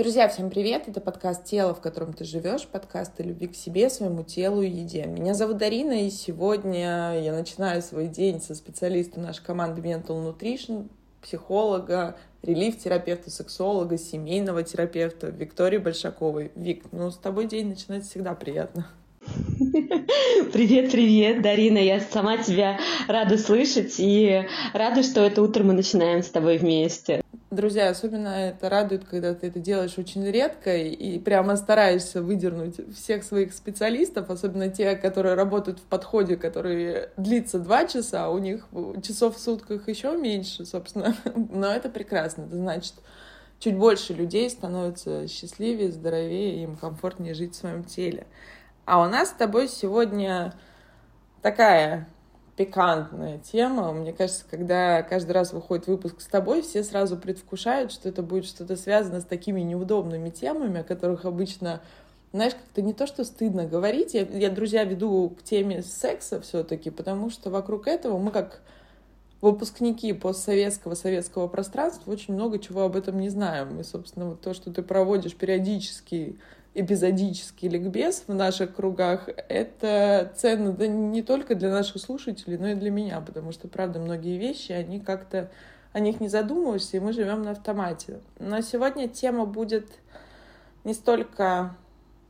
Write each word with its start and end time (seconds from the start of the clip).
Друзья, 0.00 0.28
всем 0.28 0.48
привет! 0.48 0.84
Это 0.88 0.98
подкаст 0.98 1.44
«Тело, 1.44 1.74
в 1.74 1.82
котором 1.82 2.14
ты 2.14 2.24
живешь», 2.24 2.66
подкаст 2.66 3.20
о 3.20 3.22
любви 3.22 3.48
к 3.48 3.54
себе, 3.54 3.90
своему 3.90 4.22
телу 4.22 4.62
и 4.62 4.70
еде. 4.70 5.04
Меня 5.04 5.34
зовут 5.34 5.58
Дарина, 5.58 6.06
и 6.06 6.08
сегодня 6.08 7.20
я 7.20 7.34
начинаю 7.34 7.82
свой 7.82 8.06
день 8.08 8.40
со 8.40 8.54
специалиста 8.54 9.20
нашей 9.20 9.44
команды 9.44 9.82
Mental 9.82 10.16
Nutrition, 10.24 10.88
психолога, 11.20 12.16
релиф-терапевта, 12.40 13.30
сексолога, 13.30 13.98
семейного 13.98 14.62
терапевта 14.62 15.26
Виктории 15.26 15.76
Большаковой. 15.76 16.50
Вик, 16.54 16.84
ну 16.92 17.10
с 17.10 17.18
тобой 17.18 17.46
день 17.46 17.68
начинается 17.68 18.08
всегда 18.08 18.32
приятно. 18.32 18.86
Привет, 20.54 20.92
привет, 20.92 21.42
Дарина. 21.42 21.76
Я 21.76 22.00
сама 22.00 22.38
тебя 22.38 22.78
рада 23.06 23.36
слышать 23.36 23.96
и 23.98 24.46
рада, 24.72 25.02
что 25.02 25.20
это 25.20 25.42
утро 25.42 25.62
мы 25.62 25.74
начинаем 25.74 26.22
с 26.22 26.30
тобой 26.30 26.56
вместе. 26.56 27.20
Друзья, 27.50 27.88
особенно 27.88 28.28
это 28.28 28.68
радует, 28.68 29.04
когда 29.04 29.34
ты 29.34 29.48
это 29.48 29.58
делаешь 29.58 29.98
очень 29.98 30.24
редко 30.24 30.76
и 30.76 31.18
прямо 31.18 31.56
стараешься 31.56 32.22
выдернуть 32.22 32.76
всех 32.94 33.24
своих 33.24 33.52
специалистов, 33.54 34.30
особенно 34.30 34.68
те, 34.68 34.94
которые 34.94 35.34
работают 35.34 35.80
в 35.80 35.82
подходе, 35.82 36.36
который 36.36 37.08
длится 37.16 37.58
два 37.58 37.86
часа, 37.86 38.26
а 38.26 38.30
у 38.30 38.38
них 38.38 38.68
часов 39.02 39.36
в 39.36 39.40
сутках 39.40 39.88
еще 39.88 40.16
меньше, 40.16 40.64
собственно. 40.64 41.16
Но 41.34 41.66
это 41.66 41.88
прекрасно. 41.88 42.42
Это 42.42 42.54
значит, 42.54 42.94
чуть 43.58 43.76
больше 43.76 44.14
людей 44.14 44.48
становятся 44.48 45.26
счастливее, 45.26 45.90
здоровее, 45.90 46.62
им 46.62 46.76
комфортнее 46.76 47.34
жить 47.34 47.54
в 47.54 47.58
своем 47.58 47.82
теле. 47.82 48.28
А 48.84 49.02
у 49.02 49.08
нас 49.08 49.30
с 49.30 49.32
тобой 49.32 49.66
сегодня 49.66 50.54
такая 51.42 52.06
пикантная 52.60 53.38
тема. 53.38 53.90
Мне 53.90 54.12
кажется, 54.12 54.44
когда 54.50 55.02
каждый 55.02 55.32
раз 55.32 55.54
выходит 55.54 55.86
выпуск 55.86 56.20
с 56.20 56.26
тобой, 56.26 56.60
все 56.60 56.84
сразу 56.84 57.16
предвкушают, 57.16 57.90
что 57.90 58.10
это 58.10 58.22
будет 58.22 58.44
что-то 58.44 58.76
связано 58.76 59.22
с 59.22 59.24
такими 59.24 59.62
неудобными 59.62 60.28
темами, 60.28 60.80
о 60.80 60.84
которых 60.84 61.24
обычно, 61.24 61.80
знаешь, 62.34 62.52
как-то 62.52 62.82
не 62.82 62.92
то, 62.92 63.06
что 63.06 63.24
стыдно 63.24 63.64
говорить. 63.64 64.12
Я, 64.12 64.26
я 64.26 64.50
друзья, 64.50 64.84
веду 64.84 65.30
к 65.38 65.42
теме 65.42 65.82
секса 65.82 66.38
все-таки, 66.42 66.90
потому 66.90 67.30
что 67.30 67.48
вокруг 67.48 67.86
этого 67.86 68.18
мы 68.18 68.30
как 68.30 68.60
выпускники 69.40 70.12
постсоветского 70.12 70.94
советского 70.94 71.48
пространства 71.48 72.12
очень 72.12 72.34
много 72.34 72.58
чего 72.58 72.82
об 72.82 72.94
этом 72.94 73.20
не 73.20 73.30
знаем. 73.30 73.80
И, 73.80 73.84
собственно, 73.84 74.26
вот 74.26 74.42
то, 74.42 74.52
что 74.52 74.70
ты 74.70 74.82
проводишь 74.82 75.34
периодически 75.34 76.38
эпизодический 76.74 77.68
ликбез 77.68 78.24
в 78.26 78.34
наших 78.34 78.74
кругах, 78.74 79.28
это 79.48 80.32
ценно 80.36 80.72
да 80.72 80.86
не 80.86 81.22
только 81.22 81.54
для 81.54 81.70
наших 81.70 82.00
слушателей, 82.00 82.58
но 82.58 82.68
и 82.68 82.74
для 82.74 82.90
меня, 82.90 83.20
потому 83.20 83.52
что, 83.52 83.68
правда, 83.68 83.98
многие 83.98 84.38
вещи, 84.38 84.72
они 84.72 85.00
как-то 85.00 85.50
о 85.92 86.00
них 86.00 86.20
не 86.20 86.28
задумываешься, 86.28 86.96
и 86.96 87.00
мы 87.00 87.12
живем 87.12 87.42
на 87.42 87.52
автомате. 87.52 88.20
Но 88.38 88.60
сегодня 88.60 89.08
тема 89.08 89.44
будет 89.44 89.88
не 90.84 90.94
столько, 90.94 91.76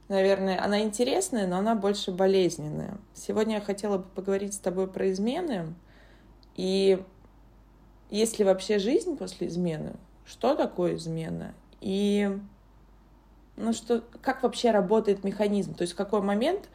наверное, 0.08 0.62
она 0.64 0.80
интересная, 0.80 1.46
но 1.46 1.58
она 1.58 1.74
больше 1.74 2.10
болезненная. 2.10 2.96
Сегодня 3.14 3.56
я 3.56 3.60
хотела 3.60 3.98
бы 3.98 4.04
поговорить 4.04 4.54
с 4.54 4.58
тобой 4.58 4.88
про 4.88 5.10
измены, 5.10 5.74
и 6.56 7.02
есть 8.08 8.38
ли 8.38 8.44
вообще 8.44 8.78
жизнь 8.78 9.16
после 9.16 9.48
измены? 9.48 9.92
Что 10.24 10.54
такое 10.54 10.96
измена? 10.96 11.54
И 11.80 12.30
ну 13.60 13.72
что, 13.72 14.02
как 14.22 14.42
вообще 14.42 14.70
работает 14.70 15.24
механизм? 15.24 15.74
То 15.74 15.82
есть 15.82 15.92
в 15.92 15.96
какой 15.96 16.20
момент 16.22 16.68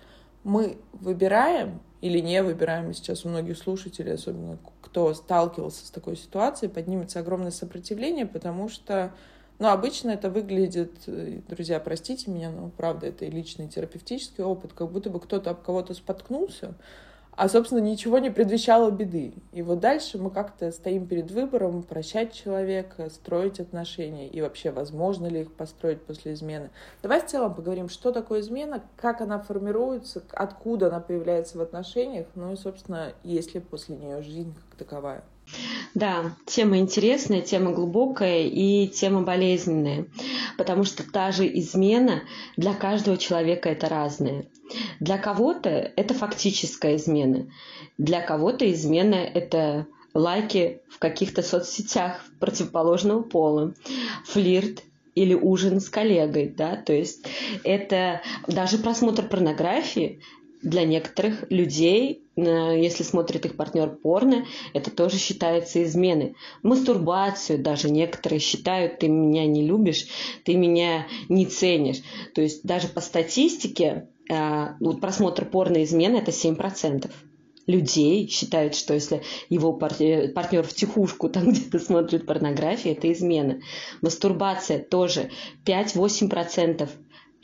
мы 0.43 0.77
выбираем 0.93 1.81
или 2.01 2.19
не 2.19 2.43
выбираем, 2.43 2.93
сейчас 2.93 3.25
у 3.25 3.29
многих 3.29 3.57
слушателей, 3.57 4.13
особенно 4.13 4.59
кто 4.81 5.13
сталкивался 5.13 5.87
с 5.87 5.89
такой 5.89 6.15
ситуацией, 6.15 6.71
поднимется 6.71 7.19
огромное 7.19 7.51
сопротивление, 7.51 8.27
потому 8.27 8.69
что, 8.69 9.11
ну, 9.57 9.69
обычно 9.69 10.11
это 10.11 10.29
выглядит, 10.29 10.91
э, 11.07 11.39
друзья, 11.49 11.79
простите 11.79 12.29
меня, 12.29 12.51
но 12.51 12.69
правда, 12.69 13.07
это 13.07 13.25
и 13.25 13.31
личный 13.31 13.67
терапевтический 13.67 14.43
опыт, 14.43 14.73
как 14.73 14.91
будто 14.91 15.09
бы 15.09 15.19
кто-то 15.19 15.49
об 15.49 15.63
кого-то 15.63 15.95
споткнулся, 15.95 16.75
а, 17.35 17.49
собственно, 17.49 17.79
ничего 17.79 18.19
не 18.19 18.29
предвещало 18.29 18.91
беды. 18.91 19.33
И 19.51 19.61
вот 19.61 19.79
дальше 19.79 20.17
мы 20.17 20.29
как-то 20.29 20.71
стоим 20.71 21.05
перед 21.07 21.31
выбором 21.31 21.83
прощать 21.83 22.33
человека, 22.33 23.09
строить 23.09 23.59
отношения, 23.59 24.27
и 24.27 24.41
вообще, 24.41 24.71
возможно 24.71 25.27
ли 25.27 25.41
их 25.41 25.51
построить 25.53 26.01
после 26.01 26.33
измены. 26.33 26.69
Давай 27.01 27.21
в 27.21 27.25
целом 27.25 27.53
поговорим, 27.53 27.89
что 27.89 28.11
такое 28.11 28.41
измена, 28.41 28.81
как 28.95 29.21
она 29.21 29.39
формируется, 29.39 30.23
откуда 30.31 30.87
она 30.87 30.99
появляется 30.99 31.57
в 31.57 31.61
отношениях, 31.61 32.27
ну 32.35 32.53
и, 32.53 32.55
собственно, 32.55 33.13
есть 33.23 33.53
ли 33.53 33.59
после 33.59 33.95
нее 33.95 34.21
жизнь 34.21 34.53
как 34.69 34.79
таковая. 34.79 35.23
Да, 35.93 36.35
тема 36.45 36.79
интересная, 36.79 37.41
тема 37.41 37.71
глубокая 37.71 38.43
и 38.43 38.87
тема 38.87 39.21
болезненная, 39.21 40.07
потому 40.57 40.83
что 40.83 41.09
та 41.09 41.31
же 41.31 41.47
измена 41.59 42.23
для 42.57 42.73
каждого 42.73 43.17
человека 43.17 43.69
это 43.69 43.87
разная. 43.87 44.45
Для 44.99 45.17
кого-то 45.17 45.69
это 45.69 46.13
фактическая 46.13 46.95
измена, 46.95 47.47
для 47.97 48.21
кого-то 48.21 48.71
измена 48.71 49.15
это 49.15 49.87
лайки 50.13 50.81
в 50.89 50.99
каких-то 50.99 51.43
соцсетях 51.43 52.23
противоположного 52.39 53.21
пола, 53.21 53.73
флирт 54.25 54.83
или 55.13 55.33
ужин 55.33 55.79
с 55.79 55.89
коллегой, 55.89 56.47
да, 56.47 56.75
то 56.75 56.93
есть 56.93 57.25
это 57.63 58.21
даже 58.47 58.77
просмотр 58.77 59.27
порнографии 59.27 60.21
для 60.61 60.83
некоторых 60.83 61.45
людей, 61.51 62.23
э, 62.35 62.41
если 62.41 63.03
смотрит 63.03 63.45
их 63.45 63.55
партнер 63.55 63.89
порно, 63.89 64.45
это 64.73 64.89
тоже 64.89 65.17
считается 65.17 65.83
изменой. 65.83 66.35
Мастурбацию 66.63 67.59
даже 67.59 67.89
некоторые 67.89 68.39
считают, 68.39 68.99
ты 68.99 69.07
меня 69.07 69.45
не 69.45 69.65
любишь, 69.65 70.07
ты 70.43 70.55
меня 70.55 71.07
не 71.29 71.45
ценишь. 71.45 72.01
То 72.33 72.41
есть 72.41 72.63
даже 72.63 72.87
по 72.87 72.99
статистике 72.99 74.07
вот 74.29 75.01
просмотр 75.01 75.45
порно 75.45 75.83
измены 75.83 76.17
это 76.17 76.31
7% 76.31 77.11
людей 77.67 78.27
считают, 78.27 78.75
что 78.75 78.93
если 78.93 79.23
его 79.49 79.73
партнер 79.73 80.63
в 80.63 80.73
тихушку 80.73 81.29
там 81.29 81.51
где-то 81.51 81.79
смотрит 81.79 82.25
порнографию, 82.25 82.95
это 82.95 83.11
измена. 83.11 83.59
Мастурбация 84.01 84.79
тоже 84.79 85.29
5-8% 85.65 86.89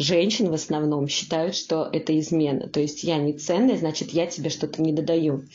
женщин 0.01 0.49
в 0.49 0.53
основном 0.53 1.07
считают, 1.07 1.55
что 1.55 1.87
это 1.91 2.17
измена. 2.19 2.67
То 2.67 2.79
есть 2.79 3.03
я 3.03 3.17
не 3.17 3.33
ценная, 3.33 3.77
значит, 3.77 4.09
я 4.09 4.27
тебе 4.27 4.49
что-то 4.49 4.81
не 4.81 4.91
додаю. 4.91 5.45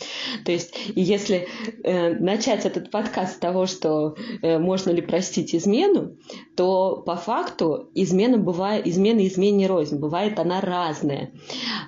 То 0.45 0.53
есть, 0.53 0.75
если 0.95 1.49
э, 1.83 2.15
начать 2.15 2.65
этот 2.65 2.91
подкаст 2.91 3.35
с 3.35 3.39
того, 3.39 3.67
что 3.67 4.17
э, 4.43 4.59
можно 4.59 4.91
ли 4.91 5.03
простить 5.03 5.55
измену, 5.55 6.17
то 6.57 7.03
по 7.05 7.17
факту 7.17 7.91
измена 7.95 8.39
бывает, 8.39 8.87
измена 8.87 9.27
измене 9.27 9.67
рознь. 9.67 9.99
Бывает 9.99 10.39
она 10.39 10.61
разная. 10.61 11.33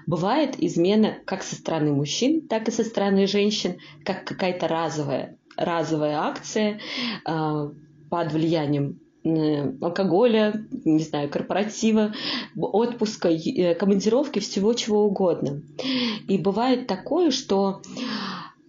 Бывает 0.06 0.54
измена 0.58 1.18
как 1.24 1.42
со 1.42 1.54
стороны 1.54 1.92
мужчин, 1.92 2.48
так 2.48 2.68
и 2.68 2.72
со 2.72 2.84
стороны 2.84 3.26
женщин, 3.26 3.78
как 4.04 4.24
какая-то 4.24 4.68
разовая, 4.68 5.38
разовая 5.56 6.18
акция 6.18 6.80
э, 7.26 7.70
под 8.10 8.32
влиянием 8.32 9.00
алкоголя, 9.24 10.64
не 10.84 11.02
знаю, 11.02 11.28
корпоратива, 11.28 12.14
отпуска, 12.56 13.28
э, 13.28 13.74
командировки, 13.74 14.38
всего 14.38 14.72
чего 14.74 15.04
угодно. 15.04 15.62
И 16.28 16.38
бывает 16.38 16.86
такое, 16.86 17.30
что 17.30 17.82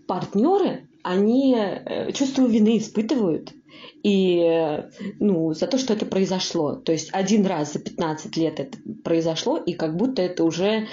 партнеры, 0.07 0.87
они 1.03 1.55
э, 1.55 2.11
чувство 2.13 2.45
вины 2.45 2.77
испытывают, 2.77 3.53
и 4.01 4.81
ну, 5.19 5.53
за 5.53 5.67
то, 5.67 5.77
что 5.77 5.93
это 5.93 6.05
произошло. 6.05 6.75
То 6.75 6.91
есть 6.91 7.09
один 7.11 7.45
раз 7.45 7.73
за 7.73 7.79
15 7.79 8.37
лет 8.37 8.59
это 8.59 8.77
произошло, 9.03 9.57
и 9.57 9.73
как 9.73 9.95
будто 9.95 10.21
это 10.21 10.43
уже 10.43 10.87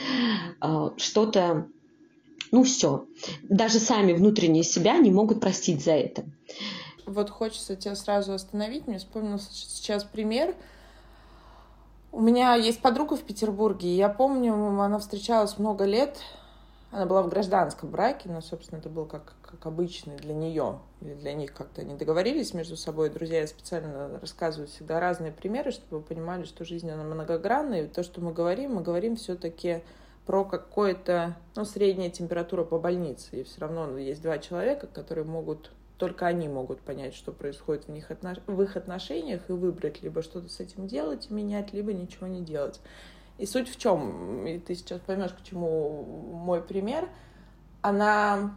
э, 0.61 0.91
что-то, 0.97 1.69
ну 2.53 2.63
все. 2.63 3.07
Даже 3.49 3.79
сами 3.79 4.13
внутренние 4.13 4.65
себя 4.65 4.99
не 4.99 5.11
могут 5.11 5.41
простить 5.41 5.85
за 5.85 5.93
это 5.93 6.25
вот 7.07 7.31
хочется 7.31 7.77
тебя 7.77 7.95
сразу 7.95 8.35
остановить. 8.35 8.87
Мне 8.87 8.99
вспомнился 8.99 9.49
сейчас 9.53 10.05
пример. 10.05 10.55
У 12.13 12.21
меня 12.21 12.55
есть 12.55 12.83
подруга 12.83 13.17
в 13.17 13.23
Петербурге, 13.23 13.89
и 13.89 13.97
я 13.97 14.09
помню, 14.09 14.55
она 14.55 14.99
встречалась 14.99 15.59
много 15.59 15.85
лет. 15.85 16.19
Она 16.91 17.05
была 17.05 17.23
в 17.23 17.29
гражданском 17.29 17.91
браке, 17.91 18.29
но, 18.29 18.41
собственно, 18.41 18.79
это 18.79 18.89
был 18.89 19.07
как, 19.07 19.35
как 19.43 19.67
обычный 19.67 20.17
для 20.17 20.33
нее 20.33 20.79
или 21.03 21.15
для 21.15 21.35
них 21.35 21.53
как-то 21.53 21.83
они 21.83 21.95
договорились 21.95 22.55
между 22.55 22.77
собой. 22.77 23.11
Друзья, 23.11 23.41
я 23.41 23.47
специально 23.47 24.19
рассказываю 24.19 24.69
всегда 24.69 24.99
разные 24.99 25.33
примеры, 25.33 25.73
чтобы 25.73 25.99
вы 25.99 26.05
понимали, 26.05 26.45
что 26.45 26.65
жизнь, 26.65 26.91
она 26.91 27.03
многогранная. 27.03 27.85
И 27.85 27.89
то, 27.89 28.03
что 28.03 28.21
мы 28.21 28.33
говорим, 28.33 28.77
мы 28.77 28.83
говорим 28.83 29.17
все-таки 29.17 29.83
про 30.25 30.45
какое-то, 30.45 31.37
ну, 31.55 31.65
средняя 31.65 32.09
температура 32.09 32.65
по 32.65 32.79
больнице. 32.79 33.41
И 33.41 33.43
все 33.43 33.61
равно 33.61 33.99
есть 33.99 34.23
два 34.23 34.39
человека, 34.39 34.87
которые 34.87 35.25
могут 35.25 35.73
только 35.99 36.27
они 36.27 36.49
могут 36.49 36.81
понять, 36.81 37.15
что 37.15 37.33
происходит 37.33 37.87
в, 37.87 37.91
них 37.91 38.11
отнош... 38.11 38.39
в 38.47 38.63
их 38.63 38.77
отношениях 38.77 39.49
и 39.49 39.53
выбрать 39.53 40.03
либо 40.03 40.23
что-то 40.23 40.49
с 40.49 40.61
этим 40.61 40.87
делать 40.87 41.29
и 41.31 41.35
менять, 41.35 41.73
либо 41.73 41.93
ничего 41.93 42.27
не 42.27 42.43
делать. 42.43 42.81
И 43.39 43.47
суть 43.47 43.69
в 43.69 43.79
чем, 43.79 44.47
и 44.47 44.59
ты 44.59 44.75
сейчас 44.75 45.01
поймешь, 45.01 45.33
к 45.33 45.43
чему 45.43 46.05
мой 46.33 46.63
пример, 46.63 47.09
она 47.83 48.57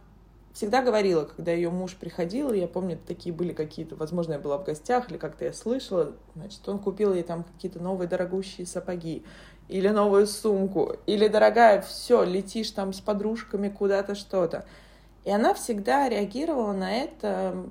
всегда 0.52 0.82
говорила, 0.82 1.24
когда 1.24 1.52
ее 1.52 1.70
муж 1.70 1.96
приходил, 1.96 2.52
я 2.52 2.66
помню, 2.66 2.98
такие 3.06 3.34
были 3.34 3.52
какие-то, 3.52 3.94
возможно, 3.96 4.34
я 4.34 4.38
была 4.38 4.58
в 4.58 4.64
гостях 4.64 5.10
или 5.10 5.18
как-то 5.18 5.44
я 5.44 5.52
слышала, 5.52 6.12
значит, 6.34 6.66
он 6.68 6.78
купил 6.78 7.14
ей 7.14 7.22
там 7.22 7.44
какие-то 7.44 7.78
новые 7.78 8.08
дорогущие 8.08 8.66
сапоги 8.66 9.24
или 9.68 9.88
новую 9.88 10.26
сумку, 10.26 10.96
или, 11.06 11.28
дорогая, 11.28 11.80
все, 11.82 12.24
летишь 12.24 12.70
там 12.72 12.92
с 12.92 13.00
подружками 13.00 13.68
куда-то 13.68 14.14
что-то. 14.14 14.66
И 15.24 15.30
она 15.30 15.54
всегда 15.54 16.08
реагировала 16.08 16.72
на 16.72 16.92
это, 16.92 17.68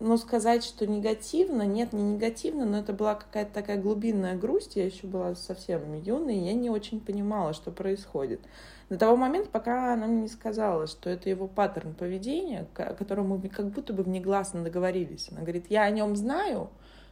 ну, 0.00 0.16
сказать, 0.16 0.64
что 0.64 0.86
негативно, 0.86 1.62
нет, 1.62 1.92
не 1.92 2.02
негативно, 2.02 2.64
но 2.64 2.78
это 2.78 2.92
была 2.92 3.14
какая-то 3.14 3.52
такая 3.54 3.80
глубинная 3.80 4.36
грусть, 4.36 4.76
я 4.76 4.84
еще 4.84 5.06
была 5.06 5.34
совсем 5.36 5.94
юной, 5.94 6.36
и 6.36 6.44
я 6.44 6.54
не 6.54 6.70
очень 6.70 7.00
понимала, 7.00 7.52
что 7.52 7.70
происходит. 7.70 8.40
До 8.88 8.98
того 8.98 9.16
момента, 9.16 9.48
пока 9.50 9.94
она 9.94 10.06
мне 10.06 10.22
не 10.22 10.28
сказала, 10.28 10.86
что 10.86 11.10
это 11.10 11.28
его 11.28 11.48
паттерн 11.48 11.94
поведения, 11.94 12.66
о 12.74 12.94
котором 12.94 13.28
мы 13.28 13.48
как 13.48 13.68
будто 13.68 13.92
бы 13.92 14.02
внегласно 14.02 14.62
договорились. 14.62 15.28
Она 15.30 15.40
говорит, 15.40 15.66
я 15.70 15.82
о 15.82 15.90
нем 15.90 16.14
знаю, 16.16 16.70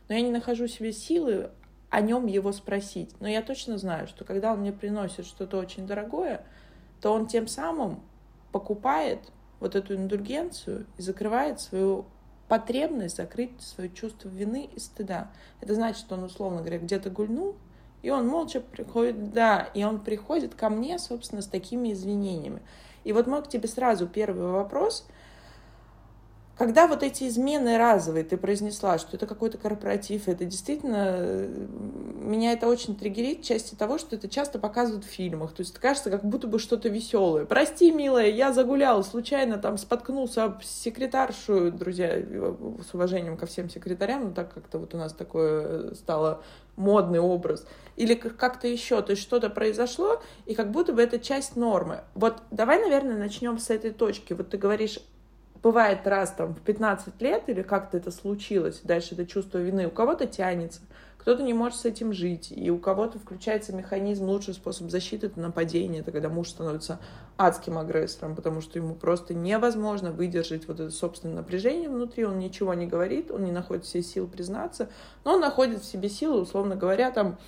но 0.09 0.15
я 0.15 0.21
не 0.21 0.31
нахожу 0.31 0.69
себе 0.69 0.93
силы 0.93 1.51
о 1.91 2.01
нем 2.01 2.27
его 2.27 2.53
спросить. 2.53 3.11
Но 3.21 3.29
я 3.29 3.41
точно 3.41 3.79
знаю, 3.79 4.09
что 4.09 4.25
когда 4.25 4.53
он 4.53 4.61
мне 4.61 4.73
приносит 4.73 5.27
что-то 5.27 5.59
очень 5.59 5.87
дорогое, 5.87 6.45
то 7.01 7.13
он 7.13 7.27
тем 7.27 7.47
самым 7.47 8.01
покупает 8.55 9.19
вот 9.59 9.75
эту 9.75 9.97
индульгенцию 9.97 10.87
и 10.97 11.03
закрывает 11.03 11.61
свою 11.61 12.05
потребность 12.47 13.17
закрыть 13.17 13.61
свое 13.61 13.91
чувство 13.91 14.29
вины 14.29 14.71
и 14.73 14.79
стыда. 14.79 15.33
Это 15.61 15.75
значит, 15.75 15.99
что 15.99 16.15
он, 16.15 16.23
условно 16.23 16.61
говоря, 16.61 16.79
где-то 16.79 17.11
гульнул, 17.11 17.57
и 18.03 18.11
он 18.11 18.29
молча 18.29 18.61
приходит, 18.61 19.33
да, 19.33 19.69
и 19.75 19.83
он 19.83 19.99
приходит 19.99 20.55
ко 20.55 20.69
мне, 20.69 21.01
собственно, 21.01 21.43
с 21.43 21.49
такими 21.49 21.93
извинениями. 21.93 22.63
И 23.03 23.13
вот 23.13 23.27
мой 23.27 23.43
к 23.43 23.49
тебе 23.49 23.67
сразу 23.67 24.07
первый 24.07 24.47
вопрос— 24.47 25.05
когда 26.57 26.87
вот 26.87 27.03
эти 27.03 27.27
измены 27.27 27.79
разовые, 27.79 28.25
ты 28.25 28.37
произнесла, 28.37 28.99
что 28.99 29.17
это 29.17 29.27
какой-то 29.27 29.59
корпоратив, 29.59 30.29
это 30.29 30.45
действительно, 30.45 31.17
э, 31.19 31.67
меня 32.21 32.53
это 32.53 32.69
очень 32.69 32.97
триггерит 32.97 33.43
части 33.43 33.75
того, 33.75 33.99
что 33.99 34.15
это 34.15 34.29
часто 34.29 34.61
показывают 34.61 35.05
в 35.05 35.09
фильмах. 35.09 35.53
То 35.53 35.63
есть 35.63 35.75
кажется, 35.75 36.11
как 36.11 36.25
будто 36.25 36.47
бы 36.47 36.61
что-то 36.61 36.89
веселое. 36.89 37.45
Прости, 37.45 37.91
милая, 37.91 38.31
я 38.31 38.53
загулял, 38.53 39.03
случайно 39.03 39.59
там 39.59 39.77
споткнулся 39.79 40.45
об 40.45 40.63
секретаршу, 40.63 41.73
друзья, 41.73 42.23
с 42.89 42.95
уважением 42.95 43.37
ко 43.37 43.47
всем 43.47 43.69
секретарям, 43.69 44.27
но 44.27 44.31
так 44.31 44.55
как-то 44.55 44.79
вот 44.79 44.95
у 44.95 44.97
нас 44.97 45.13
такое 45.13 45.95
стало 45.95 46.43
модный 46.77 47.19
образ. 47.19 47.67
Или 47.97 48.15
как-то 48.15 48.69
еще, 48.69 49.03
то 49.03 49.11
есть 49.11 49.23
что-то 49.23 49.51
произошло, 49.51 50.21
и 50.47 50.55
как 50.55 50.71
будто 50.71 50.93
бы 50.93 51.03
это 51.03 51.19
часть 51.19 51.57
нормы. 51.57 52.03
Вот 52.15 52.43
давай, 52.53 52.81
наверное, 52.81 53.17
начнем 53.17 53.59
с 53.59 53.71
этой 53.71 53.91
точки. 53.91 54.33
Вот 54.33 54.51
ты 54.51 54.57
говоришь 54.57 55.01
бывает 55.65 56.07
раз 56.07 56.31
там 56.31 56.55
в 56.55 56.61
15 56.61 57.21
лет 57.23 57.49
или 57.49 57.63
как-то 57.63 57.97
это 57.97 58.11
случилось, 58.11 58.83
дальше 58.85 59.15
это 59.15 59.27
чувство 59.27 59.59
вины, 59.59 59.87
у 59.87 59.91
кого-то 59.91 60.27
тянется, 60.27 60.83
кто-то 61.17 61.43
не 61.43 61.55
может 61.55 61.79
с 61.79 61.87
этим 61.87 62.13
жить, 62.13 62.53
и 62.55 62.71
у 62.71 62.79
кого-то 62.79 63.19
включается 63.19 63.75
механизм, 63.75 64.27
лучший 64.27 64.53
способ 64.53 64.91
защиты— 64.91 65.27
это 65.29 65.41
нападение, 65.41 66.03
это 66.03 66.13
когда 66.13 66.29
муж 66.29 66.51
становится 66.51 67.01
адским 67.39 67.79
агрессором, 67.79 68.37
потому 68.37 68.61
что 68.61 68.79
ему 68.79 68.95
просто 68.95 69.33
невозможно 69.33 70.13
выдержать 70.13 70.69
вот 70.69 70.81
это 70.81 70.91
собственное 70.91 71.37
напряжение 71.37 71.89
внутри, 71.89 72.27
он 72.27 72.39
ничего 72.39 72.75
не 72.75 72.87
говорит, 72.87 73.31
он 73.31 73.45
не 73.45 73.53
находит 73.53 73.87
все 73.87 74.03
сил 74.03 74.29
признаться, 74.29 74.91
но 75.25 75.33
он 75.33 75.41
находит 75.41 75.81
в 75.81 75.87
себе 75.87 76.11
силы, 76.11 76.43
условно 76.43 76.77
говоря, 76.77 77.11
там, 77.11 77.39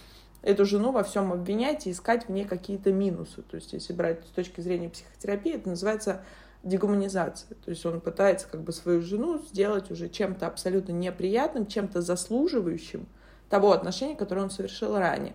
эту 0.41 0.65
жену 0.65 0.91
во 0.91 1.05
всем 1.05 1.35
обвинять 1.35 1.87
и 1.87 1.91
искать 1.91 2.29
в 2.29 2.31
ней 2.31 2.47
какие-то 2.47 2.93
минусы. 2.93 3.43
То 3.43 3.57
есть, 3.57 3.75
если 3.75 3.93
брать 3.93 4.21
с 4.25 4.31
точки 4.31 4.63
зрения 4.63 4.89
психотерапии, 4.89 5.55
это 5.55 5.69
называется 5.69 6.23
дегуманизация. 6.63 7.57
То 7.65 7.71
есть 7.71 7.85
он 7.87 8.01
пытается 8.01 8.49
как 8.49 8.63
бы 8.63 8.73
свою 8.73 9.03
жену 9.03 9.39
сделать 9.39 9.91
уже 9.91 10.09
чем-то 10.09 10.47
абсолютно 10.47 10.93
неприятным, 10.93 11.67
чем-то 11.67 12.03
заслуживающим 12.03 13.07
того 13.49 13.73
отношения, 13.73 14.17
которое 14.17 14.43
он 14.43 14.51
совершил 14.51 14.99
ранее. 14.99 15.35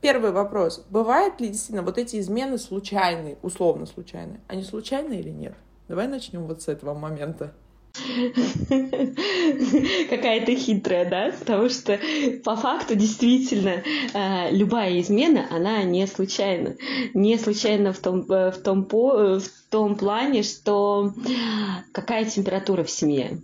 Первый 0.00 0.32
вопрос. 0.32 0.84
Бывают 0.88 1.40
ли 1.40 1.48
действительно 1.48 1.82
вот 1.82 1.98
эти 1.98 2.18
измены 2.18 2.58
случайные, 2.58 3.36
условно 3.42 3.86
случайные? 3.86 4.40
Они 4.48 4.62
случайные 4.62 5.20
или 5.20 5.30
нет? 5.30 5.54
Давай 5.88 6.08
начнем 6.08 6.46
вот 6.46 6.62
с 6.62 6.68
этого 6.68 6.94
момента. 6.94 7.52
Какая-то 10.08 10.54
хитрая, 10.54 11.10
да? 11.10 11.32
Потому 11.38 11.68
что 11.68 11.98
по 12.44 12.56
факту 12.56 12.94
действительно 12.94 13.82
э, 14.14 14.50
любая 14.52 15.00
измена, 15.00 15.46
она 15.50 15.82
не 15.82 16.06
случайна. 16.06 16.76
Не 17.14 17.36
случайна 17.36 17.92
в 17.92 17.98
том, 17.98 18.30
э, 18.30 18.52
в 18.52 18.62
том, 18.62 18.84
по, 18.84 19.40
в 19.40 19.59
том 19.70 19.96
плане, 19.96 20.42
что 20.42 21.12
какая 21.92 22.24
температура 22.24 22.84
в 22.84 22.90
семье. 22.90 23.40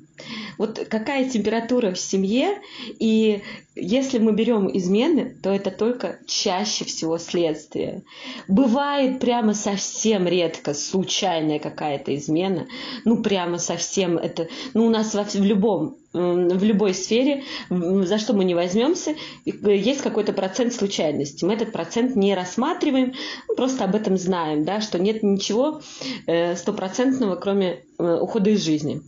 Вот 0.59 0.79
какая 0.89 1.29
температура 1.29 1.93
в 1.93 1.99
семье, 1.99 2.61
и 2.99 3.43
если 3.75 4.19
мы 4.19 4.33
берем 4.33 4.75
измены, 4.75 5.37
то 5.43 5.51
это 5.51 5.71
только 5.71 6.19
чаще 6.27 6.85
всего 6.87 7.19
следствие. 7.19 8.03
Бывает 8.49 9.21
прямо 9.21 9.53
совсем 9.53 10.27
редко 10.27 10.73
случайная 10.73 11.59
какая-то 11.59 12.15
измена, 12.17 12.67
ну 13.05 13.23
прямо 13.23 13.59
совсем 13.59 14.17
это, 14.17 14.49
ну 14.73 14.87
у 14.87 14.91
нас 14.91 15.15
во, 15.15 15.25
в 15.25 15.45
любом 15.45 15.97
в 16.17 16.65
любой 16.65 16.95
сфере, 16.95 17.45
за 17.69 18.19
что 18.19 18.33
мы 18.33 18.45
не 18.45 18.55
возьмемся, 18.55 19.15
есть 19.45 20.01
какой-то 20.01 20.33
процент 20.33 20.73
случайности. 20.73 21.45
Мы 21.45 21.55
этот 21.55 21.73
процент 21.73 22.17
не 22.17 22.35
рассматриваем, 22.35 23.15
просто 23.57 23.85
об 23.85 23.95
этом 23.95 24.17
знаем, 24.17 24.65
да, 24.65 24.81
что 24.81 24.99
нет 24.99 25.23
ничего 25.23 25.81
э, 26.27 26.57
стопроцентного, 26.57 27.37
кроме 27.37 27.85
э, 27.99 28.19
ухода 28.21 28.51
из 28.51 28.65
жизни. 28.65 29.03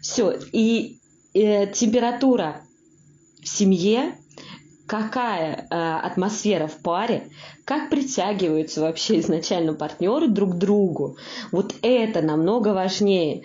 Все. 0.00 0.34
И 0.52 0.98
э, 1.34 1.66
температура 1.66 2.62
в 3.42 3.48
семье, 3.48 4.16
какая 4.86 5.66
э, 5.70 5.74
атмосфера 5.74 6.68
в 6.68 6.78
паре, 6.78 7.28
как 7.64 7.90
притягиваются 7.90 8.80
вообще 8.80 9.20
изначально 9.20 9.74
партнеры 9.74 10.28
друг 10.28 10.52
к 10.52 10.58
другу. 10.58 11.16
Вот 11.52 11.74
это 11.82 12.22
намного 12.22 12.68
важнее. 12.68 13.42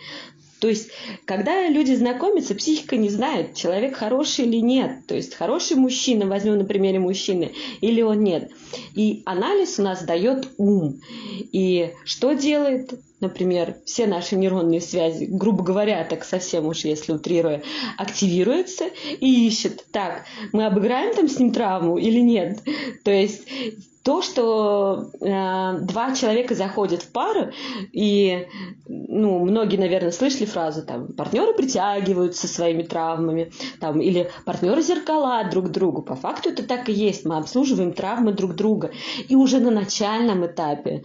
То 0.62 0.68
есть, 0.68 0.92
когда 1.26 1.68
люди 1.70 1.96
знакомятся, 1.96 2.54
психика 2.54 2.96
не 2.96 3.10
знает, 3.10 3.56
человек 3.56 3.96
хороший 3.96 4.46
или 4.46 4.58
нет. 4.58 5.08
То 5.08 5.16
есть, 5.16 5.34
хороший 5.34 5.76
мужчина, 5.76 6.28
возьмем 6.28 6.60
на 6.60 6.66
примере 6.66 7.00
мужчины, 7.00 7.54
или 7.82 8.04
он 8.04 8.24
нет. 8.24 8.52
И 8.94 9.24
анализ 9.26 9.80
у 9.80 9.82
нас 9.82 10.04
дает 10.04 10.50
ум. 10.58 11.02
И 11.52 11.94
что 12.06 12.34
делает 12.34 12.94
например, 13.22 13.76
все 13.86 14.08
наши 14.08 14.36
нейронные 14.36 14.82
связи, 14.82 15.26
грубо 15.26 15.64
говоря, 15.64 16.04
так 16.04 16.26
совсем 16.26 16.66
уж 16.66 16.86
если 16.86 17.14
утрируя, 17.14 17.62
активируются 17.96 18.86
и 19.20 19.48
ищет, 19.48 19.86
так, 19.92 20.26
мы 20.54 20.66
обыграем 20.66 21.16
там 21.16 21.30
с 21.30 21.38
ним 21.38 21.54
травму 21.54 22.00
или 22.00 22.20
нет. 22.20 22.64
То 23.04 23.12
есть 23.12 23.48
то, 24.04 24.22
что 24.22 25.10
э, 25.20 25.80
два 25.82 26.16
человека 26.16 26.56
заходят 26.56 27.04
в 27.04 27.12
пару, 27.12 27.52
и 27.92 28.48
ну, 28.88 29.40
многие, 29.40 29.78
наверное, 29.78 30.12
слышали 30.12 30.46
фразу 30.46 30.84
там 30.84 31.08
партнеры 31.14 31.54
притягиваются 31.54 32.48
своими 32.48 32.84
травмами, 32.84 33.52
там, 33.80 34.02
или 34.02 34.32
партнеры 34.46 34.82
зеркала 34.82 35.44
друг 35.50 35.70
другу. 35.70 36.02
По 36.02 36.16
факту 36.16 36.50
это 36.50 36.64
так 36.64 36.90
и 36.90 36.94
есть. 36.94 37.26
Мы 37.26 37.38
обслуживаем 37.38 37.94
травмы 37.94 38.34
друг 38.34 38.56
друга. 38.56 38.92
И 39.28 39.36
уже 39.36 39.60
на 39.60 39.72
начальном 39.72 40.46
этапе, 40.46 41.04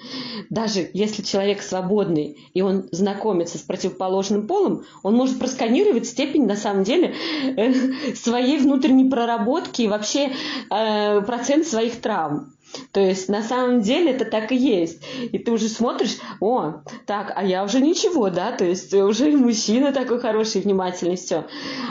даже 0.50 0.88
если 0.92 1.22
человек 1.22 1.62
свободный, 1.62 2.38
и 2.54 2.62
он 2.62 2.88
знакомится 2.92 3.58
с 3.58 3.62
противоположным 3.62 4.46
полом, 4.46 4.84
он 5.02 5.14
может 5.14 5.38
просканировать 5.38 6.06
степень, 6.06 6.46
на 6.46 6.56
самом 6.56 6.84
деле, 6.84 7.14
э, 7.56 7.72
своей 8.14 8.58
внутренней 8.58 9.10
проработки 9.10 9.82
и 9.82 9.88
вообще 9.88 10.30
э, 10.70 11.20
процент 11.22 11.66
своих 11.66 12.00
травм. 12.00 12.55
То 12.92 13.00
есть 13.00 13.28
на 13.28 13.42
самом 13.42 13.82
деле 13.82 14.12
это 14.12 14.24
так 14.24 14.52
и 14.52 14.56
есть. 14.56 15.02
И 15.32 15.38
ты 15.38 15.52
уже 15.52 15.68
смотришь, 15.68 16.16
о, 16.40 16.82
так, 17.06 17.32
а 17.34 17.44
я 17.44 17.64
уже 17.64 17.80
ничего, 17.80 18.30
да, 18.30 18.52
то 18.52 18.64
есть 18.64 18.92
уже 18.94 19.30
мужчина 19.36 19.92
такой 19.92 20.20
хороший, 20.20 20.60
внимательный, 20.60 21.16
все. 21.16 21.46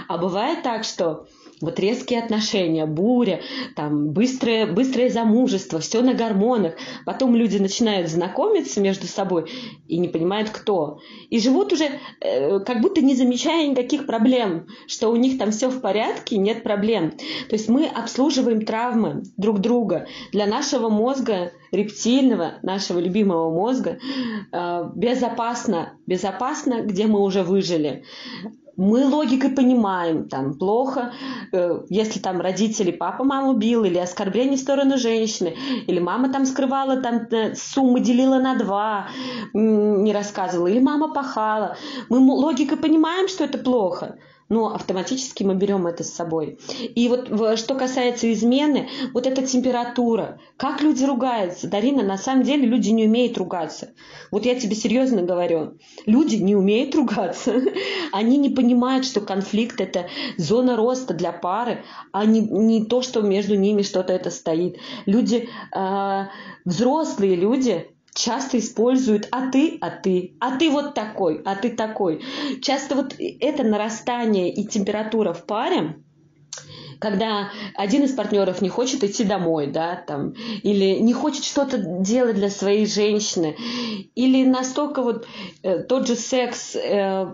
А 0.07 0.17
бывает 0.17 0.63
так, 0.63 0.83
что 0.83 1.27
вот 1.61 1.79
резкие 1.79 2.19
отношения, 2.19 2.85
буря, 2.85 3.41
там, 3.75 4.11
быстрое, 4.11 4.65
быстрое 4.67 5.09
замужество, 5.09 5.79
все 5.79 6.01
на 6.01 6.13
гормонах. 6.13 6.73
Потом 7.05 7.35
люди 7.35 7.57
начинают 7.57 8.09
знакомиться 8.09 8.81
между 8.81 9.07
собой 9.07 9.49
и 9.87 9.97
не 9.97 10.07
понимают, 10.07 10.49
кто. 10.49 10.99
И 11.29 11.39
живут 11.39 11.73
уже 11.73 11.89
э, 12.19 12.59
как 12.59 12.81
будто 12.81 13.01
не 13.01 13.15
замечая 13.15 13.67
никаких 13.67 14.05
проблем, 14.05 14.67
что 14.87 15.09
у 15.09 15.15
них 15.15 15.37
там 15.37 15.51
все 15.51 15.69
в 15.69 15.81
порядке, 15.81 16.37
нет 16.37 16.63
проблем. 16.63 17.11
То 17.49 17.55
есть 17.55 17.69
мы 17.69 17.85
обслуживаем 17.87 18.65
травмы 18.65 19.23
друг 19.37 19.59
друга. 19.59 20.07
Для 20.31 20.45
нашего 20.47 20.89
мозга, 20.89 21.53
рептильного, 21.71 22.55
нашего 22.63 22.99
любимого 22.99 23.49
мозга, 23.51 23.97
э, 24.51 24.89
безопасно, 24.95 25.93
безопасно, 26.05 26.81
где 26.81 27.07
мы 27.07 27.21
уже 27.21 27.43
выжили 27.43 28.03
мы 28.77 29.05
логикой 29.05 29.51
понимаем, 29.51 30.27
там, 30.27 30.53
плохо, 30.57 31.13
э, 31.51 31.81
если 31.89 32.19
там 32.19 32.41
родители, 32.41 32.91
папа 32.91 33.23
маму 33.23 33.53
бил, 33.53 33.83
или 33.83 33.97
оскорбление 33.97 34.57
в 34.57 34.61
сторону 34.61 34.97
женщины, 34.97 35.55
или 35.87 35.99
мама 35.99 36.31
там 36.31 36.45
скрывала, 36.45 36.97
там, 36.97 37.27
э, 37.31 37.55
суммы 37.55 38.01
делила 38.01 38.39
на 38.39 38.57
два, 38.57 39.07
не 39.53 40.13
рассказывала, 40.13 40.67
или 40.67 40.79
мама 40.79 41.13
пахала. 41.13 41.77
Мы 42.09 42.17
логикой 42.19 42.77
понимаем, 42.77 43.27
что 43.27 43.45
это 43.45 43.57
плохо, 43.57 44.17
но 44.47 44.73
автоматически 44.73 45.43
мы 45.43 45.55
берем 45.55 45.87
это 45.87 46.03
с 46.03 46.13
собой. 46.13 46.59
И 46.79 47.07
вот 47.07 47.57
что 47.57 47.75
касается 47.75 48.31
измены, 48.31 48.89
вот 49.13 49.25
эта 49.25 49.45
температура, 49.45 50.39
как 50.57 50.81
люди 50.81 51.03
ругаются. 51.03 51.67
Дарина, 51.67 52.03
на 52.03 52.17
самом 52.17 52.43
деле 52.43 52.67
люди 52.67 52.89
не 52.89 53.05
умеют 53.05 53.37
ругаться. 53.37 53.93
Вот 54.31 54.45
я 54.45 54.55
тебе 54.55 54.75
серьезно 54.75 55.23
говорю, 55.23 55.77
люди 56.05 56.35
не 56.35 56.55
умеют 56.55 56.93
ругаться. 56.95 57.61
Они 58.11 58.37
не 58.37 58.49
понимают, 58.49 59.05
что 59.05 59.21
конфликт 59.21 59.81
это 59.81 60.07
зона 60.37 60.75
роста 60.75 61.13
для 61.13 61.31
пары, 61.31 61.83
а 62.11 62.25
не, 62.25 62.41
не 62.41 62.85
то, 62.85 63.01
что 63.01 63.21
между 63.21 63.55
ними 63.55 63.81
что-то 63.81 64.13
это 64.13 64.29
стоит. 64.29 64.77
Люди, 65.05 65.49
э, 65.75 66.25
взрослые 66.65 67.35
люди, 67.35 67.94
часто 68.15 68.57
используют 68.57 69.27
«а 69.31 69.51
ты, 69.51 69.77
а 69.81 69.91
ты, 69.91 70.35
а 70.39 70.57
ты 70.57 70.71
вот 70.71 70.95
такой, 70.95 71.41
а 71.45 71.55
ты 71.55 71.69
такой». 71.69 72.23
Часто 72.61 72.95
вот 72.95 73.13
это 73.19 73.63
нарастание 73.63 74.51
и 74.51 74.65
температура 74.65 75.33
в 75.33 75.45
паре, 75.45 75.97
когда 76.99 77.49
один 77.75 78.03
из 78.03 78.13
партнеров 78.13 78.61
не 78.61 78.69
хочет 78.69 79.03
идти 79.03 79.25
домой, 79.25 79.67
да, 79.67 80.01
там, 80.07 80.33
или 80.63 80.97
не 80.99 81.13
хочет 81.13 81.43
что-то 81.43 81.77
делать 81.77 82.35
для 82.35 82.49
своей 82.49 82.85
женщины, 82.85 83.57
или 84.15 84.45
настолько 84.45 85.01
вот 85.01 85.27
э, 85.61 85.83
тот 85.83 86.07
же 86.07 86.15
секс, 86.15 86.73
э, 86.75 87.25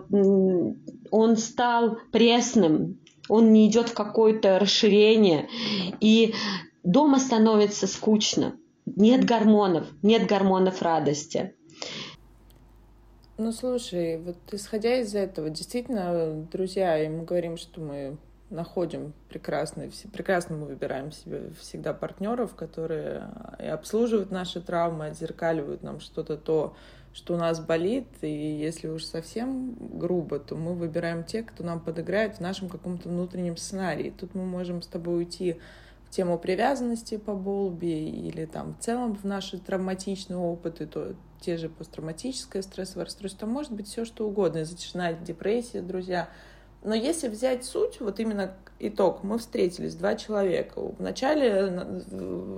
он 1.12 1.36
стал 1.36 1.98
пресным, 2.10 2.98
он 3.28 3.52
не 3.52 3.68
идет 3.68 3.90
в 3.90 3.94
какое-то 3.94 4.58
расширение, 4.58 5.48
и 6.00 6.34
дома 6.82 7.20
становится 7.20 7.86
скучно. 7.86 8.56
Нет 8.86 9.24
гормонов, 9.24 9.86
нет 10.02 10.26
гормонов 10.26 10.82
радости. 10.82 11.54
Ну, 13.38 13.50
слушай, 13.52 14.18
вот 14.18 14.36
исходя 14.52 15.00
из 15.00 15.14
этого, 15.14 15.50
действительно, 15.50 16.46
друзья, 16.52 17.02
и 17.02 17.08
мы 17.08 17.24
говорим, 17.24 17.56
что 17.56 17.80
мы 17.80 18.16
находим 18.50 19.14
прекрасные, 19.28 19.90
прекрасно 20.12 20.56
мы 20.56 20.66
выбираем 20.66 21.10
себе 21.10 21.50
всегда 21.58 21.94
партнеров, 21.94 22.54
которые 22.54 23.30
и 23.58 23.66
обслуживают 23.66 24.30
наши 24.30 24.60
травмы, 24.60 25.06
отзеркаливают 25.06 25.82
нам 25.82 26.00
что-то 26.00 26.36
то, 26.36 26.76
что 27.14 27.34
у 27.34 27.36
нас 27.36 27.60
болит, 27.60 28.06
и 28.20 28.28
если 28.28 28.88
уж 28.88 29.04
совсем 29.04 29.74
грубо, 29.98 30.38
то 30.38 30.54
мы 30.54 30.74
выбираем 30.74 31.24
тех, 31.24 31.46
кто 31.46 31.64
нам 31.64 31.80
подыграет 31.80 32.36
в 32.36 32.40
нашем 32.40 32.68
каком-то 32.68 33.08
внутреннем 33.08 33.56
сценарии. 33.56 34.12
Тут 34.18 34.34
мы 34.34 34.44
можем 34.44 34.82
с 34.82 34.86
тобой 34.86 35.18
уйти 35.18 35.58
тему 36.12 36.38
привязанности 36.38 37.16
по 37.16 37.34
Болби 37.34 37.86
или 37.86 38.44
там 38.44 38.74
в 38.74 38.84
целом 38.84 39.16
в 39.16 39.24
наши 39.24 39.58
травматичные 39.58 40.36
опыты, 40.36 40.86
то 40.86 41.14
те 41.40 41.56
же 41.56 41.68
посттравматическое 41.68 42.62
стрессовое 42.62 43.06
расстройство, 43.06 43.46
может 43.46 43.72
быть 43.72 43.88
все 43.88 44.04
что 44.04 44.28
угодно, 44.28 44.64
затяжная 44.64 45.14
депрессия, 45.14 45.80
друзья. 45.80 46.28
Но 46.84 46.94
если 46.94 47.28
взять 47.28 47.64
суть, 47.64 48.00
вот 48.00 48.20
именно 48.20 48.54
итог, 48.78 49.22
мы 49.22 49.38
встретились, 49.38 49.94
два 49.94 50.14
человека. 50.14 50.80
В 50.80 51.00
начале, 51.00 52.04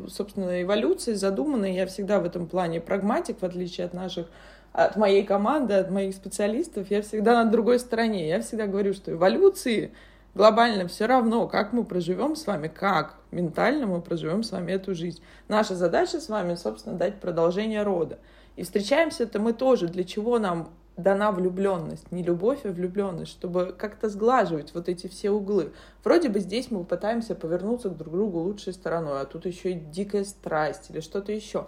собственно, 0.08 0.62
эволюции 0.62 1.14
задуманной, 1.14 1.75
я 1.75 1.87
всегда 1.87 2.18
в 2.18 2.25
этом 2.25 2.49
плане 2.49 2.80
прагматик, 2.80 3.40
в 3.40 3.44
отличие 3.44 3.87
от 3.87 3.94
наших 3.94 4.26
от 4.73 4.96
моей 4.96 5.23
команды, 5.23 5.75
от 5.75 5.92
моих 5.92 6.16
специалистов, 6.16 6.90
я 6.90 7.00
всегда 7.02 7.44
на 7.44 7.49
другой 7.49 7.78
стороне. 7.78 8.28
Я 8.28 8.40
всегда 8.40 8.66
говорю, 8.66 8.92
что 8.92 9.12
эволюции 9.12 9.92
глобально 10.34 10.88
все 10.88 11.06
равно, 11.06 11.46
как 11.48 11.72
мы 11.72 11.84
проживем 11.84 12.36
с 12.36 12.46
вами, 12.46 12.68
как 12.68 13.16
ментально 13.30 13.86
мы 13.86 14.00
проживем 14.00 14.42
с 14.42 14.52
вами 14.52 14.72
эту 14.72 14.94
жизнь. 14.94 15.22
Наша 15.48 15.74
задача 15.74 16.20
с 16.20 16.28
вами, 16.28 16.54
собственно, 16.54 16.96
дать 16.96 17.20
продолжение 17.20 17.82
рода. 17.82 18.18
И 18.56 18.62
встречаемся-то 18.62 19.40
мы 19.40 19.52
тоже. 19.52 19.88
Для 19.88 20.04
чего 20.04 20.38
нам 20.38 20.70
дана 20.96 21.32
влюбленность? 21.32 22.10
Не 22.12 22.22
любовь, 22.22 22.60
а 22.64 22.68
влюбленность, 22.68 23.32
чтобы 23.32 23.74
как-то 23.76 24.08
сглаживать 24.08 24.74
вот 24.74 24.88
эти 24.88 25.06
все 25.08 25.30
углы. 25.30 25.72
Вроде 26.04 26.28
бы 26.28 26.40
здесь 26.40 26.70
мы 26.70 26.84
пытаемся 26.84 27.34
повернуться 27.34 27.88
к 27.88 27.96
друг 27.96 28.12
другу 28.12 28.40
лучшей 28.40 28.72
стороной, 28.72 29.20
а 29.20 29.24
тут 29.24 29.46
еще 29.46 29.72
и 29.72 29.74
дикая 29.74 30.24
страсть 30.24 30.90
или 30.90 31.00
что-то 31.00 31.32
еще. 31.32 31.66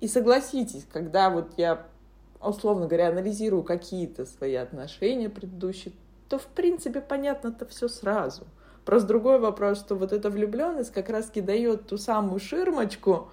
И 0.00 0.08
согласитесь, 0.08 0.86
когда 0.92 1.30
вот 1.30 1.52
я, 1.56 1.86
условно 2.40 2.86
говоря, 2.86 3.08
анализирую 3.08 3.62
какие-то 3.62 4.26
свои 4.26 4.54
отношения 4.54 5.28
предыдущие, 5.28 5.94
то 6.28 6.38
в 6.38 6.46
принципе 6.46 7.00
понятно-то 7.00 7.66
все 7.66 7.88
сразу. 7.88 8.46
Просто 8.84 9.08
другой 9.08 9.38
вопрос, 9.38 9.78
что 9.78 9.94
вот 9.94 10.12
эта 10.12 10.30
влюбленность 10.30 10.92
как 10.92 11.10
раз-таки 11.10 11.40
дает 11.40 11.86
ту 11.86 11.98
самую 11.98 12.40
ширмочку, 12.40 13.28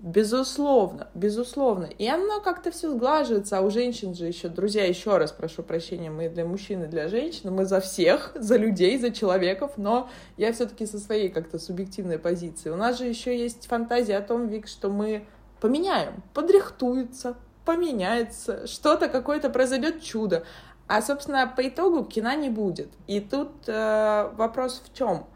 Безусловно, 0.00 1.08
безусловно. 1.14 1.86
И 1.98 2.06
оно 2.06 2.40
как-то 2.40 2.70
все 2.70 2.88
сглаживается, 2.92 3.58
а 3.58 3.62
у 3.62 3.70
женщин 3.70 4.14
же 4.14 4.26
еще, 4.26 4.48
друзья, 4.48 4.84
еще 4.84 5.16
раз 5.16 5.32
прошу 5.32 5.64
прощения, 5.64 6.08
мы 6.08 6.28
для 6.28 6.44
мужчин 6.44 6.84
и 6.84 6.86
для 6.86 7.08
женщин, 7.08 7.52
мы 7.52 7.64
за 7.64 7.80
всех, 7.80 8.30
за 8.36 8.56
людей, 8.56 8.96
за 8.98 9.10
человеков, 9.10 9.72
но 9.76 10.08
я 10.36 10.52
все-таки 10.52 10.86
со 10.86 11.00
своей 11.00 11.30
как-то 11.30 11.58
субъективной 11.58 12.20
позиции. 12.20 12.70
У 12.70 12.76
нас 12.76 12.96
же 12.98 13.06
еще 13.06 13.36
есть 13.36 13.66
фантазия 13.66 14.18
о 14.18 14.22
том, 14.22 14.46
Вик, 14.46 14.68
что 14.68 14.88
мы 14.88 15.26
поменяем, 15.60 16.22
подрихтуется, 16.32 17.34
поменяется, 17.64 18.68
что-то 18.68 19.08
какое-то 19.08 19.50
произойдет 19.50 20.00
чудо. 20.00 20.44
А, 20.88 21.02
собственно, 21.02 21.46
по 21.46 21.68
итогу 21.68 22.04
кино 22.04 22.32
не 22.32 22.48
будет. 22.48 22.88
И 23.06 23.20
тут 23.20 23.68
э, 23.68 24.30
вопрос 24.36 24.82
в 24.84 24.96
чем? 24.96 25.26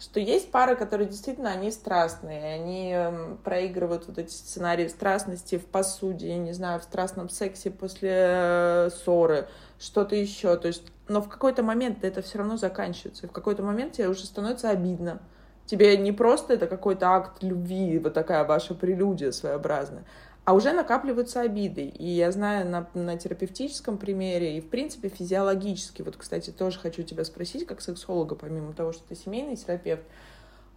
Что 0.00 0.18
есть 0.18 0.50
пары, 0.50 0.76
которые 0.76 1.08
действительно, 1.08 1.50
они 1.50 1.70
страстные, 1.70 2.54
они 2.54 2.92
э, 2.94 3.36
проигрывают 3.44 4.06
вот 4.06 4.18
эти 4.18 4.30
сценарии 4.30 4.88
страстности 4.88 5.58
в 5.58 5.66
посуде, 5.66 6.28
я 6.28 6.38
не 6.38 6.52
знаю, 6.52 6.80
в 6.80 6.84
страстном 6.84 7.28
сексе 7.28 7.70
после 7.70 8.10
э, 8.12 8.90
ссоры, 8.94 9.46
что-то 9.78 10.16
еще. 10.16 10.56
То 10.56 10.68
есть, 10.68 10.84
но 11.06 11.20
в 11.20 11.28
какой-то 11.28 11.62
момент 11.62 12.02
это 12.02 12.22
все 12.22 12.38
равно 12.38 12.56
заканчивается. 12.56 13.26
И 13.26 13.28
в 13.28 13.32
какой-то 13.32 13.62
момент 13.62 13.92
тебе 13.92 14.08
уже 14.08 14.24
становится 14.24 14.70
обидно. 14.70 15.20
Тебе 15.66 15.96
не 15.96 16.12
просто 16.12 16.54
это 16.54 16.66
какой-то 16.66 17.08
акт 17.10 17.42
любви, 17.42 17.98
вот 17.98 18.14
такая 18.14 18.44
ваша 18.44 18.74
прелюдия 18.74 19.32
своеобразная, 19.32 20.04
а 20.44 20.52
уже 20.52 20.72
накапливаются 20.72 21.40
обиды. 21.40 21.86
И 21.86 22.06
я 22.06 22.30
знаю 22.30 22.68
на, 22.68 22.86
на 22.94 23.16
терапевтическом 23.16 23.96
примере 23.96 24.58
и, 24.58 24.60
в 24.60 24.68
принципе, 24.68 25.08
физиологически, 25.08 26.02
вот, 26.02 26.16
кстати, 26.16 26.50
тоже 26.50 26.78
хочу 26.78 27.02
тебя 27.02 27.24
спросить, 27.24 27.66
как 27.66 27.80
сексолога, 27.80 28.34
помимо 28.34 28.74
того, 28.74 28.92
что 28.92 29.02
ты 29.08 29.14
семейный 29.14 29.56
терапевт, 29.56 30.02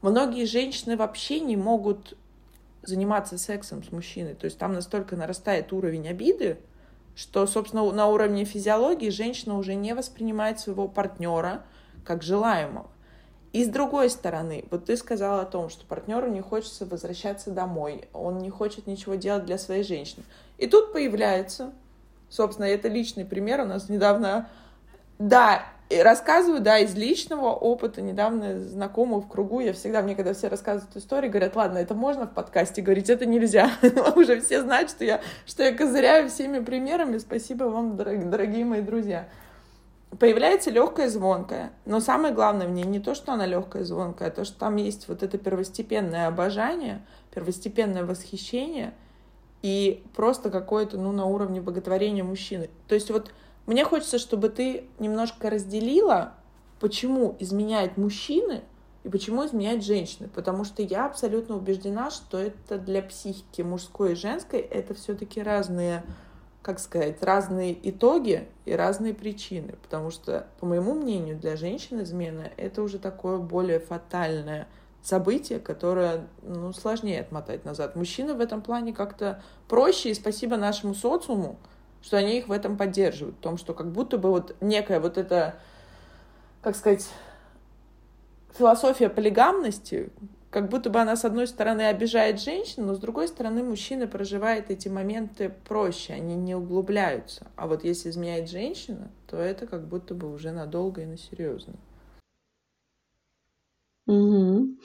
многие 0.02 0.46
женщины 0.46 0.96
вообще 0.96 1.42
не 1.42 1.58
могут 1.58 2.18
заниматься 2.82 3.38
сексом 3.38 3.84
с 3.84 3.92
мужчиной. 3.92 4.36
То 4.36 4.46
есть 4.46 4.58
там 4.58 4.74
настолько 4.74 5.18
нарастает 5.18 5.74
уровень 5.74 6.08
обиды, 6.08 6.58
что, 7.16 7.46
собственно, 7.46 7.92
на 7.92 8.08
уровне 8.08 8.46
физиологии 8.46 9.10
женщина 9.10 9.58
уже 9.58 9.76
не 9.76 9.94
воспринимает 9.94 10.60
своего 10.60 10.88
партнера 10.88 11.64
как 12.06 12.24
желаемого. 12.24 12.90
И 13.54 13.63
с 13.63 13.70
другой 13.70 14.10
стороны, 14.10 14.66
вот 14.70 14.86
ты 14.86 14.98
сказала 14.98 15.42
о 15.42 15.46
том, 15.46 15.70
что 15.70 15.86
партнеру 15.86 16.27
не 16.27 16.42
хочется 16.42 16.86
возвращаться 16.86 17.51
домой, 17.51 18.08
он 18.13 18.39
не 18.39 18.50
хочет 18.50 18.88
ничего 18.88 19.16
делать 19.16 19.46
для 19.46 19.58
своей 19.58 19.84
женщины. 19.84 20.24
И 20.58 20.68
тут 20.68 20.92
появляется, 20.92 21.72
собственно, 22.30 22.66
это 22.66 22.88
личный 22.88 23.25
пример 23.25 23.62
у 23.62 23.66
нас 23.66 23.89
недавно, 23.89 24.50
да, 25.18 25.63
рассказываю, 25.89 26.62
да, 26.62 26.80
из 26.80 26.94
личного 26.96 27.48
опыта, 27.48 28.01
недавно 28.01 28.60
знакомого 28.60 29.22
в 29.22 29.30
кругу, 29.30 29.62
я 29.62 29.72
всегда, 29.74 30.01
мне 30.01 30.16
когда 30.16 30.34
все 30.34 30.50
рассказывают 30.50 30.96
истории, 30.98 31.30
говорят, 31.30 31.56
ладно, 31.56 31.77
это 31.77 31.96
можно 31.96 32.27
в 32.27 32.34
подкасте 32.34 32.82
говорить, 32.82 33.10
это 33.10 33.25
нельзя. 33.25 33.72
Уже 34.16 34.42
все 34.42 34.62
знают, 34.62 34.89
что 34.89 35.06
я, 35.06 35.22
что 35.46 35.63
я 35.63 35.74
козыряю 35.74 36.30
всеми 36.30 36.60
примерами. 36.60 37.18
Спасибо 37.18 37.66
вам, 37.66 37.96
дорогие 37.96 38.66
мои 38.66 38.82
друзья 38.82 39.30
появляется 40.20 40.72
легкая 40.72 41.10
звонкая. 41.10 41.74
Но 41.86 42.00
самое 42.00 42.34
главное 42.34 42.68
мне 42.68 42.84
не 42.84 43.00
то, 43.00 43.14
что 43.16 43.34
она 43.34 43.46
легкая 43.46 43.84
звонкая, 43.84 44.30
а 44.30 44.32
то, 44.32 44.46
что 44.46 44.58
там 44.58 44.78
есть 44.78 45.08
вот 45.08 45.24
это 45.24 45.38
первостепенное 45.38 46.28
обожание, 46.28 47.06
первостепенное 47.34 48.06
восхищение 48.06 48.94
и 49.62 50.04
просто 50.16 50.50
какое-то, 50.50 50.98
ну, 50.98 51.12
на 51.12 51.26
уровне 51.26 51.62
боготворения 51.62 52.24
мужчины. 52.24 52.70
То 52.88 52.96
есть 52.96 53.10
вот 53.10 53.34
мне 53.66 53.84
хочется, 53.84 54.18
чтобы 54.18 54.50
ты 54.50 54.86
немножко 55.00 55.50
разделила, 55.50 56.34
почему 56.80 57.36
изменяют 57.40 57.98
мужчины 57.98 58.62
и 59.04 59.10
почему 59.10 59.46
изменяют 59.46 59.84
женщины. 59.84 60.30
Потому 60.30 60.64
что 60.64 60.82
я 60.82 61.06
абсолютно 61.06 61.56
убеждена, 61.58 62.12
что 62.12 62.38
это 62.38 62.78
для 62.78 63.02
психики 63.02 63.62
мужской 63.62 64.14
и 64.14 64.16
женской 64.16 64.60
это 64.60 64.94
все-таки 64.94 65.42
разные 65.42 66.04
как 66.68 66.80
сказать, 66.80 67.24
разные 67.24 67.78
итоги 67.90 68.46
и 68.66 68.74
разные 68.74 69.14
причины. 69.14 69.76
Потому 69.82 70.12
что, 70.12 70.48
по 70.60 70.66
моему 70.66 70.96
мнению, 70.96 71.38
для 71.38 71.56
женщины 71.56 72.02
измена 72.02 72.52
это 72.58 72.82
уже 72.82 73.00
такое 73.00 73.38
более 73.38 73.80
фатальное 73.80 74.68
событие, 75.02 75.62
которое 75.62 76.28
ну, 76.42 76.74
сложнее 76.74 77.22
отмотать 77.22 77.64
назад. 77.64 77.96
Мужчина 77.96 78.34
в 78.34 78.42
этом 78.42 78.62
плане 78.62 78.92
как-то 78.92 79.42
проще, 79.70 80.10
и 80.10 80.14
спасибо 80.14 80.58
нашему 80.58 80.94
социуму, 80.94 81.58
что 82.02 82.18
они 82.18 82.40
их 82.40 82.50
в 82.50 82.52
этом 82.52 82.76
поддерживают, 82.76 83.38
в 83.38 83.40
том, 83.40 83.58
что 83.58 83.74
как 83.74 83.90
будто 83.90 84.18
бы 84.18 84.30
вот 84.30 84.58
некая 84.60 85.00
вот 85.00 85.18
эта, 85.18 85.56
как 86.62 86.76
сказать, 86.76 87.08
философия 88.58 89.08
полигамности, 89.08 90.12
как 90.50 90.70
будто 90.70 90.89
бы 90.89 91.00
она, 91.00 91.16
с 91.16 91.25
одной 91.25 91.48
стороны, 91.48 91.84
обижает 91.84 92.39
женщин, 92.39 92.86
но 92.86 92.96
с 92.96 93.00
другой 93.00 93.27
стороны, 93.27 93.63
мужчина 93.63 94.08
проживает 94.08 94.72
эти 94.72 94.88
моменты 94.88 95.54
проще, 95.68 96.13
они 96.13 96.36
не 96.36 96.56
углубляются. 96.56 97.48
А 97.56 97.68
вот 97.68 97.84
если 97.84 98.10
изменяет 98.10 98.50
женщина, 98.50 99.12
то 99.27 99.38
это 99.38 99.68
как 99.68 99.88
будто 99.88 100.13
бы 100.16 100.32
уже 100.32 100.51
надолго 100.51 101.01
и 101.01 101.06
на 101.06 101.18
серьезно. 101.18 101.74
Угу. 104.08 104.78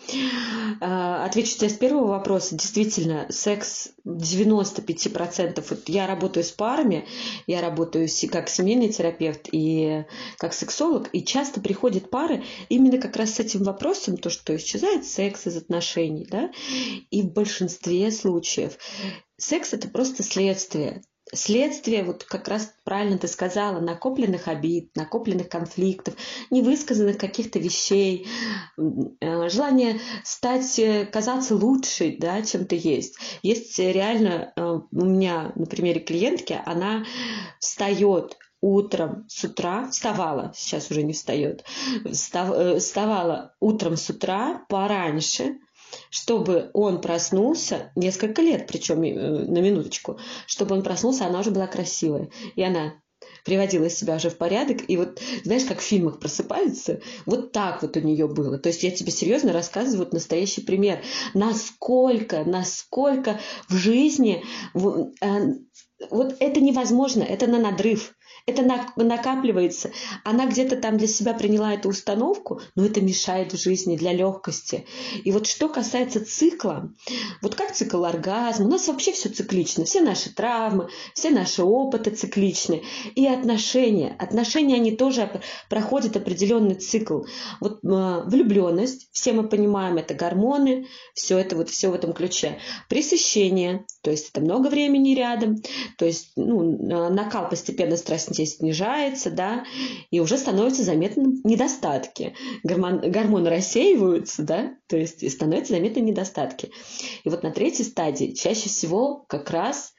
Отвечу 0.81 1.57
тебе 1.57 1.69
с 1.69 1.75
первого 1.75 2.09
вопроса. 2.09 2.57
Действительно, 2.57 3.27
секс 3.31 3.91
95%. 4.05 5.65
Вот 5.71 5.89
я 5.89 6.09
работаю 6.09 6.43
с 6.43 6.51
парами, 6.51 7.07
я 7.47 7.61
работаю 7.61 8.09
как 8.31 8.49
семейный 8.49 8.89
терапевт 8.89 9.49
и 9.53 10.05
как 10.39 10.53
сексолог, 10.53 11.09
и 11.13 11.25
часто 11.25 11.61
приходят 11.61 12.11
пары 12.11 12.43
именно 12.69 12.99
как 12.99 13.17
раз 13.17 13.35
с 13.35 13.41
этим 13.41 13.63
вопросом, 13.63 14.17
то, 14.17 14.29
что 14.29 14.57
исчезает 14.57 15.07
секс 15.07 15.47
из 15.47 15.57
отношений, 15.57 16.27
да, 16.29 16.51
и 17.11 17.23
в 17.23 17.33
большинстве 17.33 18.11
случаев 18.11 18.77
секс 19.37 19.73
это 19.73 19.89
просто 19.89 20.25
следствие 20.25 21.03
следствие, 21.33 22.05
вот 22.05 22.25
как 22.25 22.49
раз 22.49 22.75
правильно 22.85 23.19
ты 23.19 23.27
сказала, 23.27 23.81
накопленных 23.81 24.49
обид, 24.49 24.95
накопленных 24.95 25.49
конфликтов, 25.49 26.15
невысказанных 26.51 27.17
каких-то 27.17 27.59
вещей, 27.59 28.27
э, 28.77 29.49
желание 29.49 29.99
стать, 30.25 30.79
э, 30.79 31.07
казаться 31.07 31.57
лучше, 31.57 32.17
да, 32.19 32.43
чем 32.43 32.67
ты 32.67 32.79
есть. 32.81 33.17
Есть 33.43 33.79
реально, 33.79 34.53
э, 34.55 34.81
у 34.91 35.05
меня 35.05 35.53
на 35.55 35.67
примере 35.67 36.01
клиентки, 36.01 36.61
она 36.65 37.05
встает 37.59 38.37
утром 38.61 39.25
с 39.29 39.43
утра, 39.43 39.89
вставала, 39.91 40.53
сейчас 40.55 40.91
уже 40.91 41.03
не 41.03 41.15
встает, 41.15 41.65
вставала 42.13 43.55
утром 43.59 43.97
с 43.97 44.09
утра 44.09 44.65
пораньше, 44.69 45.59
чтобы 46.11 46.71
он 46.73 47.01
проснулся, 47.01 47.93
несколько 47.97 48.43
лет, 48.43 48.67
причем 48.67 49.03
э, 49.03 49.13
на 49.13 49.59
минуточку, 49.59 50.19
чтобы 50.47 50.75
он 50.75 50.83
проснулся, 50.83 51.27
она 51.27 51.41
уже 51.41 51.51
была 51.51 51.67
красивая. 51.67 52.31
И 52.57 52.63
она 52.63 52.95
приводила 53.45 53.91
себя 53.91 54.17
уже 54.17 54.31
в 54.31 54.37
порядок. 54.37 54.89
И 54.89 54.97
вот, 54.97 55.21
знаешь, 55.45 55.65
как 55.65 55.81
в 55.81 55.85
фильмах 55.85 56.19
просыпаются, 56.19 57.01
вот 57.27 57.53
так 57.53 57.83
вот 57.83 57.97
у 57.97 58.01
нее 58.01 58.29
было. 58.29 58.59
То 58.59 58.69
есть 58.69 58.83
я 58.83 58.91
тебе 58.91 59.11
серьезно 59.11 59.53
рассказываю 59.53 60.05
вот 60.05 60.13
настоящий 60.13 60.61
пример. 60.61 61.03
Насколько, 61.35 62.45
насколько 62.45 63.41
в 63.69 63.75
жизни 63.75 64.45
э, 64.75 64.79
вот 66.11 66.37
это 66.41 66.61
невозможно, 66.61 67.23
это 67.23 67.47
на 67.47 67.59
надрыв 67.59 68.15
это 68.47 68.63
накапливается. 68.97 69.93
Она 70.25 70.47
где-то 70.47 70.77
там 70.77 70.99
для 70.99 71.07
себя 71.07 71.33
приняла 71.33 71.75
эту 71.75 71.91
установку, 71.91 72.61
но 72.75 72.85
это 72.85 73.01
мешает 73.01 73.53
в 73.53 73.63
жизни 73.63 73.97
для 73.97 74.13
легкости. 74.13 74.85
И 75.23 75.31
вот 75.31 75.47
что 75.47 75.69
касается 75.69 76.25
цикла, 76.25 76.91
вот 77.41 77.55
как 77.55 77.73
цикл 77.73 78.05
оргазма, 78.05 78.67
у 78.67 78.69
нас 78.69 78.89
вообще 78.89 79.13
все 79.13 79.29
циклично. 79.29 79.85
Все 79.85 80.01
наши 80.01 80.35
травмы, 80.35 80.89
все 81.15 81.31
наши 81.31 81.63
опыты 81.63 82.11
цикличны. 82.11 82.83
И 83.15 83.27
отношения. 83.27 84.17
Отношения, 84.19 84.75
они 84.77 84.93
тоже 84.93 85.41
проходят 85.69 86.17
определенный 86.17 86.75
цикл. 86.75 87.23
Вот 87.61 87.79
влюбленность, 87.83 89.09
все 89.13 89.33
мы 89.33 89.49
понимаем, 89.49 89.99
это 89.99 90.15
гормоны, 90.15 90.87
все 91.15 91.39
это 91.39 91.55
вот 91.55 91.71
все 91.71 91.91
в 91.91 91.95
этом 91.95 92.13
ключе. 92.13 92.59
Пресыщение, 92.89 93.87
то 94.03 94.11
есть 94.11 94.31
это 94.31 94.41
много 94.41 94.67
времени 94.67 95.15
рядом, 95.15 95.63
то 95.97 96.05
есть 96.05 96.33
ну, 96.35 97.11
накал 97.11 97.49
постепенно 97.49 97.97
страстей 97.97 98.32
здесь 98.33 98.57
снижается, 98.57 99.31
да, 99.31 99.65
и 100.11 100.21
уже 100.21 100.39
становятся 100.39 100.83
заметны 100.83 101.41
недостатки. 101.45 102.35
Гормон, 102.63 103.01
гормоны 103.11 103.51
рассеиваются, 103.51 104.43
да, 104.43 104.75
то 104.89 104.97
есть 104.97 105.29
становятся 105.31 105.75
заметны 105.75 106.01
недостатки. 106.01 106.71
И 107.25 107.29
вот 107.29 107.43
на 107.43 107.51
третьей 107.51 107.85
стадии 107.85 108.33
чаще 108.33 108.69
всего 108.69 109.25
как 109.29 109.51
раз 109.51 109.93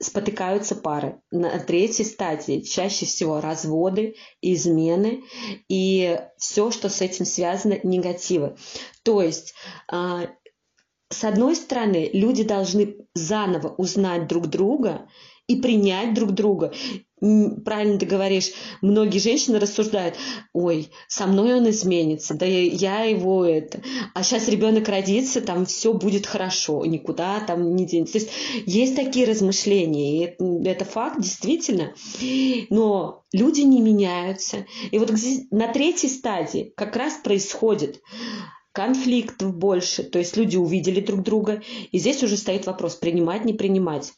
спотыкаются 0.00 0.74
пары. 0.74 1.20
На 1.30 1.58
третьей 1.58 2.04
стадии 2.04 2.60
чаще 2.60 3.06
всего 3.06 3.40
разводы, 3.40 4.16
измены 4.42 5.24
и 5.68 6.20
все, 6.36 6.70
что 6.70 6.88
с 6.88 7.00
этим 7.00 7.24
связано, 7.24 7.78
негативы. 7.82 8.56
То 9.02 9.22
есть 9.22 9.54
а, 9.88 10.28
с 11.10 11.22
одной 11.22 11.54
стороны, 11.54 12.10
люди 12.12 12.42
должны 12.42 12.96
заново 13.14 13.68
узнать 13.68 14.26
друг 14.26 14.48
друга 14.48 15.08
и 15.46 15.56
принять 15.56 16.14
друг 16.14 16.32
друга. 16.32 16.72
Правильно 17.20 17.98
ты 17.98 18.04
говоришь, 18.04 18.50
многие 18.82 19.18
женщины 19.18 19.58
рассуждают, 19.58 20.16
ой, 20.52 20.90
со 21.08 21.26
мной 21.26 21.54
он 21.54 21.70
изменится, 21.70 22.34
да 22.34 22.44
я 22.44 23.04
его 23.04 23.46
это, 23.46 23.80
а 24.14 24.22
сейчас 24.22 24.48
ребенок 24.48 24.88
родится, 24.88 25.40
там 25.40 25.64
все 25.64 25.94
будет 25.94 26.26
хорошо, 26.26 26.84
никуда 26.84 27.40
там 27.40 27.76
не 27.76 27.86
денется. 27.86 28.14
То 28.14 28.18
есть 28.18 28.30
есть 28.66 28.96
такие 28.96 29.26
размышления, 29.26 30.18
и 30.18 30.24
это, 30.24 30.44
это 30.68 30.84
факт 30.84 31.18
действительно, 31.18 31.94
но 32.68 33.22
люди 33.32 33.60
не 33.62 33.80
меняются. 33.80 34.66
И 34.90 34.98
вот 34.98 35.10
на 35.50 35.68
третьей 35.68 36.10
стадии 36.10 36.74
как 36.76 36.94
раз 36.94 37.14
происходит 37.24 38.02
конфликтов 38.72 39.56
больше, 39.56 40.02
то 40.02 40.18
есть 40.18 40.36
люди 40.36 40.56
увидели 40.58 41.00
друг 41.00 41.22
друга, 41.22 41.62
и 41.90 41.98
здесь 41.98 42.22
уже 42.22 42.36
стоит 42.36 42.66
вопрос, 42.66 42.96
принимать, 42.96 43.46
не 43.46 43.54
принимать. 43.54 44.12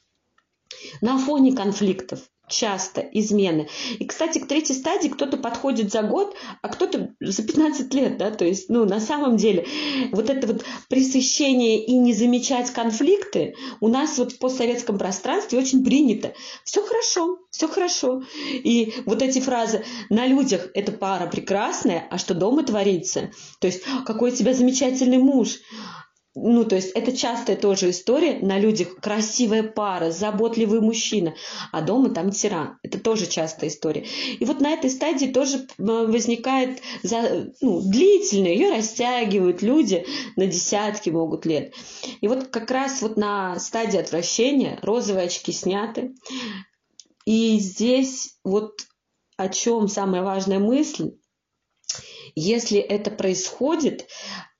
На 1.00 1.18
фоне 1.18 1.52
конфликтов 1.52 2.20
часто 2.48 3.00
измены. 3.00 3.68
И, 3.98 4.04
кстати, 4.04 4.38
к 4.38 4.46
третьей 4.46 4.76
стадии 4.76 5.08
кто-то 5.08 5.36
подходит 5.36 5.90
за 5.90 6.02
год, 6.02 6.36
а 6.62 6.68
кто-то 6.68 7.10
за 7.20 7.42
15 7.42 7.92
лет, 7.94 8.18
да, 8.18 8.30
то 8.30 8.44
есть, 8.44 8.68
ну, 8.68 8.84
на 8.84 9.00
самом 9.00 9.36
деле, 9.36 9.66
вот 10.12 10.30
это 10.30 10.46
вот 10.46 10.64
пресыщение 10.88 11.84
и 11.84 11.96
не 11.96 12.12
замечать 12.12 12.70
конфликты 12.70 13.56
у 13.80 13.88
нас 13.88 14.18
вот 14.18 14.32
в 14.32 14.38
постсоветском 14.38 14.98
пространстве 14.98 15.58
очень 15.58 15.84
принято. 15.84 16.34
Все 16.64 16.82
хорошо, 16.82 17.38
все 17.50 17.68
хорошо. 17.68 18.22
И 18.52 18.94
вот 19.06 19.22
эти 19.22 19.40
фразы 19.40 19.84
«на 20.08 20.26
людях 20.26 20.68
эта 20.74 20.92
пара 20.92 21.26
прекрасная, 21.26 22.06
а 22.10 22.18
что 22.18 22.34
дома 22.34 22.62
творится?» 22.62 23.30
То 23.60 23.66
есть 23.66 23.82
«какой 24.04 24.30
у 24.30 24.34
тебя 24.34 24.54
замечательный 24.54 25.18
муж?» 25.18 25.58
Ну, 26.38 26.66
то 26.66 26.76
есть 26.76 26.90
это 26.90 27.16
частая 27.16 27.56
тоже 27.56 27.90
история 27.90 28.38
на 28.40 28.58
людях. 28.58 28.96
Красивая 28.96 29.62
пара, 29.62 30.10
заботливый 30.10 30.82
мужчина, 30.82 31.34
а 31.72 31.80
дома 31.80 32.10
там 32.10 32.30
тиран. 32.30 32.78
Это 32.82 33.00
тоже 33.00 33.26
частая 33.26 33.70
история. 33.70 34.04
И 34.38 34.44
вот 34.44 34.60
на 34.60 34.72
этой 34.72 34.90
стадии 34.90 35.28
тоже 35.28 35.66
возникает 35.78 36.82
ну, 37.62 37.80
длительно, 37.80 38.48
ее 38.48 38.70
растягивают 38.70 39.62
люди 39.62 40.04
на 40.36 40.46
десятки 40.46 41.08
могут 41.08 41.46
лет. 41.46 41.72
И 42.20 42.28
вот 42.28 42.48
как 42.48 42.70
раз 42.70 43.00
вот 43.00 43.16
на 43.16 43.58
стадии 43.58 43.98
отвращения 43.98 44.78
розовые 44.82 45.26
очки 45.26 45.52
сняты. 45.52 46.14
И 47.24 47.58
здесь 47.58 48.36
вот 48.44 48.74
о 49.38 49.48
чем 49.48 49.88
самая 49.88 50.22
важная 50.22 50.58
мысль, 50.58 51.12
если 52.34 52.78
это 52.78 53.10
происходит, 53.10 54.06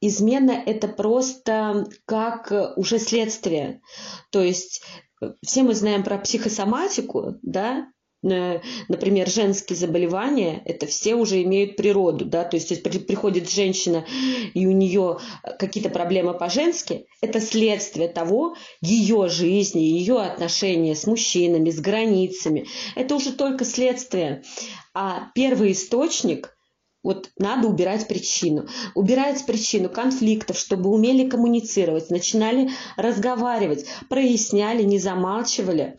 измена 0.01 0.53
это 0.53 0.89
просто 0.89 1.87
как 2.05 2.53
уже 2.77 2.99
следствие. 2.99 3.81
То 4.31 4.41
есть 4.41 4.83
э, 5.23 5.33
все 5.45 5.63
мы 5.63 5.75
знаем 5.75 6.03
про 6.03 6.19
психосоматику, 6.19 7.37
да, 7.43 7.89
э, 8.23 8.61
например, 8.89 9.29
женские 9.29 9.77
заболевания, 9.77 10.63
это 10.65 10.87
все 10.87 11.15
уже 11.15 11.43
имеют 11.43 11.77
природу, 11.77 12.25
да, 12.25 12.45
то 12.45 12.57
есть 12.57 12.83
приходит 12.83 13.51
женщина 13.51 14.05
и 14.55 14.67
у 14.67 14.73
нее 14.73 15.19
какие-то 15.59 15.91
проблемы 15.91 16.35
по-женски, 16.35 17.07
это 17.23 17.41
следствие 17.41 18.09
того, 18.09 18.55
ее 18.83 19.29
жизни, 19.29 19.81
ее 19.81 20.21
отношения 20.21 20.95
с 20.95 21.07
мужчинами, 21.07 21.71
с 21.71 21.81
границами, 21.81 22.67
это 22.95 23.15
уже 23.15 23.33
только 23.33 23.65
следствие. 23.65 24.43
А 24.95 25.31
первый 25.35 25.73
источник 25.73 26.56
вот 27.07 27.31
надо 27.39 27.69
убирать 27.69 28.09
причину. 28.09 28.67
Убирать 28.97 29.47
причину 29.47 29.89
конфликтов, 29.89 30.59
чтобы 30.59 30.91
умели 30.91 31.29
коммуницировать, 31.29 32.11
начинали 32.11 32.71
разговаривать, 32.97 33.87
проясняли, 34.09 34.83
не 34.83 34.99
замалчивали. 34.99 35.99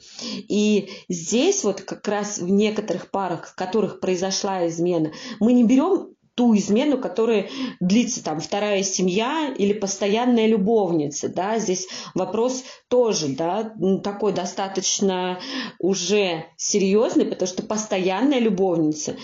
И 0.50 0.90
здесь 1.08 1.64
вот 1.64 1.80
как 1.80 2.06
раз 2.10 2.40
в 2.40 2.50
некоторых 2.50 3.10
парах, 3.10 3.48
в 3.48 3.56
которых 3.56 4.02
произошла 4.02 4.68
измена, 4.68 5.14
мы 5.40 5.54
не 5.54 5.64
берем 5.64 6.10
ту 6.36 6.54
измену, 6.56 6.98
которая 6.98 7.50
длится 7.80 8.22
там 8.22 8.42
вторая 8.42 8.84
семья 8.84 9.52
или 9.58 9.72
постоянная 9.72 10.46
любовница, 10.46 11.30
да, 11.30 11.58
здесь 11.58 11.88
вопрос 12.14 12.64
тоже, 12.90 13.30
да, 13.30 13.74
такой 14.04 14.34
достаточно 14.34 15.40
уже 15.80 16.46
серьезный, 16.58 17.26
потому 17.26 17.48
что 17.48 17.64
постоянная 17.64 18.40
любовница 18.40 19.16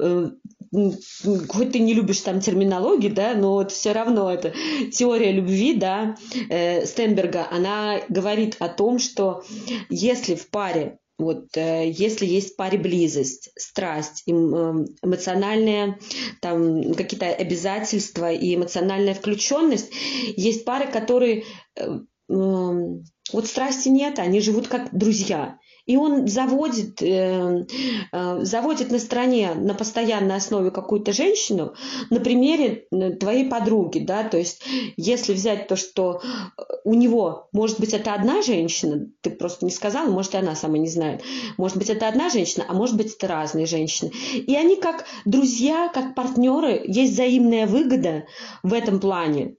э, 0.00 0.30
хоть 0.72 1.72
ты 1.72 1.78
не 1.80 1.92
любишь 1.94 2.20
там 2.20 2.40
терминологии, 2.40 3.08
да, 3.08 3.34
но 3.34 3.52
вот 3.52 3.72
все 3.72 3.92
равно 3.92 4.32
это 4.32 4.54
теория 4.90 5.30
любви, 5.32 5.74
да, 5.74 6.16
э, 6.48 6.86
Стенберга, 6.86 7.46
она 7.50 8.00
говорит 8.08 8.56
о 8.58 8.68
том, 8.68 8.98
что 8.98 9.42
если 9.90 10.34
в 10.34 10.48
паре 10.50 10.98
Вот 11.18 11.56
э, 11.56 11.90
если 11.90 12.26
есть 12.26 12.54
в 12.54 12.56
паре 12.56 12.78
близость, 12.78 13.50
страсть, 13.56 14.24
эм, 14.26 14.86
эмоциональные 15.02 15.98
там 16.40 16.94
какие-то 16.94 17.26
обязательства 17.26 18.32
и 18.32 18.54
эмоциональная 18.54 19.14
включенность, 19.14 19.92
есть 20.36 20.64
пары, 20.64 20.90
которые 20.90 21.44
э, 21.76 22.00
эм, 22.28 23.04
вот 23.32 23.46
страсти 23.46 23.88
нет, 23.88 24.18
они 24.18 24.40
живут 24.40 24.68
как 24.68 24.96
друзья. 24.96 25.58
И 25.84 25.96
он 25.96 26.28
заводит, 26.28 27.02
э, 27.02 27.66
э, 28.12 28.44
заводит 28.44 28.90
на 28.90 28.98
стороне 29.00 29.54
на 29.54 29.74
постоянной 29.74 30.36
основе 30.36 30.70
какую-то 30.70 31.12
женщину 31.12 31.74
на 32.10 32.20
примере 32.20 32.86
э, 32.90 33.10
твоей 33.10 33.48
подруги, 33.48 33.98
да, 33.98 34.22
то 34.22 34.38
есть 34.38 34.62
если 34.96 35.32
взять 35.32 35.66
то, 35.66 35.74
что 35.74 36.20
э, 36.22 36.62
у 36.84 36.94
него, 36.94 37.48
может 37.52 37.80
быть, 37.80 37.94
это 37.94 38.14
одна 38.14 38.42
женщина, 38.42 39.08
ты 39.22 39.30
просто 39.30 39.64
не 39.64 39.72
сказала, 39.72 40.08
может, 40.08 40.34
и 40.34 40.38
она 40.38 40.54
сама 40.54 40.78
не 40.78 40.88
знает, 40.88 41.22
может 41.58 41.76
быть, 41.76 41.90
это 41.90 42.06
одна 42.06 42.30
женщина, 42.30 42.64
а 42.68 42.74
может 42.74 42.96
быть, 42.96 43.14
это 43.14 43.26
разные 43.26 43.66
женщины. 43.66 44.12
И 44.34 44.54
они 44.54 44.76
как 44.76 45.04
друзья, 45.24 45.90
как 45.92 46.14
партнеры, 46.14 46.82
есть 46.86 47.14
взаимная 47.14 47.66
выгода 47.66 48.24
в 48.62 48.72
этом 48.72 49.00
плане. 49.00 49.56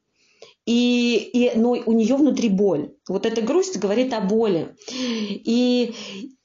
И, 0.65 1.15
и, 1.33 1.51
но 1.57 1.71
у 1.71 1.91
нее 1.91 2.15
внутри 2.15 2.49
боль. 2.49 2.93
Вот 3.09 3.25
эта 3.25 3.41
грусть 3.41 3.77
говорит 3.79 4.13
о 4.13 4.21
боли. 4.21 4.75
И 4.89 5.93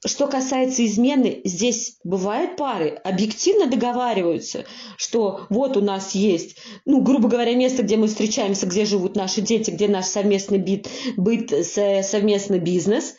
что 0.05 0.27
касается 0.27 0.85
измены, 0.85 1.41
здесь 1.45 1.99
бывают 2.03 2.57
пары, 2.57 2.89
объективно 2.89 3.67
договариваются, 3.67 4.65
что 4.97 5.45
вот 5.49 5.77
у 5.77 5.81
нас 5.81 6.15
есть, 6.15 6.57
ну, 6.85 7.01
грубо 7.01 7.29
говоря, 7.29 7.55
место, 7.55 7.83
где 7.83 7.95
мы 7.95 8.07
встречаемся, 8.07 8.65
где 8.65 8.85
живут 8.85 9.15
наши 9.15 9.41
дети, 9.41 9.71
где 9.71 9.87
наш 9.87 10.05
совместный 10.05 10.57
бит, 10.57 10.89
быт, 11.15 11.51
совместный 11.65 12.59
бизнес 12.59 13.15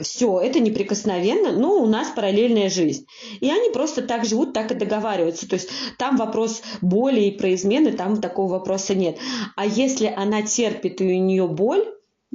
все, 0.00 0.40
это 0.40 0.60
неприкосновенно, 0.60 1.52
но 1.52 1.80
у 1.80 1.86
нас 1.86 2.10
параллельная 2.10 2.68
жизнь. 2.68 3.06
И 3.40 3.48
они 3.48 3.70
просто 3.70 4.02
так 4.02 4.24
живут, 4.24 4.52
так 4.52 4.72
и 4.72 4.74
договариваются. 4.74 5.48
То 5.48 5.54
есть 5.54 5.70
там 5.98 6.16
вопрос 6.16 6.62
боли 6.80 7.20
и 7.20 7.36
про 7.36 7.54
измены, 7.54 7.92
там 7.92 8.20
такого 8.20 8.52
вопроса 8.52 8.94
нет. 8.94 9.18
А 9.56 9.64
если 9.66 10.06
она 10.06 10.42
терпит 10.42 11.00
и 11.00 11.04
у 11.04 11.22
нее 11.22 11.46
боль, 11.46 11.84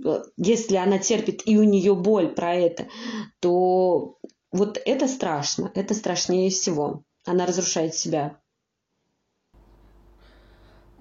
э, 0.04 0.22
если 0.38 0.78
она 0.78 1.00
терпит 1.00 1.42
и 1.46 1.58
у 1.58 1.64
нее 1.64 1.96
боль 1.96 2.30
про 2.30 2.56
это, 2.56 2.88
то 3.42 4.18
вот 4.52 4.82
это 4.86 5.08
страшно, 5.08 5.72
это 5.76 5.94
страшнее 5.94 6.50
всего. 6.50 7.04
Она 7.26 7.46
разрушает 7.46 7.94
себя. 7.94 8.40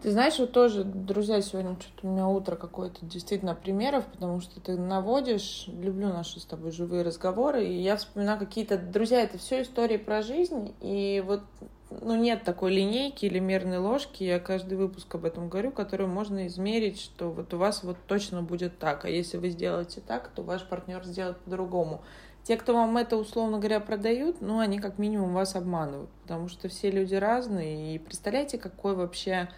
Ты 0.00 0.12
знаешь, 0.12 0.38
вот 0.38 0.52
тоже, 0.52 0.84
друзья, 0.84 1.42
сегодня 1.42 1.76
что-то 1.80 2.06
у 2.06 2.10
меня 2.12 2.28
утро 2.28 2.54
какое-то 2.54 3.04
действительно 3.04 3.56
примеров, 3.56 4.06
потому 4.06 4.40
что 4.40 4.60
ты 4.60 4.76
наводишь, 4.76 5.64
люблю 5.66 6.08
наши 6.08 6.38
с 6.38 6.44
тобой 6.44 6.70
живые 6.70 7.02
разговоры, 7.02 7.66
и 7.66 7.82
я 7.82 7.96
вспоминаю 7.96 8.38
какие-то, 8.38 8.78
друзья, 8.78 9.20
это 9.22 9.38
все 9.38 9.62
истории 9.62 9.96
про 9.96 10.22
жизнь, 10.22 10.72
и 10.80 11.20
вот 11.26 11.42
ну, 11.90 12.14
нет 12.14 12.44
такой 12.44 12.72
линейки 12.72 13.26
или 13.26 13.40
мерной 13.40 13.78
ложки, 13.78 14.22
я 14.22 14.38
каждый 14.38 14.78
выпуск 14.78 15.12
об 15.16 15.24
этом 15.24 15.48
говорю, 15.48 15.72
которую 15.72 16.08
можно 16.08 16.46
измерить, 16.46 17.00
что 17.00 17.30
вот 17.32 17.52
у 17.52 17.58
вас 17.58 17.82
вот 17.82 17.96
точно 18.06 18.42
будет 18.42 18.78
так, 18.78 19.04
а 19.04 19.08
если 19.08 19.36
вы 19.36 19.50
сделаете 19.50 20.00
так, 20.00 20.28
то 20.28 20.42
ваш 20.42 20.64
партнер 20.64 21.04
сделает 21.04 21.38
по-другому. 21.38 22.02
Те, 22.44 22.56
кто 22.56 22.72
вам 22.72 22.96
это, 22.98 23.16
условно 23.16 23.58
говоря, 23.58 23.80
продают, 23.80 24.40
ну, 24.42 24.60
они 24.60 24.78
как 24.78 24.98
минимум 24.98 25.34
вас 25.34 25.56
обманывают, 25.56 26.08
потому 26.22 26.46
что 26.48 26.68
все 26.68 26.88
люди 26.88 27.16
разные, 27.16 27.96
и 27.96 27.98
представляете, 27.98 28.58
какой 28.58 28.94
вообще 28.94 29.48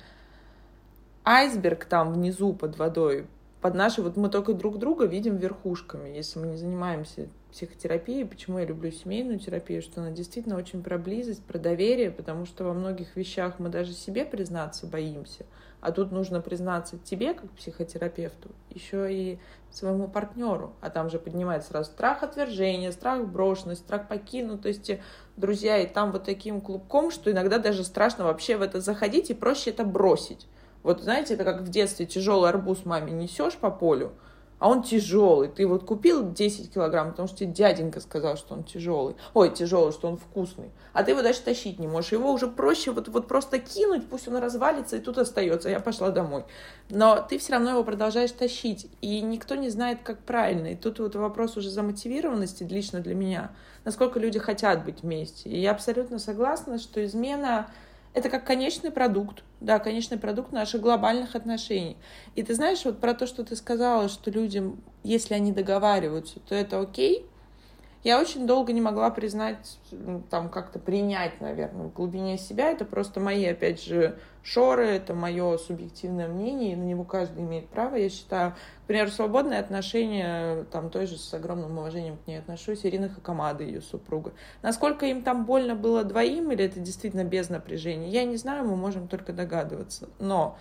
айсберг 1.25 1.85
там 1.85 2.13
внизу 2.13 2.53
под 2.53 2.79
водой, 2.79 3.27
под 3.61 3.75
нашей, 3.75 4.03
вот 4.03 4.17
мы 4.17 4.31
только 4.31 4.55
друг 4.55 4.79
друга 4.79 5.05
видим 5.05 5.37
верхушками, 5.37 6.09
если 6.09 6.39
мы 6.39 6.47
не 6.47 6.57
занимаемся 6.57 7.29
психотерапией. 7.53 8.25
Почему 8.25 8.59
я 8.59 8.65
люблю 8.65 8.91
семейную 8.91 9.39
терапию, 9.39 9.83
что 9.83 10.01
она 10.01 10.11
действительно 10.11 10.57
очень 10.57 10.83
про 10.83 10.97
близость, 10.97 11.45
про 11.45 11.59
доверие, 11.59 12.11
потому 12.11 12.47
что 12.47 12.65
во 12.65 12.73
многих 12.73 13.17
вещах 13.17 13.59
мы 13.59 13.69
даже 13.69 13.93
себе 13.93 14.25
признаться 14.25 14.87
боимся, 14.87 15.45
а 15.81 15.93
тут 15.93 16.11
нужно 16.11 16.41
признаться 16.41 16.97
тебе, 16.99 17.35
как 17.35 17.51
психотерапевту, 17.51 18.51
еще 18.71 19.13
и 19.13 19.39
своему 19.71 20.09
партнеру. 20.09 20.73
А 20.81 20.89
там 20.89 21.11
же 21.11 21.19
поднимается 21.19 21.71
сразу 21.71 21.91
страх 21.91 22.23
отвержения, 22.23 22.93
страх 22.93 23.27
брошенность, 23.27 23.83
страх 23.83 24.09
покинутости, 24.09 25.03
друзья, 25.37 25.79
и 25.79 25.87
там 25.87 26.13
вот 26.13 26.25
таким 26.25 26.61
клубком, 26.61 27.11
что 27.11 27.31
иногда 27.31 27.59
даже 27.59 27.85
страшно 27.85 28.25
вообще 28.25 28.57
в 28.57 28.63
это 28.63 28.81
заходить 28.81 29.31
и 29.31 29.35
проще 29.35 29.71
это 29.71 29.85
бросить. 29.85 30.47
Вот 30.83 31.03
знаете, 31.03 31.35
это 31.35 31.45
как 31.45 31.63
в 31.63 31.69
детстве 31.69 32.07
тяжелый 32.07 32.49
арбуз 32.49 32.85
маме 32.85 33.13
несешь 33.13 33.57
по 33.57 33.71
полю, 33.71 34.13
а 34.61 34.69
он 34.69 34.83
тяжелый. 34.83 35.49
Ты 35.49 35.67
вот 35.67 35.85
купил 35.85 36.33
10 36.33 36.73
килограмм, 36.73 37.11
потому 37.11 37.27
что 37.27 37.39
тебе 37.39 37.51
дяденька 37.51 37.99
сказал, 38.01 38.37
что 38.37 38.55
он 38.55 38.63
тяжелый. 38.63 39.17
Ой, 39.33 39.53
тяжелый, 39.53 39.91
что 39.91 40.07
он 40.07 40.19
вкусный. 40.19 40.71
А 40.93 41.03
ты 41.03 41.13
его 41.13 41.23
дальше 41.23 41.43
тащить 41.43 41.79
не 41.79 41.87
можешь. 41.87 42.13
Его 42.13 42.31
уже 42.31 42.47
проще 42.47 42.93
вот, 42.93 43.09
вот 43.09 43.27
просто 43.27 43.59
кинуть, 43.59 44.07
пусть 44.07 44.29
он 44.29 44.37
развалится 44.37 44.97
и 44.97 45.01
тут 45.01 45.17
остается. 45.17 45.71
Я 45.71 45.81
пошла 45.81 46.11
домой. 46.11 46.45
Но 46.91 47.25
ты 47.27 47.39
все 47.39 47.55
равно 47.55 47.71
его 47.71 47.85
продолжаешь 47.85 48.33
тащить. 48.33 48.87
И 49.01 49.23
никто 49.23 49.55
не 49.55 49.71
знает, 49.71 50.01
как 50.05 50.19
правильно. 50.21 50.69
И 50.69 50.77
тут 50.77 50.99
вот 50.99 51.15
вопрос 51.17 51.57
уже 51.57 51.71
замотивированности 51.71 52.63
лично 52.65 53.01
для 53.01 53.15
меня. 53.15 53.53
Насколько 53.87 54.21
люди 54.21 54.39
хотят 54.39 54.85
быть 54.85 55.03
вместе. 55.03 55.49
И 55.49 55.59
я 55.59 55.71
абсолютно 55.71 56.19
согласна, 56.19 56.79
что 56.79 57.03
измена 57.03 57.71
это 58.13 58.29
как 58.29 58.45
конечный 58.45 58.91
продукт, 58.91 59.45
да, 59.61 59.79
конечный 59.79 60.19
продукт 60.19 60.53
наших 60.53 60.81
глобальных 60.81 61.37
отношений. 61.37 61.97
И 62.35 62.43
ты 62.43 62.55
знаешь, 62.55 62.85
вот 62.85 63.01
про 63.01 63.15
то, 63.15 63.27
что 63.27 63.45
ты 63.45 63.55
сказала, 63.55 64.09
что 64.09 64.31
людям, 64.31 64.83
если 65.05 65.35
они 65.35 65.53
договариваются, 65.53 66.41
то 66.41 66.55
это 66.55 66.81
окей, 66.81 67.27
я 68.03 68.19
очень 68.19 68.47
долго 68.47 68.73
не 68.73 68.81
могла 68.81 69.11
признать, 69.11 69.79
там 70.31 70.49
как-то 70.49 70.79
принять, 70.79 71.41
наверное, 71.41 71.89
в 71.89 71.93
глубине 71.93 72.39
себя. 72.39 72.71
Это 72.71 72.87
просто 72.87 73.21
мои, 73.21 73.45
опять 73.45 73.83
же, 73.83 74.19
шоры, 74.43 74.87
это 74.87 75.13
мое 75.13 75.59
субъективное 75.59 76.27
мнение, 76.27 76.73
и 76.73 76.77
на 76.77 76.85
него 76.85 77.05
каждый 77.05 77.43
имеет 77.43 77.69
право, 77.69 77.97
я 77.97 78.09
считаю. 78.09 78.55
К 78.85 78.87
примеру, 78.87 79.11
свободные 79.11 79.61
отношения, 79.61 80.65
там 80.73 80.89
той 80.89 81.07
же 81.07 81.19
с 81.19 81.35
огромным 81.35 81.77
уважением 81.77 82.17
к 82.17 82.27
ней 82.27 82.39
отношусь, 82.39 82.87
Ирина 82.87 83.11
Хакамада, 83.11 83.65
ее 83.65 83.83
супруга. 83.83 84.33
Насколько 84.63 85.05
им 85.05 85.23
там 85.23 85.45
больно 85.45 85.75
было 85.75 86.03
двоим, 86.03 86.51
или 86.53 86.65
это 86.65 86.81
действительно 86.81 87.25
без 87.25 87.51
напряжения, 87.51 88.09
я 88.09 88.25
не 88.25 88.37
знаю, 88.37 88.65
мы 88.65 88.77
можем 88.77 89.09
только 89.09 89.35
догадываться. 89.35 90.09
Но 90.19 90.57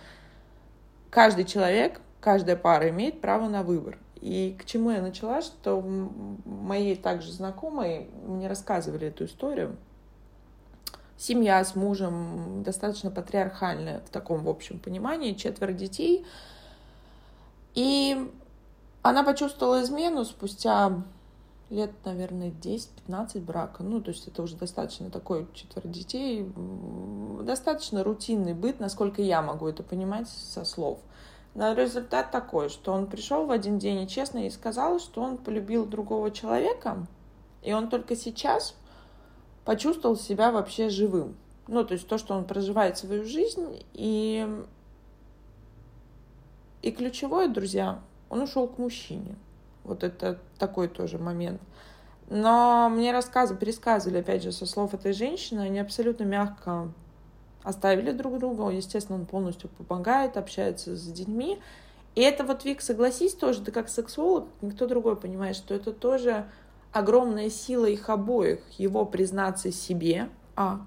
каждый 1.08 1.46
человек, 1.46 2.02
каждая 2.20 2.56
пара 2.56 2.90
имеет 2.90 3.22
право 3.22 3.48
на 3.48 3.62
выбор. 3.62 3.98
И 4.20 4.56
к 4.58 4.66
чему 4.66 4.90
я 4.90 5.00
начала, 5.00 5.40
что 5.40 5.80
мои 6.44 6.94
также 6.94 7.32
знакомые 7.32 8.08
мне 8.26 8.48
рассказывали 8.48 9.08
эту 9.08 9.24
историю. 9.24 9.76
Семья 11.16 11.64
с 11.64 11.74
мужем 11.74 12.62
достаточно 12.62 13.10
патриархальная 13.10 14.00
в 14.00 14.10
таком 14.10 14.44
в 14.44 14.48
общем 14.48 14.78
понимании, 14.78 15.32
четверо 15.32 15.72
детей. 15.72 16.26
И 17.74 18.30
она 19.02 19.22
почувствовала 19.22 19.82
измену 19.82 20.24
спустя 20.24 21.02
лет, 21.70 21.92
наверное, 22.04 22.50
10-15 22.50 23.40
брака. 23.40 23.82
Ну, 23.82 24.00
то 24.00 24.10
есть 24.10 24.28
это 24.28 24.42
уже 24.42 24.56
достаточно 24.56 25.10
такой 25.10 25.46
четверо 25.54 25.88
детей, 25.88 26.50
достаточно 27.42 28.04
рутинный 28.04 28.54
быт, 28.54 28.80
насколько 28.80 29.22
я 29.22 29.40
могу 29.40 29.68
это 29.68 29.82
понимать 29.82 30.28
со 30.28 30.64
слов. 30.64 30.98
Но 31.54 31.72
результат 31.72 32.30
такой, 32.30 32.68
что 32.68 32.92
он 32.92 33.06
пришел 33.06 33.46
в 33.46 33.50
один 33.50 33.78
день 33.78 34.02
и 34.02 34.08
честно 34.08 34.46
и 34.46 34.50
сказал, 34.50 35.00
что 35.00 35.22
он 35.22 35.36
полюбил 35.36 35.84
другого 35.84 36.30
человека, 36.30 37.06
и 37.62 37.72
он 37.72 37.88
только 37.88 38.14
сейчас 38.14 38.74
почувствовал 39.64 40.16
себя 40.16 40.52
вообще 40.52 40.88
живым. 40.88 41.36
Ну, 41.66 41.84
то 41.84 41.94
есть 41.94 42.06
то, 42.06 42.18
что 42.18 42.34
он 42.34 42.44
проживает 42.44 42.98
свою 42.98 43.24
жизнь, 43.24 43.84
и, 43.92 44.48
и 46.82 46.90
ключевое, 46.92 47.48
друзья, 47.48 48.00
он 48.28 48.42
ушел 48.42 48.66
к 48.66 48.78
мужчине. 48.78 49.36
Вот 49.84 50.04
это 50.04 50.38
такой 50.58 50.88
тоже 50.88 51.18
момент. 51.18 51.60
Но 52.28 52.88
мне 52.88 53.12
рассказывали, 53.12 53.60
пересказывали, 53.60 54.18
опять 54.18 54.42
же, 54.42 54.52
со 54.52 54.64
слов 54.64 54.94
этой 54.94 55.12
женщины, 55.12 55.60
они 55.60 55.80
абсолютно 55.80 56.22
мягко 56.24 56.92
оставили 57.62 58.12
друг 58.12 58.38
друга. 58.38 58.68
Естественно, 58.70 59.18
он 59.18 59.26
полностью 59.26 59.70
помогает, 59.70 60.36
общается 60.36 60.96
с 60.96 61.02
детьми. 61.02 61.58
И 62.14 62.22
это 62.22 62.44
вот, 62.44 62.64
Вик, 62.64 62.80
согласись 62.80 63.34
тоже, 63.34 63.62
ты 63.62 63.70
как 63.70 63.88
сексолог, 63.88 64.46
никто 64.62 64.86
другой 64.86 65.16
понимает, 65.16 65.56
что 65.56 65.74
это 65.74 65.92
тоже 65.92 66.46
огромная 66.92 67.50
сила 67.50 67.86
их 67.86 68.08
обоих. 68.08 68.60
Его 68.78 69.04
признаться 69.04 69.70
себе, 69.70 70.28
а 70.56 70.80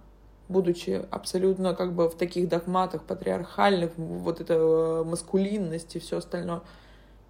будучи 0.49 1.05
абсолютно 1.09 1.73
как 1.73 1.93
бы 1.93 2.09
в 2.09 2.15
таких 2.15 2.49
догматах 2.49 3.03
патриархальных, 3.03 3.91
вот 3.97 4.41
это 4.41 4.53
э, 4.53 5.03
маскулинность 5.05 5.95
и 5.95 5.99
все 5.99 6.17
остальное. 6.17 6.61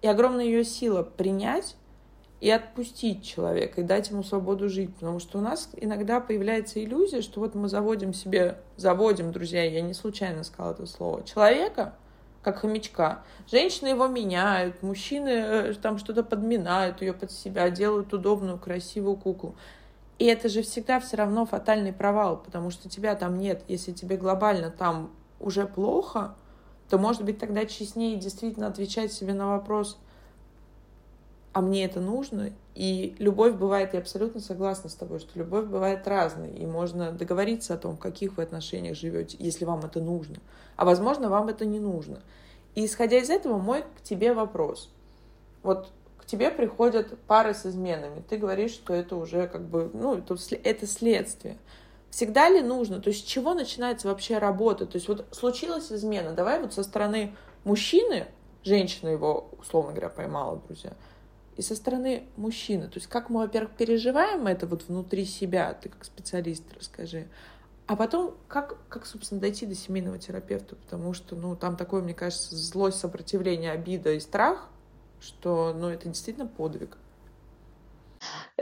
И 0.02 0.08
огромная 0.08 0.44
ее 0.44 0.64
сила 0.64 1.02
принять 1.02 1.76
и 2.44 2.50
отпустить 2.50 3.24
человека, 3.24 3.80
и 3.80 3.84
дать 3.84 4.10
ему 4.10 4.22
свободу 4.22 4.68
жить. 4.68 4.94
Потому 4.96 5.18
что 5.18 5.38
у 5.38 5.40
нас 5.40 5.70
иногда 5.78 6.20
появляется 6.20 6.84
иллюзия, 6.84 7.22
что 7.22 7.40
вот 7.40 7.54
мы 7.54 7.70
заводим 7.70 8.12
себе, 8.12 8.58
заводим, 8.76 9.32
друзья, 9.32 9.64
я 9.64 9.80
не 9.80 9.94
случайно 9.94 10.44
сказала 10.44 10.74
это 10.74 10.84
слово, 10.84 11.24
человека, 11.24 11.94
как 12.42 12.58
хомячка. 12.58 13.22
Женщины 13.50 13.88
его 13.88 14.08
меняют, 14.08 14.82
мужчины 14.82 15.30
э, 15.30 15.74
там 15.80 15.96
что-то 15.96 16.22
подминают 16.22 17.00
ее 17.00 17.14
под 17.14 17.32
себя, 17.32 17.70
делают 17.70 18.12
удобную, 18.12 18.58
красивую 18.58 19.16
куклу. 19.16 19.56
И 20.18 20.26
это 20.26 20.50
же 20.50 20.60
всегда 20.60 21.00
все 21.00 21.16
равно 21.16 21.46
фатальный 21.46 21.94
провал, 21.94 22.36
потому 22.36 22.70
что 22.70 22.90
тебя 22.90 23.14
там 23.14 23.38
нет. 23.38 23.62
Если 23.68 23.92
тебе 23.92 24.18
глобально 24.18 24.70
там 24.70 25.10
уже 25.40 25.64
плохо, 25.64 26.34
то, 26.90 26.98
может 26.98 27.24
быть, 27.24 27.38
тогда 27.38 27.64
честнее 27.64 28.16
действительно 28.16 28.66
отвечать 28.66 29.14
себе 29.14 29.32
на 29.32 29.48
вопрос, 29.48 29.98
а 31.54 31.60
мне 31.60 31.84
это 31.84 32.00
нужно? 32.00 32.52
И 32.74 33.14
любовь 33.20 33.54
бывает, 33.54 33.94
я 33.94 34.00
абсолютно 34.00 34.40
согласна 34.40 34.90
с 34.90 34.94
тобой, 34.94 35.20
что 35.20 35.38
любовь 35.38 35.66
бывает 35.66 36.06
разной, 36.08 36.50
и 36.50 36.66
можно 36.66 37.12
договориться 37.12 37.74
о 37.74 37.78
том, 37.78 37.96
в 37.96 38.00
каких 38.00 38.36
вы 38.36 38.42
отношениях 38.42 38.96
живете, 38.96 39.36
если 39.38 39.64
вам 39.64 39.84
это 39.84 40.00
нужно. 40.00 40.38
А 40.74 40.84
возможно, 40.84 41.28
вам 41.28 41.48
это 41.48 41.64
не 41.64 41.78
нужно. 41.78 42.20
И 42.74 42.84
исходя 42.84 43.18
из 43.18 43.30
этого, 43.30 43.58
мой 43.58 43.82
к 43.82 44.02
тебе 44.02 44.34
вопрос. 44.34 44.90
Вот 45.62 45.92
к 46.18 46.26
тебе 46.26 46.50
приходят 46.50 47.16
пары 47.28 47.54
с 47.54 47.64
изменами. 47.66 48.24
Ты 48.28 48.36
говоришь, 48.36 48.72
что 48.72 48.92
это 48.92 49.14
уже 49.14 49.46
как 49.46 49.62
бы, 49.68 49.90
ну, 49.94 50.16
это, 50.16 50.36
это 50.64 50.86
следствие. 50.88 51.56
Всегда 52.10 52.48
ли 52.48 52.62
нужно? 52.62 53.00
То 53.00 53.10
есть 53.10 53.20
с 53.20 53.28
чего 53.28 53.54
начинается 53.54 54.08
вообще 54.08 54.38
работа? 54.38 54.86
То 54.86 54.96
есть 54.96 55.06
вот 55.06 55.24
случилась 55.30 55.92
измена, 55.92 56.32
давай 56.32 56.60
вот 56.60 56.74
со 56.74 56.82
стороны 56.82 57.36
мужчины, 57.62 58.26
женщина 58.64 59.10
его, 59.10 59.50
условно 59.60 59.92
говоря, 59.92 60.08
поймала, 60.08 60.60
друзья, 60.66 60.94
и 61.56 61.62
со 61.62 61.76
стороны 61.76 62.24
мужчины. 62.36 62.88
То 62.88 62.96
есть 62.96 63.06
как 63.06 63.30
мы, 63.30 63.40
во-первых, 63.40 63.72
переживаем 63.76 64.46
это 64.46 64.66
вот 64.66 64.88
внутри 64.88 65.24
себя, 65.24 65.74
ты 65.74 65.88
как 65.88 66.04
специалист 66.04 66.64
расскажи, 66.76 67.28
а 67.86 67.96
потом, 67.96 68.34
как, 68.48 68.78
как, 68.88 69.04
собственно, 69.04 69.40
дойти 69.40 69.66
до 69.66 69.74
семейного 69.74 70.18
терапевта? 70.18 70.74
Потому 70.74 71.12
что, 71.12 71.36
ну, 71.36 71.54
там 71.54 71.76
такое, 71.76 72.02
мне 72.02 72.14
кажется, 72.14 72.56
злость, 72.56 72.98
сопротивление, 72.98 73.72
обида 73.72 74.14
и 74.14 74.20
страх, 74.20 74.70
что, 75.20 75.74
ну, 75.76 75.88
это 75.88 76.08
действительно 76.08 76.46
подвиг. 76.46 76.96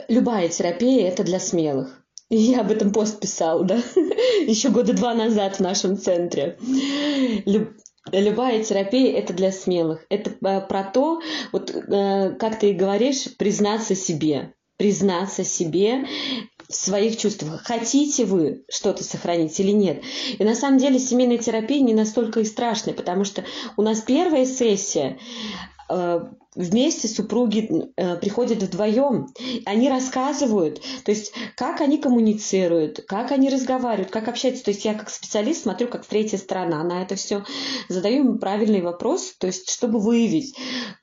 Любая 0.09 0.49
терапия– 0.49 1.09
это 1.09 1.23
для 1.23 1.39
смелых. 1.39 2.03
Я 2.31 2.63
об 2.63 2.71
этом 2.71 2.93
пост 2.93 3.21
писал, 3.21 3.63
да, 3.63 3.77
еще 4.47 4.71
года 4.71 4.93
два 4.93 5.15
назад 5.15 5.57
в 5.57 5.61
нашем 5.61 5.99
центре. 5.99 6.57
Люб... 7.45 7.77
Любая 8.11 8.65
терапия– 8.65 9.17
это 9.19 9.33
для 9.33 9.53
смелых. 9.53 10.05
Это 10.09 10.31
э, 10.31 10.61
про 10.61 10.83
то, 10.83 11.21
вот 11.53 11.71
э, 11.71 12.35
как 12.39 12.59
ты 12.59 12.73
говоришь, 12.73 13.37
признаться 13.37 13.95
себе. 13.95 14.55
Признаться 14.77 15.45
себе 15.45 16.07
в 16.69 16.75
своих 16.75 17.17
чувствах. 17.17 17.63
Хотите 17.63 18.25
вы 18.25 18.65
что-то 18.69 19.05
сохранить 19.05 19.59
или 19.61 19.71
нет? 19.71 20.03
И 20.37 20.43
на 20.43 20.57
самом 20.57 20.79
деле 20.79 20.99
семейная 20.99 21.39
терапия 21.39 21.81
не 21.81 21.95
настолько 21.95 22.41
и 22.41 22.45
страшная, 22.45 22.95
потому 22.95 23.25
что 23.25 23.45
у 23.77 23.83
нас 23.83 24.01
первая 24.01 24.47
сессия 24.47 25.19
вместе 26.55 27.09
супруги 27.09 27.91
э, 27.97 28.17
приходят 28.17 28.63
вдвоем, 28.63 29.29
они 29.65 29.89
рассказывают, 29.89 30.83
то 31.05 31.11
есть 31.11 31.33
как 31.57 31.81
они 31.81 31.99
коммуницируют, 31.99 33.05
как 33.07 33.33
они 33.33 33.49
разговаривают, 33.49 34.11
как 34.11 34.29
общаются. 34.29 34.65
То 34.65 34.71
есть 34.71 34.85
я 34.85 34.95
как 34.95 35.09
специалист 35.11 35.63
смотрю 35.63 35.89
как 35.89 36.05
третья 36.05 36.37
сторона 36.39 36.83
на 36.85 37.03
это 37.03 37.15
все, 37.15 37.45
задаю 37.89 38.25
им 38.25 38.39
правильный 38.39 38.83
вопрос, 38.83 39.35
то 39.39 39.47
есть 39.47 39.71
чтобы 39.71 39.99
выявить, 39.99 40.55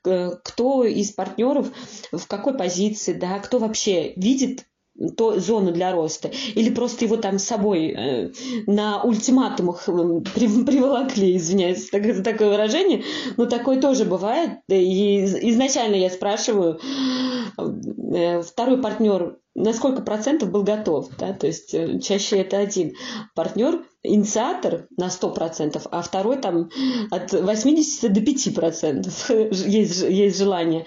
э, 0.06 0.30
кто 0.44 0.84
из 0.84 1.10
партнеров 1.10 1.70
в 2.12 2.26
какой 2.26 2.56
позиции, 2.56 3.12
да, 3.12 3.38
кто 3.40 3.58
вообще 3.58 4.12
видит 4.14 4.66
то, 5.16 5.38
зону 5.38 5.72
для 5.72 5.92
роста, 5.92 6.30
или 6.54 6.70
просто 6.70 7.04
его 7.04 7.16
там 7.16 7.38
с 7.38 7.44
собой 7.44 7.88
э, 7.88 8.30
на 8.66 9.02
ультиматумах 9.02 9.86
при, 9.86 10.64
приволокли, 10.64 11.36
извиняюсь, 11.36 11.88
так, 11.90 12.22
такое 12.22 12.50
выражение, 12.50 13.02
но 13.36 13.46
такое 13.46 13.80
тоже 13.80 14.04
бывает. 14.04 14.58
И 14.68 15.24
изначально 15.50 15.94
я 15.94 16.10
спрашиваю, 16.10 16.80
э, 17.56 18.42
второй 18.42 18.78
партнер 18.78 19.36
на 19.54 19.72
сколько 19.72 20.02
процентов 20.02 20.50
был 20.50 20.62
готов, 20.62 21.08
да, 21.18 21.32
то 21.32 21.46
есть 21.46 21.74
э, 21.74 21.98
чаще 22.00 22.38
это 22.38 22.58
один 22.58 22.94
партнер, 23.34 23.84
инициатор 24.02 24.86
на 24.96 25.08
100%, 25.08 25.80
а 25.90 26.02
второй 26.02 26.38
там 26.38 26.70
от 27.10 27.32
80 27.32 28.12
до 28.12 28.20
5% 28.20 29.54
есть, 29.68 30.02
есть 30.02 30.38
желание. 30.38 30.86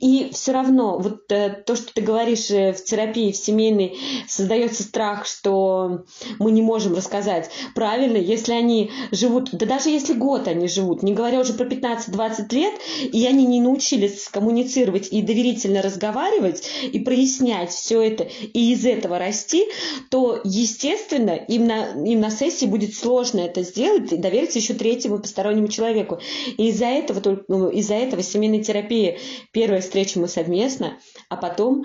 И 0.00 0.30
все 0.32 0.52
равно 0.52 0.98
вот 0.98 1.30
э, 1.30 1.62
то, 1.64 1.76
что 1.76 1.94
ты 1.94 2.02
говоришь 2.02 2.50
э, 2.50 2.72
в 2.74 2.84
терапии, 2.84 3.32
в 3.32 3.36
семейной, 3.36 3.96
создается 4.28 4.82
страх, 4.82 5.24
что 5.26 6.04
мы 6.38 6.50
не 6.50 6.60
можем 6.60 6.94
рассказать 6.94 7.50
правильно, 7.74 8.18
если 8.18 8.52
они 8.52 8.90
живут, 9.12 9.50
да 9.52 9.64
даже 9.64 9.88
если 9.88 10.12
год 10.12 10.46
они 10.46 10.68
живут, 10.68 11.02
не 11.02 11.14
говоря 11.14 11.40
уже 11.40 11.54
про 11.54 11.64
15-20 11.64 12.54
лет, 12.54 12.74
и 13.12 13.26
они 13.26 13.46
не 13.46 13.60
научились 13.62 14.28
коммуницировать 14.28 15.08
и 15.10 15.22
доверительно 15.22 15.80
разговаривать 15.80 16.64
и 16.92 16.98
прояснять 16.98 17.70
все 17.70 18.02
это, 18.02 18.24
и 18.24 18.72
из 18.72 18.84
этого 18.84 19.18
расти, 19.18 19.64
то, 20.10 20.40
естественно, 20.44 21.30
им 21.30 21.66
на, 21.66 21.92
им 22.04 22.20
на 22.20 22.30
сессии 22.42 22.66
будет 22.66 22.94
сложно 22.94 23.40
это 23.40 23.62
сделать 23.62 24.12
и 24.12 24.16
довериться 24.16 24.58
еще 24.58 24.74
третьему 24.74 25.18
постороннему 25.20 25.68
человеку. 25.68 26.20
И 26.56 26.68
из-за 26.68 26.86
этого, 26.86 27.20
только, 27.20 27.44
ну, 27.48 27.68
из-за 27.68 27.94
этого 27.94 28.22
семейной 28.22 28.62
терапии 28.62 29.18
первая 29.52 29.80
встреча 29.80 30.18
мы 30.18 30.28
совместно, 30.28 30.98
а 31.28 31.36
потом 31.36 31.84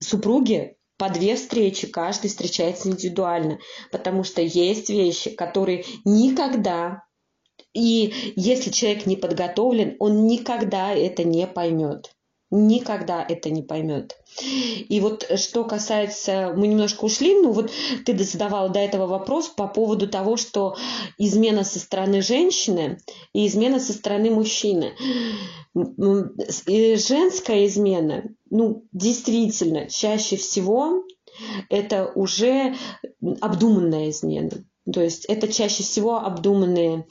супруги 0.00 0.76
по 0.98 1.08
две 1.08 1.36
встречи, 1.36 1.86
каждый 1.86 2.28
встречается 2.28 2.88
индивидуально, 2.88 3.58
потому 3.90 4.24
что 4.24 4.42
есть 4.42 4.90
вещи, 4.90 5.30
которые 5.30 5.84
никогда 6.04 7.04
и 7.74 8.12
если 8.36 8.70
человек 8.70 9.06
не 9.06 9.16
подготовлен, 9.16 9.96
он 9.98 10.26
никогда 10.26 10.92
это 10.92 11.24
не 11.24 11.46
поймет 11.46 12.12
никогда 12.52 13.24
это 13.26 13.50
не 13.50 13.62
поймет. 13.62 14.18
И 14.88 15.00
вот 15.00 15.26
что 15.36 15.64
касается, 15.64 16.52
мы 16.56 16.68
немножко 16.68 17.04
ушли, 17.06 17.34
ну 17.34 17.52
вот 17.52 17.72
ты 18.04 18.16
задавала 18.22 18.68
до 18.68 18.78
этого 18.78 19.06
вопрос 19.06 19.48
по 19.48 19.66
поводу 19.66 20.06
того, 20.06 20.36
что 20.36 20.76
измена 21.18 21.64
со 21.64 21.80
стороны 21.80 22.22
женщины 22.22 22.98
и 23.32 23.46
измена 23.46 23.80
со 23.80 23.92
стороны 23.92 24.30
мужчины. 24.30 24.92
И 25.74 26.96
женская 26.96 27.66
измена, 27.66 28.24
ну 28.50 28.84
действительно, 28.92 29.88
чаще 29.88 30.36
всего 30.36 31.04
это 31.70 32.12
уже 32.14 32.74
обдуманная 33.40 34.10
измена. 34.10 34.50
То 34.92 35.00
есть 35.00 35.24
это 35.26 35.52
чаще 35.52 35.82
всего 35.82 36.18
обдуманные. 36.18 37.06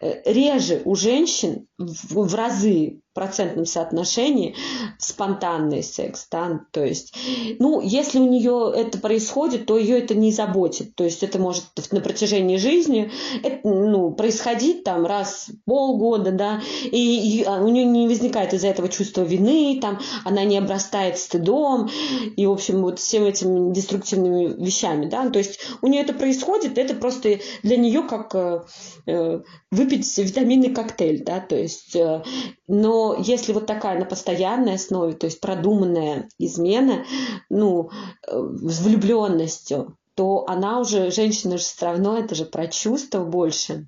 Э, 0.00 0.32
реже 0.32 0.82
у 0.84 0.96
женщин 0.96 1.68
в 1.78 2.34
разы 2.34 3.00
процентном 3.14 3.64
соотношении 3.64 4.56
спонтанный 4.98 5.82
секс, 5.82 6.26
да, 6.30 6.60
то 6.72 6.84
есть, 6.84 7.14
ну, 7.58 7.80
если 7.80 8.18
у 8.18 8.28
нее 8.28 8.72
это 8.74 8.98
происходит, 8.98 9.66
то 9.66 9.78
ее 9.78 10.00
это 10.00 10.14
не 10.14 10.32
заботит, 10.32 10.94
то 10.96 11.04
есть 11.04 11.22
это 11.22 11.38
может 11.38 11.64
на 11.92 12.00
протяжении 12.00 12.56
жизни, 12.56 13.10
это, 13.42 13.66
ну, 13.66 14.10
происходить 14.10 14.84
там 14.84 15.06
раз 15.06 15.46
в 15.48 15.64
полгода, 15.64 16.32
да, 16.32 16.60
и, 16.84 17.38
и 17.38 17.44
а, 17.44 17.62
у 17.62 17.68
нее 17.68 17.84
не 17.84 18.08
возникает 18.08 18.52
из-за 18.52 18.68
этого 18.68 18.88
чувства 18.88 19.22
вины, 19.22 19.78
там, 19.80 20.00
она 20.24 20.44
не 20.44 20.58
обрастает 20.58 21.16
стыдом 21.16 21.88
и, 22.36 22.46
в 22.46 22.50
общем, 22.50 22.82
вот 22.82 22.98
всеми 22.98 23.28
этими 23.28 23.72
деструктивными 23.72 24.62
вещами, 24.62 25.06
да, 25.06 25.30
то 25.30 25.38
есть 25.38 25.60
у 25.82 25.86
нее 25.86 26.02
это 26.02 26.12
происходит, 26.12 26.78
это 26.78 26.94
просто 26.94 27.38
для 27.62 27.76
нее 27.76 28.02
как 28.02 28.34
э, 28.34 28.62
э 29.06 29.40
выпить 29.70 30.18
витаминный 30.18 30.70
коктейль, 30.70 31.24
да, 31.24 31.40
то 31.40 31.56
есть, 31.56 31.96
э, 31.96 32.22
но 32.68 33.03
если 33.12 33.52
вот 33.52 33.66
такая 33.66 33.98
на 33.98 34.04
постоянной 34.04 34.74
основе, 34.74 35.14
то 35.14 35.26
есть 35.26 35.40
продуманная 35.40 36.28
измена, 36.38 37.04
ну, 37.50 37.90
э, 38.26 38.48
с 38.62 38.80
влюбленностью, 38.80 39.98
то 40.14 40.44
она 40.48 40.78
уже, 40.80 41.10
женщина 41.10 41.58
же 41.58 41.64
все 41.64 41.86
равно, 41.86 42.16
это 42.16 42.34
же 42.34 42.44
про 42.44 42.68
чувства 42.68 43.24
больше. 43.24 43.86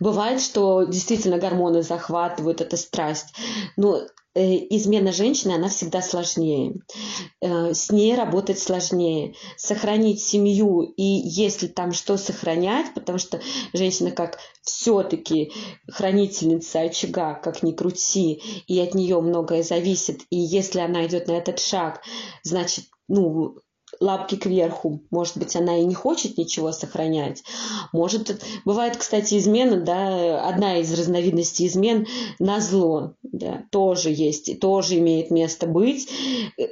Бывает, 0.00 0.40
что 0.40 0.84
действительно 0.84 1.38
гормоны 1.38 1.82
захватывают, 1.82 2.60
это 2.60 2.76
страсть. 2.76 3.34
Но 3.76 4.02
измена 4.40 5.12
женщины, 5.12 5.52
она 5.52 5.68
всегда 5.68 6.00
сложнее. 6.00 6.76
Э, 7.40 7.74
с 7.74 7.90
ней 7.90 8.14
работать 8.14 8.58
сложнее. 8.58 9.34
Сохранить 9.56 10.22
семью, 10.22 10.82
и 10.82 11.02
если 11.02 11.66
там 11.66 11.92
что 11.92 12.16
сохранять, 12.16 12.94
потому 12.94 13.18
что 13.18 13.40
женщина 13.72 14.10
как 14.10 14.38
все-таки 14.62 15.52
хранительница 15.88 16.80
очага, 16.80 17.34
как 17.34 17.62
ни 17.62 17.72
крути, 17.72 18.42
и 18.66 18.80
от 18.80 18.94
нее 18.94 19.20
многое 19.20 19.62
зависит, 19.62 20.22
и 20.30 20.36
если 20.36 20.80
она 20.80 21.06
идет 21.06 21.26
на 21.28 21.32
этот 21.32 21.58
шаг, 21.58 22.00
значит, 22.42 22.86
ну, 23.08 23.58
лапки 24.02 24.34
кверху. 24.34 25.00
Может 25.10 25.38
быть, 25.38 25.54
она 25.56 25.78
и 25.78 25.84
не 25.84 25.94
хочет 25.94 26.36
ничего 26.36 26.72
сохранять. 26.72 27.42
Может, 27.92 28.42
бывает, 28.64 28.96
кстати, 28.96 29.38
измена, 29.38 29.76
да, 29.80 30.48
одна 30.48 30.78
из 30.78 30.92
разновидностей 30.92 31.66
измен 31.66 32.06
на 32.38 32.60
зло, 32.60 33.14
да, 33.22 33.64
тоже 33.70 34.10
есть, 34.10 34.58
тоже 34.60 34.98
имеет 34.98 35.30
место 35.30 35.66
быть. 35.66 36.10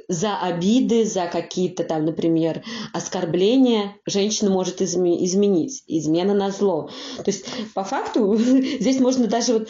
За 0.07 0.37
обиды, 0.37 1.05
за 1.05 1.27
какие-то 1.27 1.83
там, 1.83 2.05
например, 2.05 2.63
оскорбления 2.93 3.95
женщина 4.05 4.51
может 4.51 4.81
изменить. 4.81 5.83
Измена 5.87 6.33
на 6.33 6.51
зло. 6.51 6.89
То 7.17 7.31
есть, 7.31 7.45
по 7.73 7.83
факту, 7.83 8.35
здесь 8.37 8.99
можно 8.99 9.27
даже 9.27 9.53
вот, 9.53 9.69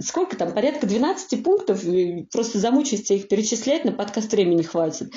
сколько 0.00 0.36
там, 0.36 0.52
порядка 0.52 0.86
12 0.86 1.44
пунктов, 1.44 1.84
просто 2.32 2.58
замучаюсь 2.58 3.10
их 3.10 3.28
перечислять, 3.28 3.84
на 3.84 3.92
подкаст 3.92 4.32
времени 4.32 4.62
хватит. 4.62 5.12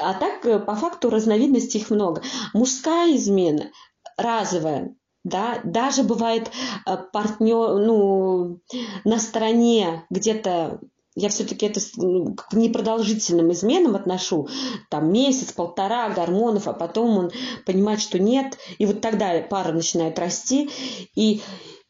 А 0.00 0.14
так, 0.14 0.44
э, 0.44 0.58
по 0.58 0.74
факту, 0.74 1.10
разновидностей 1.30 1.80
их 1.80 1.90
много. 1.90 2.22
Мужская 2.54 3.16
измена 3.16 3.70
разовая, 4.16 4.94
да, 5.24 5.60
даже 5.64 6.02
бывает 6.02 6.50
э, 6.86 6.96
партнер, 7.12 7.76
ну, 7.78 8.60
на 9.04 9.18
стороне 9.18 10.04
где-то 10.10 10.80
я 11.16 11.28
все-таки 11.28 11.66
это 11.66 11.80
к 11.80 12.52
непродолжительным 12.54 13.52
изменам 13.52 13.96
отношу, 13.96 14.48
там 14.90 15.12
месяц, 15.12 15.52
полтора 15.52 16.08
гормонов, 16.10 16.68
а 16.68 16.72
потом 16.72 17.18
он 17.18 17.30
понимает, 17.66 18.00
что 18.00 18.18
нет, 18.18 18.58
и 18.78 18.86
вот 18.86 19.00
тогда 19.00 19.40
пара 19.42 19.72
начинает 19.72 20.18
расти, 20.18 20.70
и, 21.14 21.42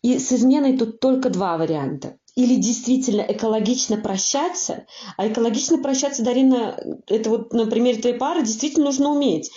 и 0.02 0.18
с 0.18 0.32
изменой 0.32 0.78
тут 0.78 1.00
только 1.00 1.28
два 1.28 1.58
варианта. 1.58 2.16
Или 2.36 2.56
действительно 2.56 3.22
экологично 3.22 3.96
прощаться, 3.96 4.86
а 5.16 5.28
экологично 5.28 5.78
прощаться, 5.78 6.22
Дарина, 6.22 6.78
это 7.06 7.30
вот 7.30 7.52
на 7.52 7.66
примере 7.66 8.00
твоей 8.00 8.16
пары 8.16 8.42
действительно 8.42 8.86
нужно 8.86 9.10
уметь. 9.10 9.50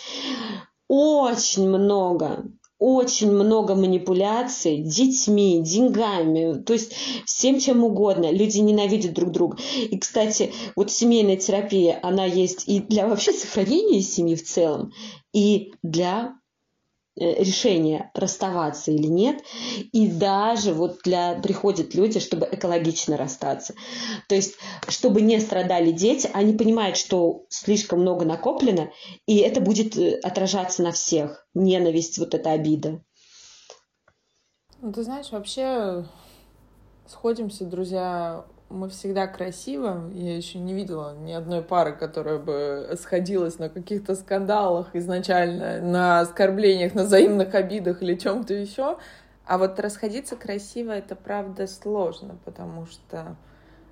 Очень 0.87 1.69
много 1.69 2.45
очень 2.85 3.31
много 3.31 3.75
манипуляций 3.75 4.79
детьми, 4.79 5.61
деньгами, 5.63 6.61
то 6.63 6.73
есть 6.73 6.93
всем 7.25 7.57
чем 7.57 7.85
угодно. 7.85 8.29
Люди 8.29 8.57
ненавидят 8.59 9.13
друг 9.13 9.31
друга. 9.31 9.57
И, 9.89 9.97
кстати, 9.97 10.51
вот 10.75 10.91
семейная 10.91 11.37
терапия, 11.37 11.97
она 12.03 12.25
есть 12.25 12.67
и 12.67 12.81
для 12.81 13.07
вообще 13.07 13.31
сохранения 13.31 14.01
семьи 14.01 14.35
в 14.35 14.43
целом, 14.43 14.91
и 15.31 15.71
для 15.81 16.33
решение 17.15 18.11
расставаться 18.13 18.91
или 18.91 19.07
нет. 19.07 19.43
И 19.91 20.07
даже 20.07 20.73
вот 20.73 20.99
для 21.03 21.35
приходят 21.35 21.93
люди, 21.93 22.19
чтобы 22.19 22.47
экологично 22.51 23.17
расстаться. 23.17 23.75
То 24.27 24.35
есть, 24.35 24.55
чтобы 24.87 25.21
не 25.21 25.39
страдали 25.39 25.91
дети, 25.91 26.29
они 26.33 26.53
понимают, 26.53 26.97
что 26.97 27.45
слишком 27.49 28.01
много 28.01 28.25
накоплено, 28.25 28.91
и 29.25 29.37
это 29.37 29.61
будет 29.61 29.97
э, 29.97 30.19
отражаться 30.19 30.83
на 30.83 30.91
всех. 30.91 31.47
Ненависть, 31.53 32.17
вот 32.17 32.33
эта 32.33 32.51
обида. 32.51 33.03
Ну, 34.81 34.91
ты 34.91 35.03
знаешь, 35.03 35.31
вообще 35.31 36.05
сходимся, 37.07 37.65
друзья, 37.65 38.45
мы 38.73 38.89
всегда 38.89 39.27
красиво. 39.27 40.09
Я 40.13 40.35
еще 40.35 40.57
не 40.57 40.73
видела 40.73 41.15
ни 41.15 41.31
одной 41.31 41.61
пары, 41.61 41.93
которая 41.93 42.39
бы 42.39 42.95
сходилась 42.99 43.59
на 43.59 43.69
каких-то 43.69 44.15
скандалах 44.15 44.95
изначально, 44.95 45.79
на 45.81 46.21
оскорблениях, 46.21 46.95
на 46.95 47.03
взаимных 47.03 47.53
обидах 47.53 48.01
или 48.01 48.15
чем-то 48.15 48.53
еще. 48.53 48.97
А 49.45 49.57
вот 49.57 49.79
расходиться 49.79 50.35
красиво 50.35 50.91
это 50.91 51.15
правда 51.15 51.67
сложно, 51.67 52.37
потому 52.45 52.87
что 52.87 53.35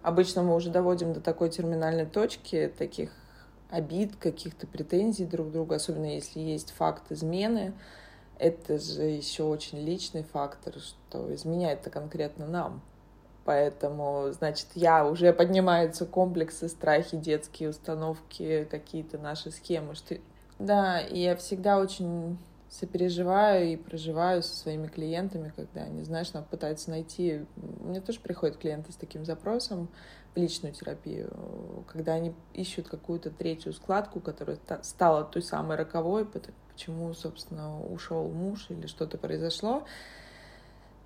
обычно 0.01 0.43
мы 0.43 0.55
уже 0.55 0.69
доводим 0.69 1.13
до 1.13 1.21
такой 1.21 1.49
терминальной 1.49 2.05
точки, 2.05 2.73
таких 2.77 3.11
обид, 3.69 4.15
каких-то 4.15 4.65
претензий 4.65 5.25
друг 5.25 5.49
к 5.49 5.51
другу, 5.51 5.73
особенно 5.75 6.13
если 6.13 6.39
есть 6.39 6.71
факт 6.71 7.11
измены. 7.11 7.73
Это 8.39 8.79
же 8.79 9.03
еще 9.03 9.43
очень 9.43 9.85
личный 9.85 10.23
фактор, 10.23 10.73
что 10.79 11.33
изменяет-то 11.35 11.91
конкретно 11.91 12.47
нам. 12.47 12.81
Поэтому, 13.43 14.31
значит, 14.31 14.67
я 14.75 15.05
уже 15.05 15.33
поднимаются 15.33 16.05
комплексы, 16.05 16.69
страхи, 16.69 17.17
детские 17.17 17.69
установки, 17.69 18.67
какие-то 18.69 19.17
наши 19.17 19.51
схемы. 19.51 19.95
Что... 19.95 20.17
Да, 20.59 20.99
и 20.99 21.19
я 21.19 21.35
всегда 21.35 21.79
очень 21.79 22.37
сопереживаю 22.69 23.73
и 23.73 23.75
проживаю 23.75 24.43
со 24.43 24.55
своими 24.55 24.87
клиентами, 24.87 25.51
когда 25.55 25.81
они, 25.81 26.03
знаешь, 26.03 26.31
нам 26.33 26.45
пытаются 26.45 26.89
найти... 26.89 27.45
Мне 27.81 27.99
тоже 27.99 28.19
приходят 28.19 28.57
клиенты 28.57 28.93
с 28.93 28.95
таким 28.95 29.25
запросом 29.25 29.89
в 30.33 30.37
личную 30.37 30.73
терапию, 30.73 31.83
когда 31.91 32.13
они 32.13 32.33
ищут 32.53 32.87
какую-то 32.87 33.29
третью 33.29 33.73
складку, 33.73 34.21
которая 34.21 34.57
стала 34.83 35.25
той 35.25 35.41
самой 35.41 35.75
роковой, 35.75 36.25
почему, 36.25 37.13
собственно, 37.13 37.81
ушел 37.81 38.29
муж 38.29 38.67
или 38.69 38.87
что-то 38.87 39.17
произошло. 39.17 39.83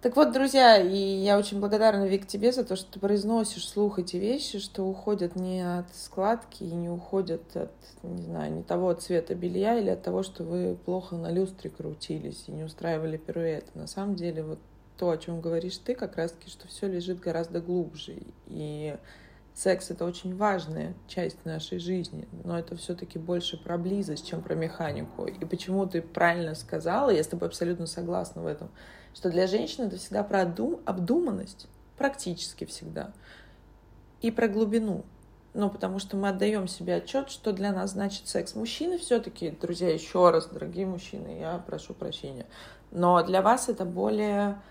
Так 0.06 0.15
вот, 0.18 0.34
друзья, 0.34 0.78
и 0.78 0.96
я 0.96 1.36
очень 1.36 1.60
благодарна, 1.60 2.06
Вик, 2.06 2.28
тебе 2.28 2.52
за 2.52 2.63
то, 2.63 2.76
что 2.76 2.91
ты 2.91 3.00
произносишь 3.00 3.68
слух 3.68 3.98
эти 3.98 4.18
вещи, 4.18 4.60
что 4.60 4.84
уходят 4.84 5.36
не 5.36 5.62
от 5.63 5.88
складки 5.96 6.63
и 6.63 6.72
не 6.76 6.89
уходят 6.89 7.41
от, 7.58 7.72
не 8.04 8.22
знаю, 8.22 8.54
не 8.54 8.62
того 8.62 8.94
цвета 8.94 9.34
белья 9.34 9.80
или 9.80 9.89
от 9.89 10.04
того, 10.04 10.22
что 10.22 10.44
вы 10.44 10.76
плохо 10.76 11.15
на 11.15 11.32
люстре 11.32 11.72
крутились 11.72 12.44
и 12.46 12.52
не 12.52 12.63
устраивали 12.63 13.18
пируэты. 13.18 13.72
На 13.74 13.88
самом 13.88 14.13
деле, 14.13 14.44
вот 14.44 14.60
то, 14.96 15.10
о 15.10 15.18
чем 15.18 15.41
говоришь 15.41 15.78
ты, 15.78 15.96
как 15.96 16.18
раз-таки, 16.18 16.52
что 16.52 16.68
все 16.68 16.88
лежит 16.88 17.20
гораздо 17.20 17.60
глубже. 17.60 18.18
И 18.46 18.96
секс— 19.56 19.89
это 19.89 20.06
очень 20.06 20.38
важная 20.38 20.94
часть 21.08 21.44
нашей 21.46 21.80
жизни, 21.80 22.28
но 22.44 22.60
это 22.60 22.76
все-таки 22.76 23.18
больше 23.18 23.58
про 23.58 23.80
близость, 23.80 24.28
чем 24.28 24.44
про 24.44 24.54
механику. 24.54 25.26
И 25.26 25.46
почему 25.46 25.88
ты 25.88 26.04
правильно 26.04 26.54
сказала, 26.54 27.10
я 27.10 27.24
с 27.24 27.28
тобой 27.28 27.48
абсолютно 27.48 27.88
согласна 27.88 28.44
в 28.44 28.46
этом— 28.46 28.70
что 29.15 29.30
для 29.30 29.47
женщины 29.47 29.86
это 29.86 29.97
всегда 29.97 30.23
про 30.23 30.41
обдуманность, 30.41 31.67
практически 31.97 32.65
всегда, 32.65 33.13
и 34.21 34.30
про 34.30 34.47
глубину. 34.47 35.04
Ну, 35.54 35.69
потому 35.69 35.99
что 35.99 36.17
мы 36.17 36.30
отдаем 36.30 36.67
себе 36.67 36.95
отчет, 36.95 37.30
что 37.30 37.54
для 37.54 37.71
нас 37.71 37.91
значит 37.91 38.28
секс. 38.28 38.56
Мужчины 38.56 38.97
все-таки, 38.97 39.51
друзья, 39.51 39.89
еще 39.89 40.30
раз, 40.30 40.47
дорогие 40.47 40.86
мужчины, 40.86 41.39
я 41.39 41.63
прошу 41.65 41.93
прощения. 41.93 42.45
Но 42.91 43.23
для 43.23 43.41
вас 43.41 43.69
это 43.69 43.86
более, 43.86 44.62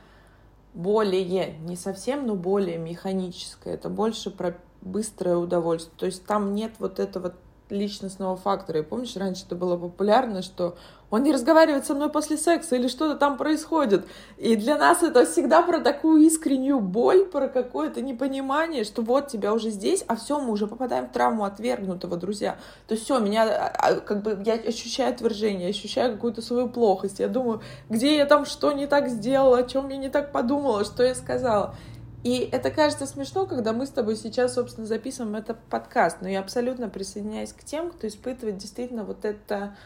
более, 0.75 1.57
не 1.61 1.77
совсем, 1.77 2.27
но 2.27 2.35
более 2.35 2.77
механическое. 2.77 3.73
Это 3.73 3.89
больше 3.89 4.31
про 4.31 4.59
быстрое 4.83 5.37
удовольствие. 5.37 5.97
То 5.97 6.05
есть 6.05 6.27
там 6.27 6.55
нет 6.55 6.73
вот 6.79 7.01
этого 7.01 7.35
личностного 7.71 8.37
фактора. 8.37 8.81
И 8.81 8.83
помнишь, 8.83 9.17
раньше 9.17 9.47
это 9.47 9.57
было 9.57 9.79
популярно, 9.79 10.43
что 10.43 10.77
он 11.15 11.23
не 11.23 11.33
разговаривает 11.33 11.87
со 11.87 11.95
мной 11.95 12.09
после 12.09 12.37
секса 12.37 12.75
или 12.75 12.89
что-то 12.89 13.15
там 13.17 13.37
происходит. 13.37 14.05
И 14.37 14.57
для 14.57 14.77
нас 14.77 15.03
это 15.05 15.25
всегда 15.25 15.63
про 15.63 15.79
такую 15.79 16.23
искреннюю 16.23 16.81
боль, 16.81 17.25
про 17.25 17.47
какое-то 17.47 18.01
непонимание, 18.01 18.83
что 18.83 19.03
вот 19.03 19.29
тебя 19.29 19.55
уже 19.55 19.71
здесь, 19.71 20.05
а 20.09 20.17
все, 20.17 20.41
мы 20.41 20.51
уже 20.51 20.67
попадаем 20.67 21.07
в 21.07 21.13
травму 21.13 21.45
отвергнутого, 21.45 22.17
друзья. 22.17 22.59
То 22.89 22.95
есть 22.95 23.05
все, 23.05 23.21
меня 23.21 23.45
а, 23.45 23.73
а, 23.79 24.01
как 24.01 24.23
бы 24.23 24.43
я 24.45 24.55
ощущаю 24.55 25.15
отвержение, 25.15 25.69
ощущаю 25.69 26.15
какую-то 26.15 26.43
свою 26.43 26.69
плохость. 26.69 27.21
Я 27.21 27.29
думаю, 27.29 27.63
где 27.89 28.17
я 28.17 28.27
там 28.27 28.45
что 28.45 28.73
не 28.73 28.89
так 28.89 29.09
сделала, 29.09 29.59
о 29.59 29.63
чем 29.63 29.89
я 29.91 29.97
не 29.99 30.09
так 30.09 30.33
подумала, 30.33 30.85
что 30.85 31.05
я 31.05 31.15
сказала. 31.15 31.77
И 32.25 32.49
это 32.51 32.73
кажется 32.73 33.07
смешно, 33.07 33.47
когда 33.47 33.73
мы 33.73 33.87
с 33.87 33.91
тобой 33.91 34.17
сейчас, 34.17 34.55
собственно, 34.55 34.87
записываем 34.89 35.37
этот 35.37 35.59
подкаст, 35.71 36.23
но 36.23 36.29
я 36.29 36.41
абсолютно 36.41 36.89
присоединяюсь 36.89 37.53
к 37.53 37.63
тем, 37.63 37.91
кто 37.91 38.09
испытывает 38.09 38.57
действительно 38.57 39.05
вот 39.05 39.25
это 39.25 39.77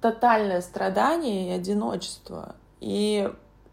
тотальное 0.00 0.60
страдание 0.60 1.48
и 1.48 1.52
одиночество. 1.52 2.56
И 2.80 3.30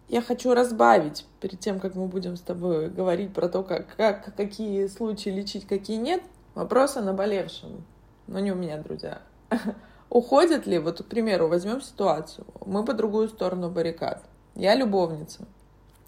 я 0.07 0.21
хочу 0.21 0.53
разбавить 0.53 1.25
перед 1.39 1.59
тем, 1.59 1.79
как 1.79 1.95
мы 1.95 2.07
будем 2.07 2.37
с 2.37 2.41
тобой 2.41 2.89
говорить 2.89 3.33
про 3.33 3.49
то, 3.49 3.63
как, 3.63 3.95
как 3.95 4.35
какие 4.35 4.87
случаи 4.87 5.29
лечить, 5.29 5.67
какие 5.67 5.97
нет, 5.97 6.21
вопрос 6.53 6.97
о 6.97 7.01
наболевшем. 7.01 7.83
Но 8.27 8.39
не 8.39 8.51
у 8.51 8.55
меня, 8.55 8.77
друзья. 8.77 9.21
Уходят 10.09 10.65
ли, 10.65 10.79
вот, 10.79 11.03
к 11.03 11.05
примеру, 11.05 11.47
возьмем 11.47 11.81
ситуацию, 11.81 12.45
мы 12.65 12.85
по 12.85 12.93
другую 12.93 13.29
сторону 13.29 13.69
баррикад. 13.69 14.23
Я 14.55 14.75
любовница, 14.75 15.45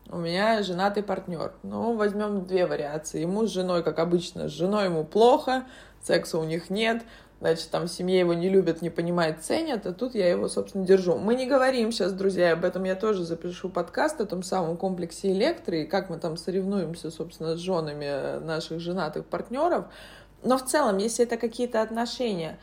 у 0.10 0.17
меня 0.17 0.63
женатый 0.63 1.03
партнер. 1.03 1.53
Ну, 1.63 1.95
возьмем 1.95 2.45
две 2.45 2.65
вариации. 2.65 3.21
Ему 3.21 3.45
с 3.45 3.51
женой, 3.51 3.84
как 3.84 3.99
обычно, 3.99 4.47
с 4.47 4.51
женой 4.51 4.86
ему 4.86 5.03
плохо, 5.03 5.65
секса 6.01 6.38
у 6.39 6.43
них 6.45 6.69
нет, 6.69 7.03
значит, 7.39 7.69
там 7.69 7.88
в 7.88 7.91
семье 7.91 8.19
его 8.19 8.34
не 8.34 8.50
любят, 8.50 8.82
не 8.82 8.89
понимают, 8.89 9.41
ценят, 9.41 9.86
а 9.86 9.93
тут 9.93 10.15
я 10.15 10.30
его, 10.30 10.47
собственно, 10.47 10.86
держу. 10.86 11.17
Мы 11.17 11.36
не 11.36 11.45
говорим 11.45 11.91
сейчас, 11.91 12.13
друзья, 12.13 12.54
об 12.54 12.65
этом 12.65 12.84
я 12.84 12.95
тоже 12.95 13.23
запишу 13.23 13.69
подкаст 13.69 14.19
о 14.21 14.26
том 14.26 14.43
самом 14.43 14.78
комплексе 14.78 15.32
электро 15.32 15.78
и 15.78 15.86
как 15.86 16.10
мы 16.10 16.17
там 16.17 16.38
соревнуемся, 16.38 17.12
собственно, 17.12 17.56
с 17.56 17.60
женами 17.60 18.39
наших 18.43 18.80
женатых 18.80 19.26
партнеров. 19.26 19.86
Но 20.43 20.58
в 20.58 20.65
целом, 20.65 20.97
если 20.97 21.26
это 21.26 21.38
какие-то 21.38 21.82
отношения, 21.82 22.60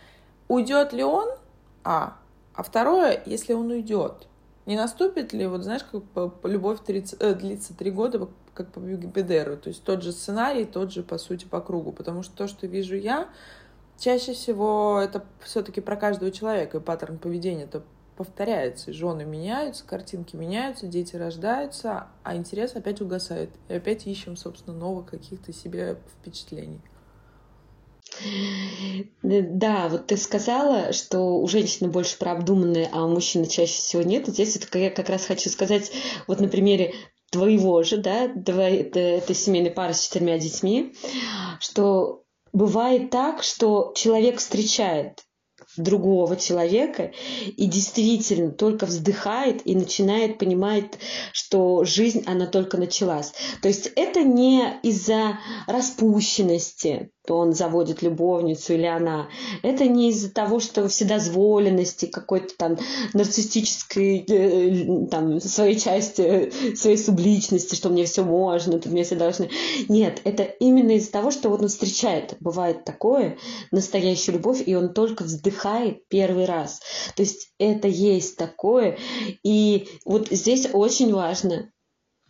уйдет 0.48 0.92
ли 0.92 1.04
он? 1.04 1.28
А. 1.84 2.16
А 2.54 2.62
второе, 2.62 3.20
если 3.26 3.52
он 3.52 3.70
уйдет, 3.70 4.28
не 4.66 4.76
наступит 4.76 5.32
ли, 5.32 5.46
вот 5.46 5.62
знаешь, 5.62 5.82
как 5.84 6.04
по, 6.04 6.46
любовь 6.46 6.78
30, 6.86 7.20
э, 7.20 7.34
длится 7.34 7.76
три 7.76 7.90
года, 7.90 8.28
как 8.54 8.70
по 8.72 8.78
Бедеру, 8.78 9.56
то 9.56 9.68
есть 9.68 9.82
тот 9.82 10.02
же 10.02 10.12
сценарий, 10.12 10.64
тот 10.64 10.92
же, 10.92 11.02
по 11.02 11.18
сути, 11.18 11.44
по 11.44 11.60
кругу, 11.60 11.92
потому 11.92 12.22
что 12.22 12.36
то, 12.36 12.46
что 12.46 12.66
вижу 12.68 12.94
я, 12.94 13.28
чаще 13.98 14.32
всего 14.32 15.00
это 15.02 15.24
все-таки 15.42 15.80
про 15.80 15.96
каждого 15.96 16.30
человека, 16.30 16.78
и 16.78 16.80
паттерн 16.80 17.18
поведения 17.18 17.64
это 17.64 17.82
повторяется. 18.16 18.92
Жены 18.92 19.24
меняются, 19.24 19.84
картинки 19.84 20.36
меняются, 20.36 20.86
дети 20.86 21.16
рождаются, 21.16 22.08
а 22.22 22.36
интерес 22.36 22.76
опять 22.76 23.00
угасает. 23.00 23.50
И 23.68 23.74
опять 23.74 24.06
ищем, 24.06 24.36
собственно, 24.36 24.76
новых 24.76 25.06
каких-то 25.06 25.52
себе 25.52 25.98
впечатлений. 26.20 26.80
Да, 29.22 29.88
вот 29.88 30.06
ты 30.06 30.16
сказала, 30.16 30.92
что 30.92 31.40
у 31.40 31.48
женщины 31.48 31.90
больше 31.90 32.16
про 32.16 32.32
обдуманные, 32.32 32.88
а 32.92 33.04
у 33.04 33.08
мужчины 33.08 33.46
чаще 33.46 33.72
всего 33.72 34.02
нет. 34.02 34.28
Здесь 34.28 34.56
вот 34.56 34.72
я 34.76 34.90
как 34.90 35.08
раз 35.08 35.26
хочу 35.26 35.50
сказать, 35.50 35.90
вот 36.28 36.38
на 36.38 36.46
примере 36.46 36.94
твоего 37.32 37.82
же, 37.82 37.96
да, 37.96 38.26
этой 38.26 39.34
семейной 39.34 39.72
пары 39.72 39.94
с 39.94 40.06
четырьмя 40.06 40.38
детьми, 40.38 40.94
что 41.58 42.23
бывает 42.54 43.10
так, 43.10 43.42
что 43.42 43.92
человек 43.94 44.38
встречает 44.38 45.22
другого 45.76 46.36
человека 46.36 47.12
и 47.46 47.66
действительно 47.66 48.52
только 48.52 48.86
вздыхает 48.86 49.66
и 49.66 49.74
начинает 49.74 50.38
понимать, 50.38 50.92
что 51.32 51.84
жизнь, 51.84 52.22
она 52.26 52.46
только 52.46 52.76
началась. 52.76 53.32
То 53.60 53.68
есть 53.68 53.90
это 53.96 54.22
не 54.22 54.78
из-за 54.82 55.38
распущенности, 55.66 57.10
то 57.26 57.38
он 57.38 57.54
заводит 57.54 58.02
любовницу 58.02 58.74
или 58.74 58.86
она. 58.86 59.28
Это 59.62 59.86
не 59.86 60.10
из-за 60.10 60.32
того, 60.32 60.60
что 60.60 60.88
вседозволенности, 60.88 62.06
какой-то 62.06 62.54
там 62.56 62.76
нарциссической 63.14 64.24
э, 64.28 65.06
там, 65.10 65.40
своей 65.40 65.78
части, 65.78 66.52
своей 66.74 66.98
субличности, 66.98 67.74
что 67.74 67.88
мне 67.88 68.04
все 68.04 68.24
можно, 68.24 68.78
тут 68.78 68.92
мне 68.92 69.04
все 69.04 69.16
должны. 69.16 69.48
Нет, 69.88 70.20
это 70.24 70.42
именно 70.42 70.92
из-за 70.92 71.12
того, 71.12 71.30
что 71.30 71.48
вот 71.48 71.62
он 71.62 71.68
встречает, 71.68 72.36
бывает 72.40 72.84
такое, 72.84 73.38
настоящую 73.70 74.36
любовь, 74.36 74.62
и 74.66 74.74
он 74.74 74.92
только 74.92 75.24
вздыхает 75.24 76.06
первый 76.08 76.44
раз. 76.44 76.80
То 77.16 77.22
есть 77.22 77.52
это 77.58 77.88
есть 77.88 78.36
такое. 78.36 78.98
И 79.42 79.88
вот 80.04 80.28
здесь 80.30 80.68
очень 80.72 81.12
важно 81.14 81.70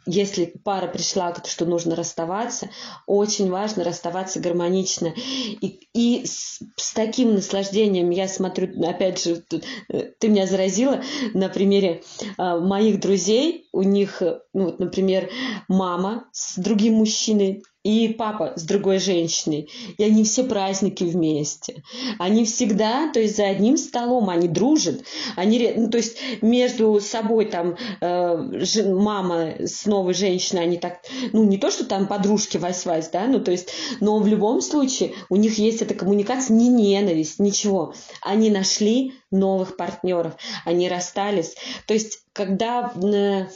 если 0.07 0.47
пара 0.65 0.87
пришла 0.87 1.33
к 1.33 1.47
что 1.47 1.65
нужно 1.67 1.97
расставаться, 1.97 2.71
очень 3.07 3.51
важно 3.51 3.85
расставаться 3.85 4.41
гармонично. 4.41 5.13
И, 5.17 5.89
и 5.93 6.27
с, 6.27 6.61
с 6.77 6.93
таким 6.93 7.35
наслаждением 7.35 8.11
я 8.11 8.29
смотрю, 8.29 8.69
опять 8.87 9.23
же, 9.23 9.45
э, 9.89 10.13
ты 10.19 10.29
меня 10.29 10.47
заразила 10.47 11.03
на 11.33 11.49
примере 11.49 12.03
э, 12.39 12.59
моих 12.59 13.01
друзей. 13.01 13.69
У 13.73 13.83
них, 13.83 14.23
ну, 14.53 14.65
вот, 14.65 14.79
например, 14.79 15.31
мама 15.69 16.29
с 16.33 16.59
другим 16.59 16.95
мужчиной 16.95 17.63
и 17.85 18.09
папа 18.09 18.55
с 18.57 18.63
другой 18.65 18.99
женщиной. 18.99 19.71
И 19.99 20.03
они 20.03 20.25
все 20.25 20.43
праздники 20.45 21.05
вместе. 21.05 21.85
Они 22.19 22.47
всегда, 22.47 23.13
то 23.13 23.21
есть 23.21 23.37
за 23.37 23.47
одним 23.47 23.77
столом, 23.77 24.31
они 24.31 24.49
дружат. 24.49 25.03
Они, 25.37 25.73
ну, 25.77 25.91
то 25.91 25.99
есть 25.99 26.17
между 26.41 26.99
собой 27.01 27.45
там 27.45 27.77
э, 28.01 28.85
мама 28.87 29.55
с 29.61 29.85
новой 29.85 30.15
женщиной, 30.15 30.63
они 30.65 30.79
так, 30.79 31.01
ну 31.33 31.45
не 31.45 31.59
то, 31.59 31.71
что 31.71 31.85
там 31.85 32.09
подружки 32.09 32.57
вась-вась, 32.57 33.11
да, 33.11 33.27
ну 33.27 33.39
то 33.39 33.51
есть, 33.51 33.69
но 34.01 34.19
в 34.19 34.27
любом 34.27 34.63
случае 34.63 35.13
у 35.29 35.37
них 35.37 35.59
есть 35.59 35.83
эта 35.83 35.95
коммуникация, 35.95 36.57
не 36.57 36.69
ненависть, 36.69 37.39
ничего. 37.39 37.95
Они 38.23 38.51
нашли 38.51 39.13
новых 39.31 39.77
партнеров, 39.77 40.35
они 40.65 40.89
расстались. 40.89 41.55
То 41.87 41.93
есть, 41.93 42.21
когда 42.33 42.93
э, 42.95 43.47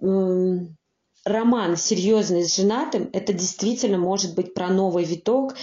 э, 0.00 0.58
роман 1.26 1.76
серьезный 1.76 2.44
с 2.44 2.56
женатым, 2.56 3.10
это 3.12 3.32
действительно 3.32 3.98
может 3.98 4.34
быть 4.34 4.54
про 4.54 4.68
новый 4.68 5.04
виток 5.04 5.54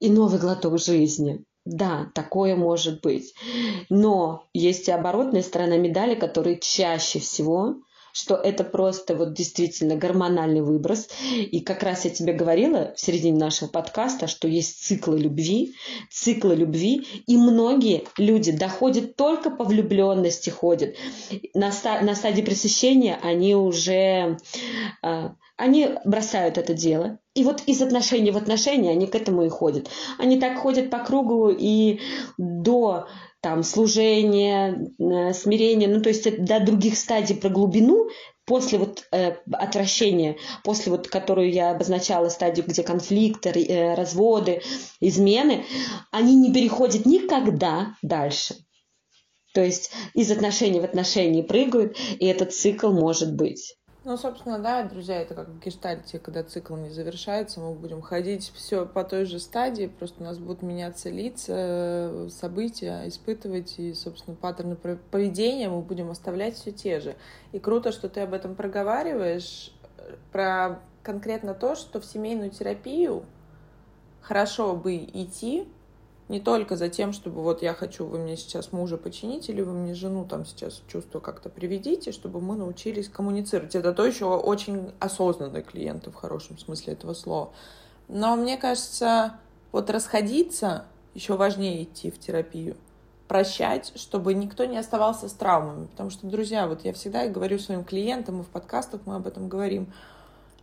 и 0.00 0.10
новый 0.10 0.40
глоток 0.40 0.78
жизни. 0.78 1.44
Да, 1.64 2.10
такое 2.14 2.56
может 2.56 3.00
быть. 3.00 3.32
Но 3.88 4.44
есть 4.52 4.88
и 4.88 4.92
оборотная 4.92 5.42
сторона 5.42 5.76
медали, 5.76 6.16
которые 6.16 6.58
чаще 6.58 7.20
всего 7.20 7.76
что 8.12 8.34
это 8.34 8.64
просто 8.64 9.14
вот 9.14 9.34
действительно 9.34 9.96
гормональный 9.96 10.60
выброс. 10.60 11.08
И 11.34 11.60
как 11.60 11.82
раз 11.82 12.04
я 12.04 12.10
тебе 12.10 12.32
говорила 12.32 12.92
в 12.96 13.00
середине 13.00 13.38
нашего 13.38 13.68
подкаста, 13.68 14.26
что 14.26 14.48
есть 14.48 14.84
циклы 14.84 15.18
любви, 15.18 15.74
циклы 16.10 16.54
любви, 16.54 17.06
и 17.26 17.36
многие 17.36 18.04
люди 18.16 18.52
доходят 18.52 19.16
только 19.16 19.50
по 19.50 19.64
влюбленности 19.64 20.50
ходят. 20.50 20.94
На, 21.54 21.72
на 22.02 22.14
стадии 22.14 22.42
пресыщения 22.42 23.18
они 23.22 23.54
уже 23.54 24.38
э, 25.02 25.28
они 25.60 25.90
бросают 26.04 26.56
это 26.56 26.72
дело. 26.72 27.18
И 27.34 27.44
вот 27.44 27.62
из 27.66 27.82
отношений 27.82 28.30
в 28.30 28.36
отношения 28.36 28.90
они 28.90 29.06
к 29.06 29.14
этому 29.14 29.44
и 29.44 29.48
ходят. 29.48 29.88
Они 30.18 30.40
так 30.40 30.58
ходят 30.58 30.90
по 30.90 30.98
кругу 30.98 31.50
и 31.50 32.00
до 32.38 33.06
там 33.40 33.62
служение, 33.62 34.92
э, 34.98 35.32
смирение, 35.32 35.88
ну 35.88 36.02
то 36.02 36.10
есть 36.10 36.44
до 36.44 36.60
других 36.60 36.96
стадий 36.96 37.36
про 37.36 37.48
глубину, 37.48 38.08
после 38.44 38.78
вот 38.78 39.06
э, 39.12 39.36
отвращения, 39.52 40.36
после 40.64 40.92
вот, 40.92 41.08
которую 41.08 41.52
я 41.52 41.70
обозначала 41.70 42.28
стадию, 42.28 42.66
где 42.66 42.82
конфликты, 42.82 43.50
э, 43.50 43.94
разводы, 43.94 44.62
измены, 45.00 45.64
они 46.10 46.34
не 46.34 46.52
переходят 46.52 47.06
никогда 47.06 47.94
дальше. 48.02 48.56
То 49.54 49.64
есть 49.64 49.90
из 50.14 50.30
отношений 50.30 50.80
в 50.80 50.84
отношения 50.84 51.42
прыгают, 51.42 51.96
и 52.18 52.26
этот 52.26 52.52
цикл 52.52 52.90
может 52.90 53.34
быть. 53.34 53.76
Ну, 54.02 54.16
собственно, 54.16 54.58
да, 54.58 54.82
друзья, 54.84 55.20
это 55.20 55.34
как 55.34 55.48
в 55.48 55.58
гештальте, 55.58 56.18
когда 56.18 56.42
цикл 56.42 56.74
не 56.74 56.88
завершается, 56.88 57.60
мы 57.60 57.74
будем 57.74 58.00
ходить 58.00 58.50
все 58.54 58.86
по 58.86 59.04
той 59.04 59.26
же 59.26 59.38
стадии, 59.38 59.88
просто 59.88 60.22
у 60.22 60.24
нас 60.24 60.38
будут 60.38 60.62
меняться 60.62 61.10
лица, 61.10 62.28
события, 62.30 63.02
испытывать, 63.06 63.78
и, 63.78 63.92
собственно, 63.92 64.34
паттерны 64.36 64.76
поведения 64.76 65.68
мы 65.68 65.82
будем 65.82 66.10
оставлять 66.10 66.54
все 66.54 66.72
те 66.72 67.00
же. 67.00 67.14
И 67.52 67.58
круто, 67.58 67.92
что 67.92 68.08
ты 68.08 68.20
об 68.20 68.32
этом 68.32 68.54
проговариваешь, 68.54 69.70
про 70.32 70.80
конкретно 71.02 71.52
то, 71.52 71.74
что 71.74 72.00
в 72.00 72.06
семейную 72.06 72.50
терапию 72.50 73.24
хорошо 74.22 74.74
бы 74.74 74.96
идти, 74.96 75.68
не 76.30 76.38
только 76.38 76.76
за 76.76 76.88
тем, 76.88 77.12
чтобы 77.12 77.42
вот 77.42 77.60
я 77.60 77.74
хочу, 77.74 78.06
вы 78.06 78.18
мне 78.18 78.36
сейчас 78.36 78.70
мужа 78.70 78.96
почините, 78.96 79.52
или 79.52 79.62
вы 79.62 79.72
мне 79.72 79.94
жену 79.94 80.24
там 80.24 80.46
сейчас 80.46 80.80
чувство 80.86 81.18
как-то 81.18 81.48
приведите, 81.48 82.12
чтобы 82.12 82.40
мы 82.40 82.54
научились 82.54 83.08
коммуницировать. 83.08 83.74
Это 83.74 83.92
то 83.92 84.06
еще 84.06 84.26
очень 84.26 84.92
осознанные 85.00 85.64
клиенты 85.64 86.12
в 86.12 86.14
хорошем 86.14 86.56
смысле 86.56 86.92
этого 86.92 87.14
слова. 87.14 87.50
Но 88.06 88.36
мне 88.36 88.56
кажется, 88.56 89.34
вот 89.72 89.90
расходиться 89.90 90.84
еще 91.14 91.36
важнее 91.36 91.82
идти 91.82 92.12
в 92.12 92.20
терапию 92.20 92.76
прощать, 93.26 93.92
чтобы 93.96 94.32
никто 94.32 94.64
не 94.66 94.78
оставался 94.78 95.28
с 95.28 95.32
травмами. 95.32 95.86
Потому 95.86 96.10
что, 96.10 96.28
друзья, 96.28 96.68
вот 96.68 96.84
я 96.84 96.92
всегда 96.92 97.26
говорю 97.26 97.58
своим 97.58 97.82
клиентам, 97.82 98.40
и 98.40 98.44
в 98.44 98.48
подкастах 98.48 99.00
мы 99.04 99.16
об 99.16 99.26
этом 99.26 99.48
говорим, 99.48 99.92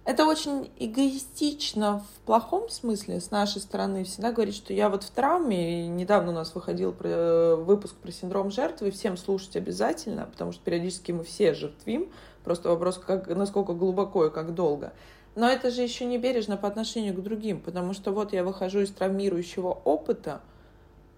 это 0.08 0.26
очень 0.26 0.72
эгоистично 0.80 2.00
в 2.00 2.26
плохом 2.26 2.70
смысле 2.70 3.20
с 3.20 3.30
нашей 3.30 3.60
стороны 3.60 4.06
всегда 4.06 4.32
говорить, 4.32 4.56
что 4.56 4.72
я 4.72 4.88
вот 4.88 5.04
в 5.04 5.10
травме, 5.10 5.84
и 5.84 5.88
недавно 5.90 6.32
у 6.32 6.34
нас 6.34 6.56
выходил 6.56 6.94
про, 6.94 7.58
выпуск 7.58 7.94
про 7.98 8.10
синдром 8.14 8.50
жертвы, 8.50 8.92
всем 8.92 9.18
слушать 9.18 9.58
обязательно, 9.58 10.26
потому 10.26 10.54
что 10.54 10.64
периодически 10.64 11.12
мы 11.12 11.26
все 11.26 11.54
жертвим, 11.54 12.10
просто 12.46 12.70
вопрос, 12.70 13.00
как, 13.06 13.28
насколько 13.28 13.74
глубоко 13.74 14.28
и 14.28 14.32
как 14.32 14.56
долго. 14.56 14.94
Но 15.36 15.50
это 15.50 15.72
же 15.72 15.82
еще 15.82 16.06
не 16.06 16.18
бережно 16.18 16.56
по 16.56 16.70
отношению 16.70 17.14
к 17.14 17.22
другим, 17.22 17.60
потому 17.60 17.92
что 17.92 18.14
вот 18.14 18.32
я 18.32 18.46
выхожу 18.46 18.80
из 18.80 18.92
травмирующего 18.92 19.78
опыта, 19.84 20.40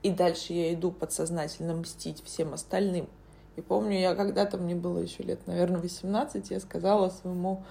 и 0.02 0.10
дальше 0.10 0.54
я 0.54 0.74
иду 0.74 0.90
подсознательно 0.90 1.76
мстить 1.76 2.24
всем 2.26 2.56
остальным. 2.56 3.08
И 3.56 3.62
помню, 3.62 4.00
я 4.00 4.16
когда-то, 4.16 4.58
мне 4.58 4.74
было 4.74 4.98
еще 4.98 5.22
лет, 5.22 5.46
наверное, 5.46 5.80
18, 5.80 6.50
я 6.50 6.60
сказала 6.60 7.10
своему 7.10 7.64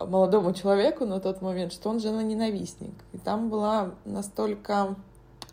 молодому 0.00 0.52
человеку 0.52 1.06
на 1.06 1.20
тот 1.20 1.40
момент, 1.42 1.72
что 1.72 1.88
он 1.88 2.00
жена-ненавистник. 2.00 2.94
И 3.12 3.18
там 3.18 3.48
была 3.48 3.92
настолько... 4.04 4.96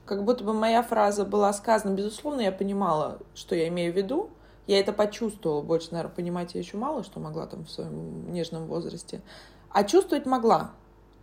Как 0.05 0.25
будто 0.25 0.43
бы 0.43 0.53
моя 0.53 0.81
фраза 0.81 1.23
была 1.23 1.53
сказана, 1.53 1.93
безусловно, 1.93 2.41
я 2.41 2.51
понимала, 2.51 3.19
что 3.35 3.53
я 3.53 3.67
имею 3.67 3.93
в 3.93 3.95
виду, 3.95 4.31
я 4.65 4.79
это 4.79 4.91
почувствовала, 4.91 5.61
больше, 5.61 5.89
наверное, 5.91 6.15
понимать 6.15 6.55
я 6.55 6.61
еще 6.61 6.77
мало 6.77 7.03
что 7.03 7.19
могла 7.19 7.45
там 7.45 7.65
в 7.65 7.69
своем 7.69 8.31
нежном 8.31 8.65
возрасте, 8.65 9.21
а 9.69 9.83
чувствовать 9.83 10.25
могла. 10.25 10.71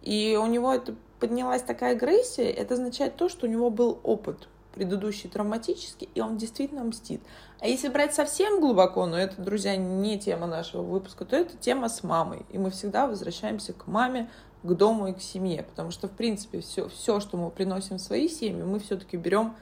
И 0.03 0.39
у 0.41 0.47
него 0.47 0.73
это 0.73 0.95
поднялась 1.19 1.63
такая 1.63 1.97
агрессия, 1.97 2.49
это 2.49 2.75
означает 2.75 3.17
то, 3.17 3.29
что 3.29 3.47
у 3.47 3.51
него 3.51 3.71
был 3.71 3.99
опыт 4.05 4.49
предыдущий 4.77 5.31
травматический, 5.31 6.09
и 6.15 6.21
он 6.21 6.37
действительно 6.37 6.85
мстит. 6.85 7.23
А 7.61 7.67
если 7.67 7.89
брать 7.89 8.15
совсем 8.15 8.61
глубоко, 8.61 9.07
но 9.07 9.19
это, 9.19 9.41
друзья, 9.41 9.75
не 9.75 10.19
тема 10.19 10.47
нашего 10.47 10.83
выпуска, 10.83 11.25
то 11.25 11.35
это 11.35 11.57
тема 11.57 11.89
с 11.89 12.03
мамой. 12.03 12.45
И 12.51 12.59
мы 12.59 12.71
всегда 12.71 13.07
возвращаемся 13.07 13.73
к 13.73 13.87
маме, 13.87 14.29
к 14.63 14.73
дому 14.75 15.09
и 15.09 15.15
к 15.15 15.23
семье. 15.23 15.63
Потому 15.63 15.91
что, 15.91 16.09
в 16.09 16.13
принципе, 16.13 16.61
все, 16.61 16.91
все 16.91 17.21
что 17.21 17.39
мы 17.39 17.51
приносим 17.51 17.97
в 17.97 18.03
свои 18.03 18.29
семьи, 18.29 18.63
мы 18.63 18.79
все-таки 18.79 19.17
берем 19.17 19.57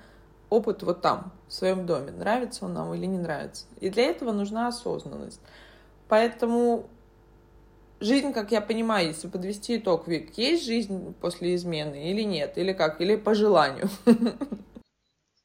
опыт 0.51 0.83
вот 0.83 1.01
там, 1.01 1.33
в 1.47 1.53
своем 1.53 1.87
доме. 1.87 2.11
Нравится 2.11 2.65
он 2.65 2.75
нам 2.75 2.93
или 2.93 3.07
не 3.07 3.19
нравится. 3.19 3.67
И 3.79 3.91
для 3.91 4.05
этого 4.07 4.33
нужна 4.33 4.67
осознанность. 4.67 5.41
Поэтому 6.09 6.89
жизнь, 8.01 8.33
как 8.33 8.51
я 8.51 8.61
понимаю, 8.61 9.07
если 9.07 9.29
подвести 9.29 9.77
итог, 9.77 10.09
Вик, 10.09 10.37
есть 10.37 10.65
жизнь 10.65 11.15
после 11.21 11.55
измены 11.55 12.11
или 12.11 12.23
нет? 12.23 12.59
Или 12.59 12.73
как? 12.73 13.01
Или 13.01 13.15
по 13.15 13.35
желанию? 13.35 13.89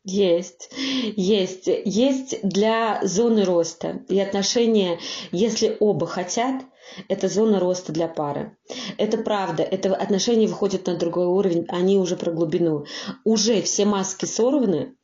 Есть, 0.05 0.69
есть, 1.17 1.67
есть 1.67 2.39
для 2.41 3.01
зоны 3.03 3.43
роста 3.43 4.01
и 4.07 4.19
отношения, 4.19 4.97
если 5.31 5.75
оба 5.79 6.07
хотят, 6.07 6.63
это 7.09 7.27
зона 7.27 7.59
роста 7.59 7.91
для 7.91 8.07
пары. 8.07 8.57
Это 8.97 9.17
правда, 9.17 9.61
это 9.63 9.93
отношения 9.95 10.47
выходят 10.47 10.87
на 10.87 10.95
другой 10.95 11.27
уровень, 11.27 11.65
они 11.67 11.97
уже 11.97 12.15
про 12.15 12.31
глубину. 12.31 12.85
Уже 13.25 13.61
все 13.61 13.85
маски 13.85 14.25
сорваны, 14.25 14.95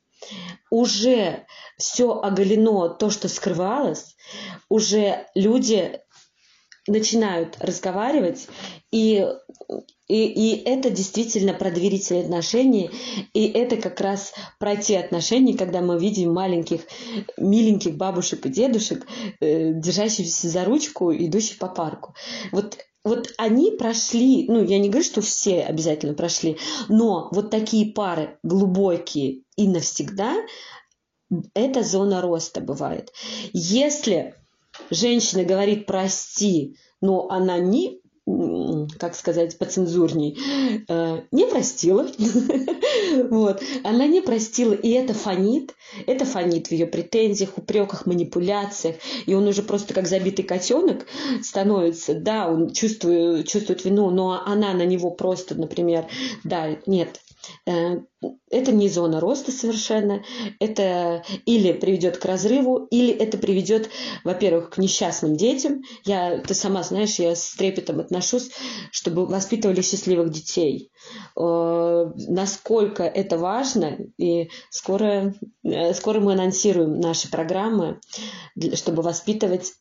уже 0.71 1.45
все 1.77 2.19
оголено, 2.21 2.89
то, 2.89 3.09
что 3.09 3.27
скрывалось, 3.27 4.15
уже 4.69 5.27
люди 5.35 5.99
начинают 6.87 7.57
разговаривать, 7.59 8.47
и, 8.91 9.27
и, 10.07 10.25
и 10.25 10.63
это 10.63 10.89
действительно 10.91 11.53
про 11.53 11.71
доверительные 11.71 12.23
отношения, 12.23 12.91
и 13.33 13.47
это 13.47 13.77
как 13.77 13.99
раз 14.01 14.33
про 14.59 14.75
те 14.75 14.99
отношения, 14.99 15.57
когда 15.57 15.81
мы 15.81 15.99
видим 15.99 16.33
маленьких, 16.33 16.81
миленьких 17.37 17.95
бабушек 17.95 18.45
и 18.45 18.49
дедушек, 18.49 19.05
э, 19.39 19.73
держащихся 19.73 20.49
за 20.49 20.63
ручку, 20.63 21.11
идущих 21.13 21.57
по 21.57 21.67
парку. 21.67 22.13
Вот 22.51 22.77
вот 23.03 23.31
они 23.37 23.69
прошли, 23.69 24.47
ну, 24.47 24.63
я 24.63 24.79
не 24.79 24.89
говорю, 24.89 25.05
что 25.05 25.21
все 25.21 25.61
обязательно 25.61 26.15
прошли, 26.15 26.57
но 26.89 27.29
вот 27.31 27.51
такие 27.51 27.93
пары 27.93 28.39
глубокие 28.41 29.43
и 29.55 29.67
навсегда, 29.67 30.33
это 31.53 31.83
зона 31.83 32.21
роста 32.21 32.61
бывает. 32.61 33.13
Если 33.53 34.33
женщина 34.89 35.43
говорит 35.43 35.85
«прости», 35.85 36.77
но 36.99 37.29
она 37.29 37.59
не 37.59 38.01
как 38.25 39.15
сказать, 39.15 39.57
поцензурней, 39.57 40.37
э, 40.87 41.21
не 41.31 41.45
простила. 41.45 42.07
вот. 43.29 43.61
Она 43.83 44.07
не 44.07 44.21
простила, 44.21 44.73
и 44.73 44.89
это 44.89 45.13
фонит, 45.13 45.75
это 46.07 46.25
фонит 46.25 46.67
в 46.67 46.71
ее 46.71 46.87
претензиях, 46.87 47.57
упреках, 47.57 48.07
манипуляциях, 48.07 48.95
и 49.27 49.35
он 49.35 49.47
уже 49.47 49.61
просто 49.61 49.93
как 49.93 50.07
забитый 50.07 50.43
котенок 50.43 51.05
становится, 51.43 52.15
да, 52.15 52.47
он 52.49 52.71
чувствует, 52.71 53.47
чувствует 53.47 53.85
вину, 53.85 54.09
но 54.09 54.41
она 54.43 54.73
на 54.73 54.85
него 54.85 55.11
просто, 55.11 55.53
например, 55.53 56.07
да, 56.43 56.77
нет, 56.87 57.19
Э, 57.65 57.99
это 58.49 58.71
не 58.71 58.89
зона 58.89 59.19
роста 59.19 59.51
совершенно. 59.51 60.23
Это 60.59 61.23
или 61.45 61.73
приведет 61.73 62.17
к 62.17 62.25
разрыву, 62.25 62.87
или 62.91 63.13
это 63.13 63.37
приведет, 63.37 63.89
во-первых, 64.23 64.69
к 64.71 64.77
несчастным 64.77 65.35
детям. 65.35 65.81
Я, 66.05 66.39
ты 66.39 66.53
сама 66.53 66.83
знаешь, 66.83 67.15
я 67.19 67.35
с 67.35 67.55
трепетом 67.55 67.99
отношусь, 67.99 68.51
чтобы 68.91 69.25
воспитывали 69.25 69.81
счастливых 69.81 70.31
детей. 70.31 70.91
Э, 71.37 72.11
насколько 72.15 73.03
это 73.03 73.37
важно, 73.37 73.97
и 74.17 74.49
скоро, 74.69 75.35
э, 75.63 75.93
скоро 75.93 76.19
мы 76.19 76.33
анонсируем 76.33 76.99
наши 76.99 77.29
программы, 77.29 77.99
чтобы 78.73 79.01
воспитывать, 79.01 79.73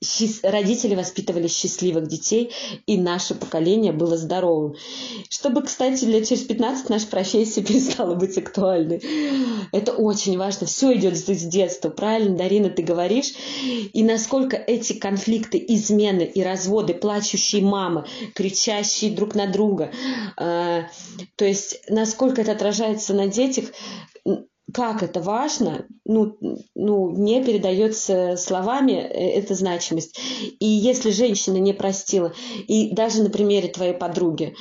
родители 0.43 0.95
воспитывали 0.95 1.49
счастливых 1.49 2.09
детей, 2.09 2.53
и 2.87 2.99
наше 2.99 3.35
поколение 3.35 3.93
было 3.93 4.17
здоровым. 4.17 4.75
Чтобы, 5.29 5.63
кстати, 5.63 6.05
для 6.05 6.25
через 6.25 6.43
15 6.43 6.89
наша 6.89 7.07
профессия 7.07 7.63
перестала 7.63 8.15
быть 8.15 8.34
актуальной. 8.39 9.03
Это 9.73 9.93
очень 9.93 10.39
важно. 10.39 10.67
Все 10.67 10.95
идет 10.95 11.17
с 11.17 11.25
детства. 11.25 11.91
Правильно, 11.91 12.37
Дарина, 12.37 12.71
ты 12.71 12.83
говоришь. 12.83 13.33
И 13.93 14.03
насколько 14.03 14.57
эти 14.57 14.95
конфликты, 14.95 15.65
измены 15.69 16.23
и 16.23 16.43
разводы, 16.43 16.95
плачущие 16.95 17.63
мамы, 17.63 18.05
кричащие 18.35 19.13
друг 19.13 19.35
на 19.35 19.47
друга, 19.47 19.91
э, 20.39 20.83
то 21.37 21.45
есть 21.45 21.83
насколько 21.89 22.41
это 22.43 22.53
отражается 22.53 23.15
на 23.15 23.27
детях, 23.27 23.67
как 24.73 25.03
это 25.03 25.21
важно, 25.21 25.87
ну, 26.05 26.37
ну, 26.75 27.11
не 27.11 27.43
передается 27.45 28.37
словами 28.37 28.93
э, 28.93 29.39
эта 29.39 29.55
значимость. 29.55 30.19
И 30.59 30.67
если 30.67 31.11
женщина 31.11 31.59
не 31.59 31.73
простила, 31.73 32.33
и 32.67 32.91
даже 32.93 33.23
на 33.23 33.31
примере 33.31 33.69
твоей 33.69 33.95
подруги, 33.95 34.55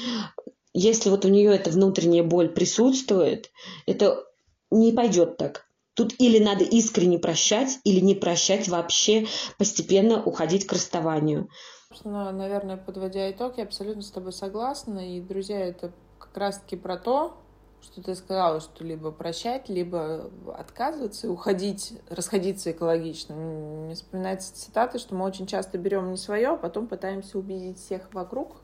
если 0.73 1.09
вот 1.09 1.25
у 1.25 1.29
нее 1.29 1.55
эта 1.55 1.69
внутренняя 1.69 2.23
боль 2.23 2.49
присутствует, 2.49 3.51
это 3.85 4.23
не 4.71 4.91
пойдет 4.91 5.37
так. 5.37 5.67
Тут 5.93 6.15
или 6.19 6.43
надо 6.43 6.63
искренне 6.63 7.19
прощать, 7.19 7.79
или 7.83 7.99
не 7.99 8.15
прощать 8.15 8.67
вообще, 8.67 9.27
постепенно 9.59 10.23
уходить 10.23 10.65
к 10.65 10.73
расставанию. 10.73 11.47
Собственно, 11.89 12.31
наверное, 12.31 12.77
подводя 12.77 13.29
итог, 13.31 13.57
я 13.57 13.65
абсолютно 13.65 14.01
с 14.01 14.09
тобой 14.09 14.33
согласна. 14.33 15.15
И, 15.15 15.21
друзья, 15.21 15.59
это 15.59 15.93
как 16.17 16.35
раз-таки 16.35 16.75
про 16.75 16.97
то, 16.97 17.37
что 17.83 18.01
ты 18.01 18.15
сказала, 18.15 18.59
что 18.61 18.83
либо 18.83 19.11
прощать, 19.11 19.69
либо 19.69 20.31
отказываться, 20.57 21.29
уходить, 21.29 21.93
расходиться 22.09 22.71
экологично. 22.71 23.35
Мне 23.35 23.93
вспоминается 23.93 24.55
цитата, 24.55 24.97
что 24.97 25.13
мы 25.13 25.25
очень 25.25 25.45
часто 25.45 25.77
берем 25.77 26.09
не 26.09 26.17
свое, 26.17 26.49
а 26.49 26.57
потом 26.57 26.87
пытаемся 26.87 27.37
убедить 27.37 27.77
всех 27.77 28.11
вокруг, 28.13 28.63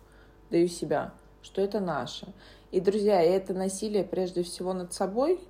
да 0.50 0.58
и 0.58 0.68
себя, 0.68 1.14
что 1.42 1.62
это 1.62 1.80
наше. 1.80 2.28
И, 2.72 2.80
друзья, 2.80 3.22
это 3.22 3.54
насилие 3.54 4.04
прежде 4.04 4.44
всего 4.44 4.74
над 4.74 4.94
собой— 4.94 5.40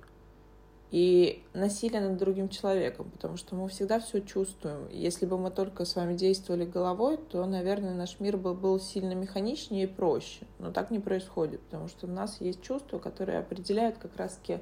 и 0.90 1.44
насилие 1.54 2.00
над 2.00 2.16
другим 2.16 2.48
человеком, 2.48 3.10
потому 3.10 3.36
что 3.36 3.54
мы 3.54 3.68
всегда 3.68 4.00
все 4.00 4.20
чувствуем. 4.20 4.88
Если 4.90 5.24
бы 5.24 5.38
мы 5.38 5.50
только 5.52 5.84
с 5.84 5.94
вами 5.94 6.16
действовали 6.16 6.64
головой, 6.64 7.16
то, 7.16 7.46
наверное, 7.46 7.94
наш 7.94 8.18
мир 8.18 8.36
был, 8.36 8.54
был 8.54 8.80
сильно 8.80 9.12
механичнее 9.12 9.84
и 9.84 9.86
проще. 9.86 10.46
Но 10.58 10.72
так 10.72 10.90
не 10.90 10.98
происходит, 10.98 11.60
потому 11.60 11.86
что 11.86 12.06
у 12.06 12.10
нас 12.10 12.40
есть 12.40 12.60
чувства, 12.62 12.98
которые 12.98 13.38
определяют 13.38 13.98
как 13.98 14.16
раз-таки 14.16 14.58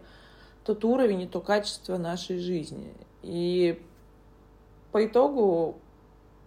тот 0.65 0.85
уровень 0.85 1.23
и 1.23 1.27
то 1.27 1.41
качество 1.41 1.97
нашей 1.97 2.39
жизни. 2.39 2.93
И 3.23 3.81
по 4.93 5.07
итогу, 5.07 5.79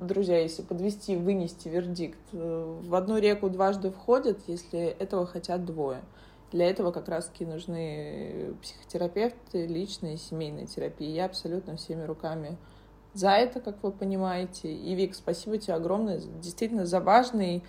друзья, 0.07 0.39
если 0.39 0.61
подвести, 0.61 1.15
вынести 1.15 1.67
вердикт, 1.67 2.19
э, 2.33 2.79
в 2.83 2.95
одну 2.95 3.17
реку 3.17 3.49
дважды 3.49 3.91
входят, 3.91 4.39
если 4.47 4.79
этого 4.79 5.25
хотят 5.25 5.65
двое– 5.65 6.01
для 6.51 6.69
этого 6.69 6.91
как 6.91 7.07
раз-таки 7.07 7.45
нужны 7.45 8.53
психотерапевты, 8.61 9.65
личные, 9.67 10.17
семейные 10.17 10.67
терапии. 10.67 11.07
Я 11.07 11.25
абсолютно 11.25 11.77
всеми 11.77 12.03
руками 12.03 12.57
за 13.13 13.31
это, 13.31 13.61
как 13.61 13.81
вы 13.83 13.91
понимаете. 13.91 14.73
И, 14.73 14.93
Вик, 14.93 15.15
спасибо 15.15 15.57
тебе 15.57 15.75
огромное, 15.75 16.19
действительно, 16.41 16.85
за 16.85 16.99
важный, 16.99 17.63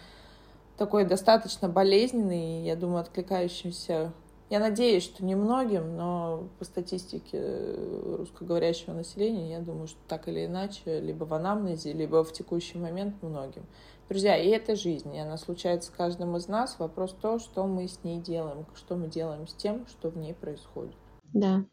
такой 0.76 1.04
достаточно 1.04 1.68
болезненный, 1.68 2.64
я 2.64 2.74
думаю, 2.74 3.02
откликающийся 3.02 4.12
я 4.52 4.60
надеюсь, 4.60 5.02
что 5.02 5.24
немногим, 5.24 5.96
но 5.96 6.50
по 6.58 6.66
статистике 6.66 7.74
русскоговорящего 8.18 8.92
населения, 8.92 9.52
я 9.52 9.60
думаю, 9.60 9.86
что 9.86 9.98
так 10.06 10.28
или 10.28 10.44
иначе, 10.44 11.00
либо 11.00 11.24
в 11.24 11.32
анамнезе, 11.32 11.94
либо 11.94 12.22
в 12.22 12.34
текущий 12.34 12.76
момент 12.76 13.14
многим. 13.22 13.64
Друзья, 14.10 14.36
и 14.36 14.48
это 14.48 14.76
жизнь, 14.76 15.14
и 15.14 15.18
она 15.18 15.38
случается 15.38 15.88
с 15.88 15.94
каждым 15.94 16.36
из 16.36 16.48
нас. 16.48 16.76
Вопрос 16.78 17.16
то, 17.18 17.38
что 17.38 17.66
мы 17.66 17.88
с 17.88 18.04
ней 18.04 18.20
делаем, 18.20 18.66
что 18.74 18.94
мы 18.94 19.08
делаем 19.08 19.46
с 19.46 19.54
тем, 19.54 19.86
что 19.86 20.10
в 20.10 20.18
ней 20.18 20.34
происходит. 20.34 20.96
Да, 21.32 21.64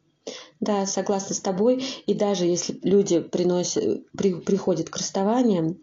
да, 0.61 0.85
согласна 0.85 1.35
с 1.35 1.41
тобой. 1.41 1.83
И 2.07 2.13
даже 2.13 2.45
если 2.45 2.79
люди 2.83 3.19
приносят, 3.19 4.09
при, 4.13 4.35
приходят 4.35 4.89
к 4.89 4.95
расставаниям, 4.95 5.71
э, 5.71 5.75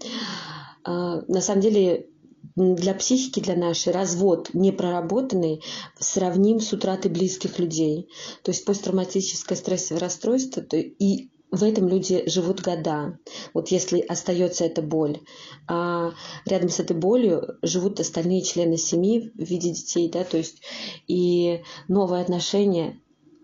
на 0.86 1.40
самом 1.42 1.60
деле 1.60 2.08
для 2.54 2.94
психики, 2.94 3.40
для 3.40 3.56
нашей, 3.56 3.92
развод 3.92 4.50
непроработанный 4.52 5.62
сравним 5.98 6.60
с 6.60 6.72
утратой 6.72 7.10
близких 7.10 7.58
людей. 7.58 8.08
То 8.42 8.50
есть 8.50 8.64
посттравматическое 8.64 9.56
стрессовое 9.56 10.00
расстройство 10.00 10.64
и 10.72 11.28
в 11.50 11.62
этом 11.62 11.88
люди 11.88 12.28
живут 12.28 12.60
года. 12.60 13.18
Вот 13.54 13.68
если 13.68 14.00
остается 14.00 14.64
эта 14.64 14.82
боль, 14.82 15.20
а 15.68 16.12
рядом 16.44 16.68
с 16.68 16.80
этой 16.80 16.96
болью 16.96 17.56
живут 17.62 18.00
остальные 18.00 18.42
члены 18.42 18.76
семьи 18.76 19.30
в 19.34 19.42
виде 19.42 19.70
детей, 19.70 20.10
да, 20.10 20.24
то 20.24 20.36
есть 20.36 20.62
и 21.06 21.62
новые 21.88 22.22
отношения 22.22 23.00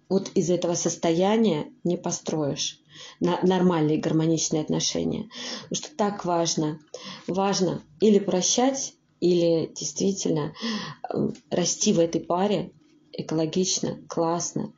вот 0.09 0.30
из 0.34 0.50
этого 0.50 0.74
состояния 0.74 1.66
не 1.84 1.96
построишь 1.96 2.80
нормальные 3.20 3.98
гармоничные 3.98 4.62
отношения. 4.62 5.28
Потому 5.62 5.76
что 5.76 5.96
так 5.96 6.24
важно. 6.24 6.78
Важно 7.26 7.82
или 8.00 8.18
прощать, 8.18 8.94
или 9.20 9.72
действительно 9.74 10.53
э, 11.09 11.28
расти 11.50 11.92
в 11.92 12.00
этой 12.00 12.20
паре 12.20 12.72
экологично, 13.12 13.98
классно 14.09 14.72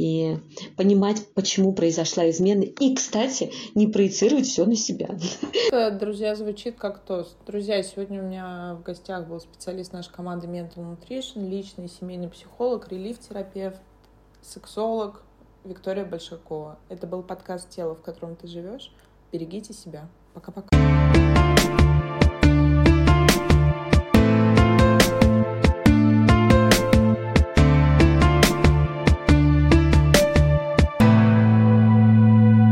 и 0.00 0.38
понимать, 0.78 1.26
почему 1.34 1.74
произошла 1.74 2.28
измена. 2.30 2.62
И, 2.62 2.94
кстати, 2.94 3.52
не 3.74 3.86
проецировать 3.86 4.46
все 4.46 4.64
на 4.64 4.74
себя. 4.74 5.10
Это, 5.70 5.90
друзья, 5.90 6.34
звучит 6.34 6.76
как 6.76 7.04
тост. 7.04 7.36
Друзья, 7.46 7.82
сегодня 7.82 8.22
у 8.22 8.26
меня 8.26 8.78
в 8.80 8.82
гостях 8.82 9.28
был 9.28 9.40
специалист 9.40 9.92
нашей 9.92 10.10
команды 10.10 10.46
Mental 10.46 10.78
Nutrition, 10.78 11.46
личный 11.46 11.90
семейный 11.90 12.30
психолог, 12.30 12.90
релиф-терапевт, 12.90 13.82
сексолог 14.42 15.22
Виктория 15.64 16.04
Большакова. 16.04 16.78
Это 16.88 17.06
был 17.06 17.22
подкаст 17.22 17.70
«Тело, 17.70 17.94
в 17.94 18.02
котором 18.02 18.36
ты 18.36 18.46
живешь». 18.46 18.92
Берегите 19.32 19.72
себя. 19.72 20.08
Пока-пока. 20.34 20.68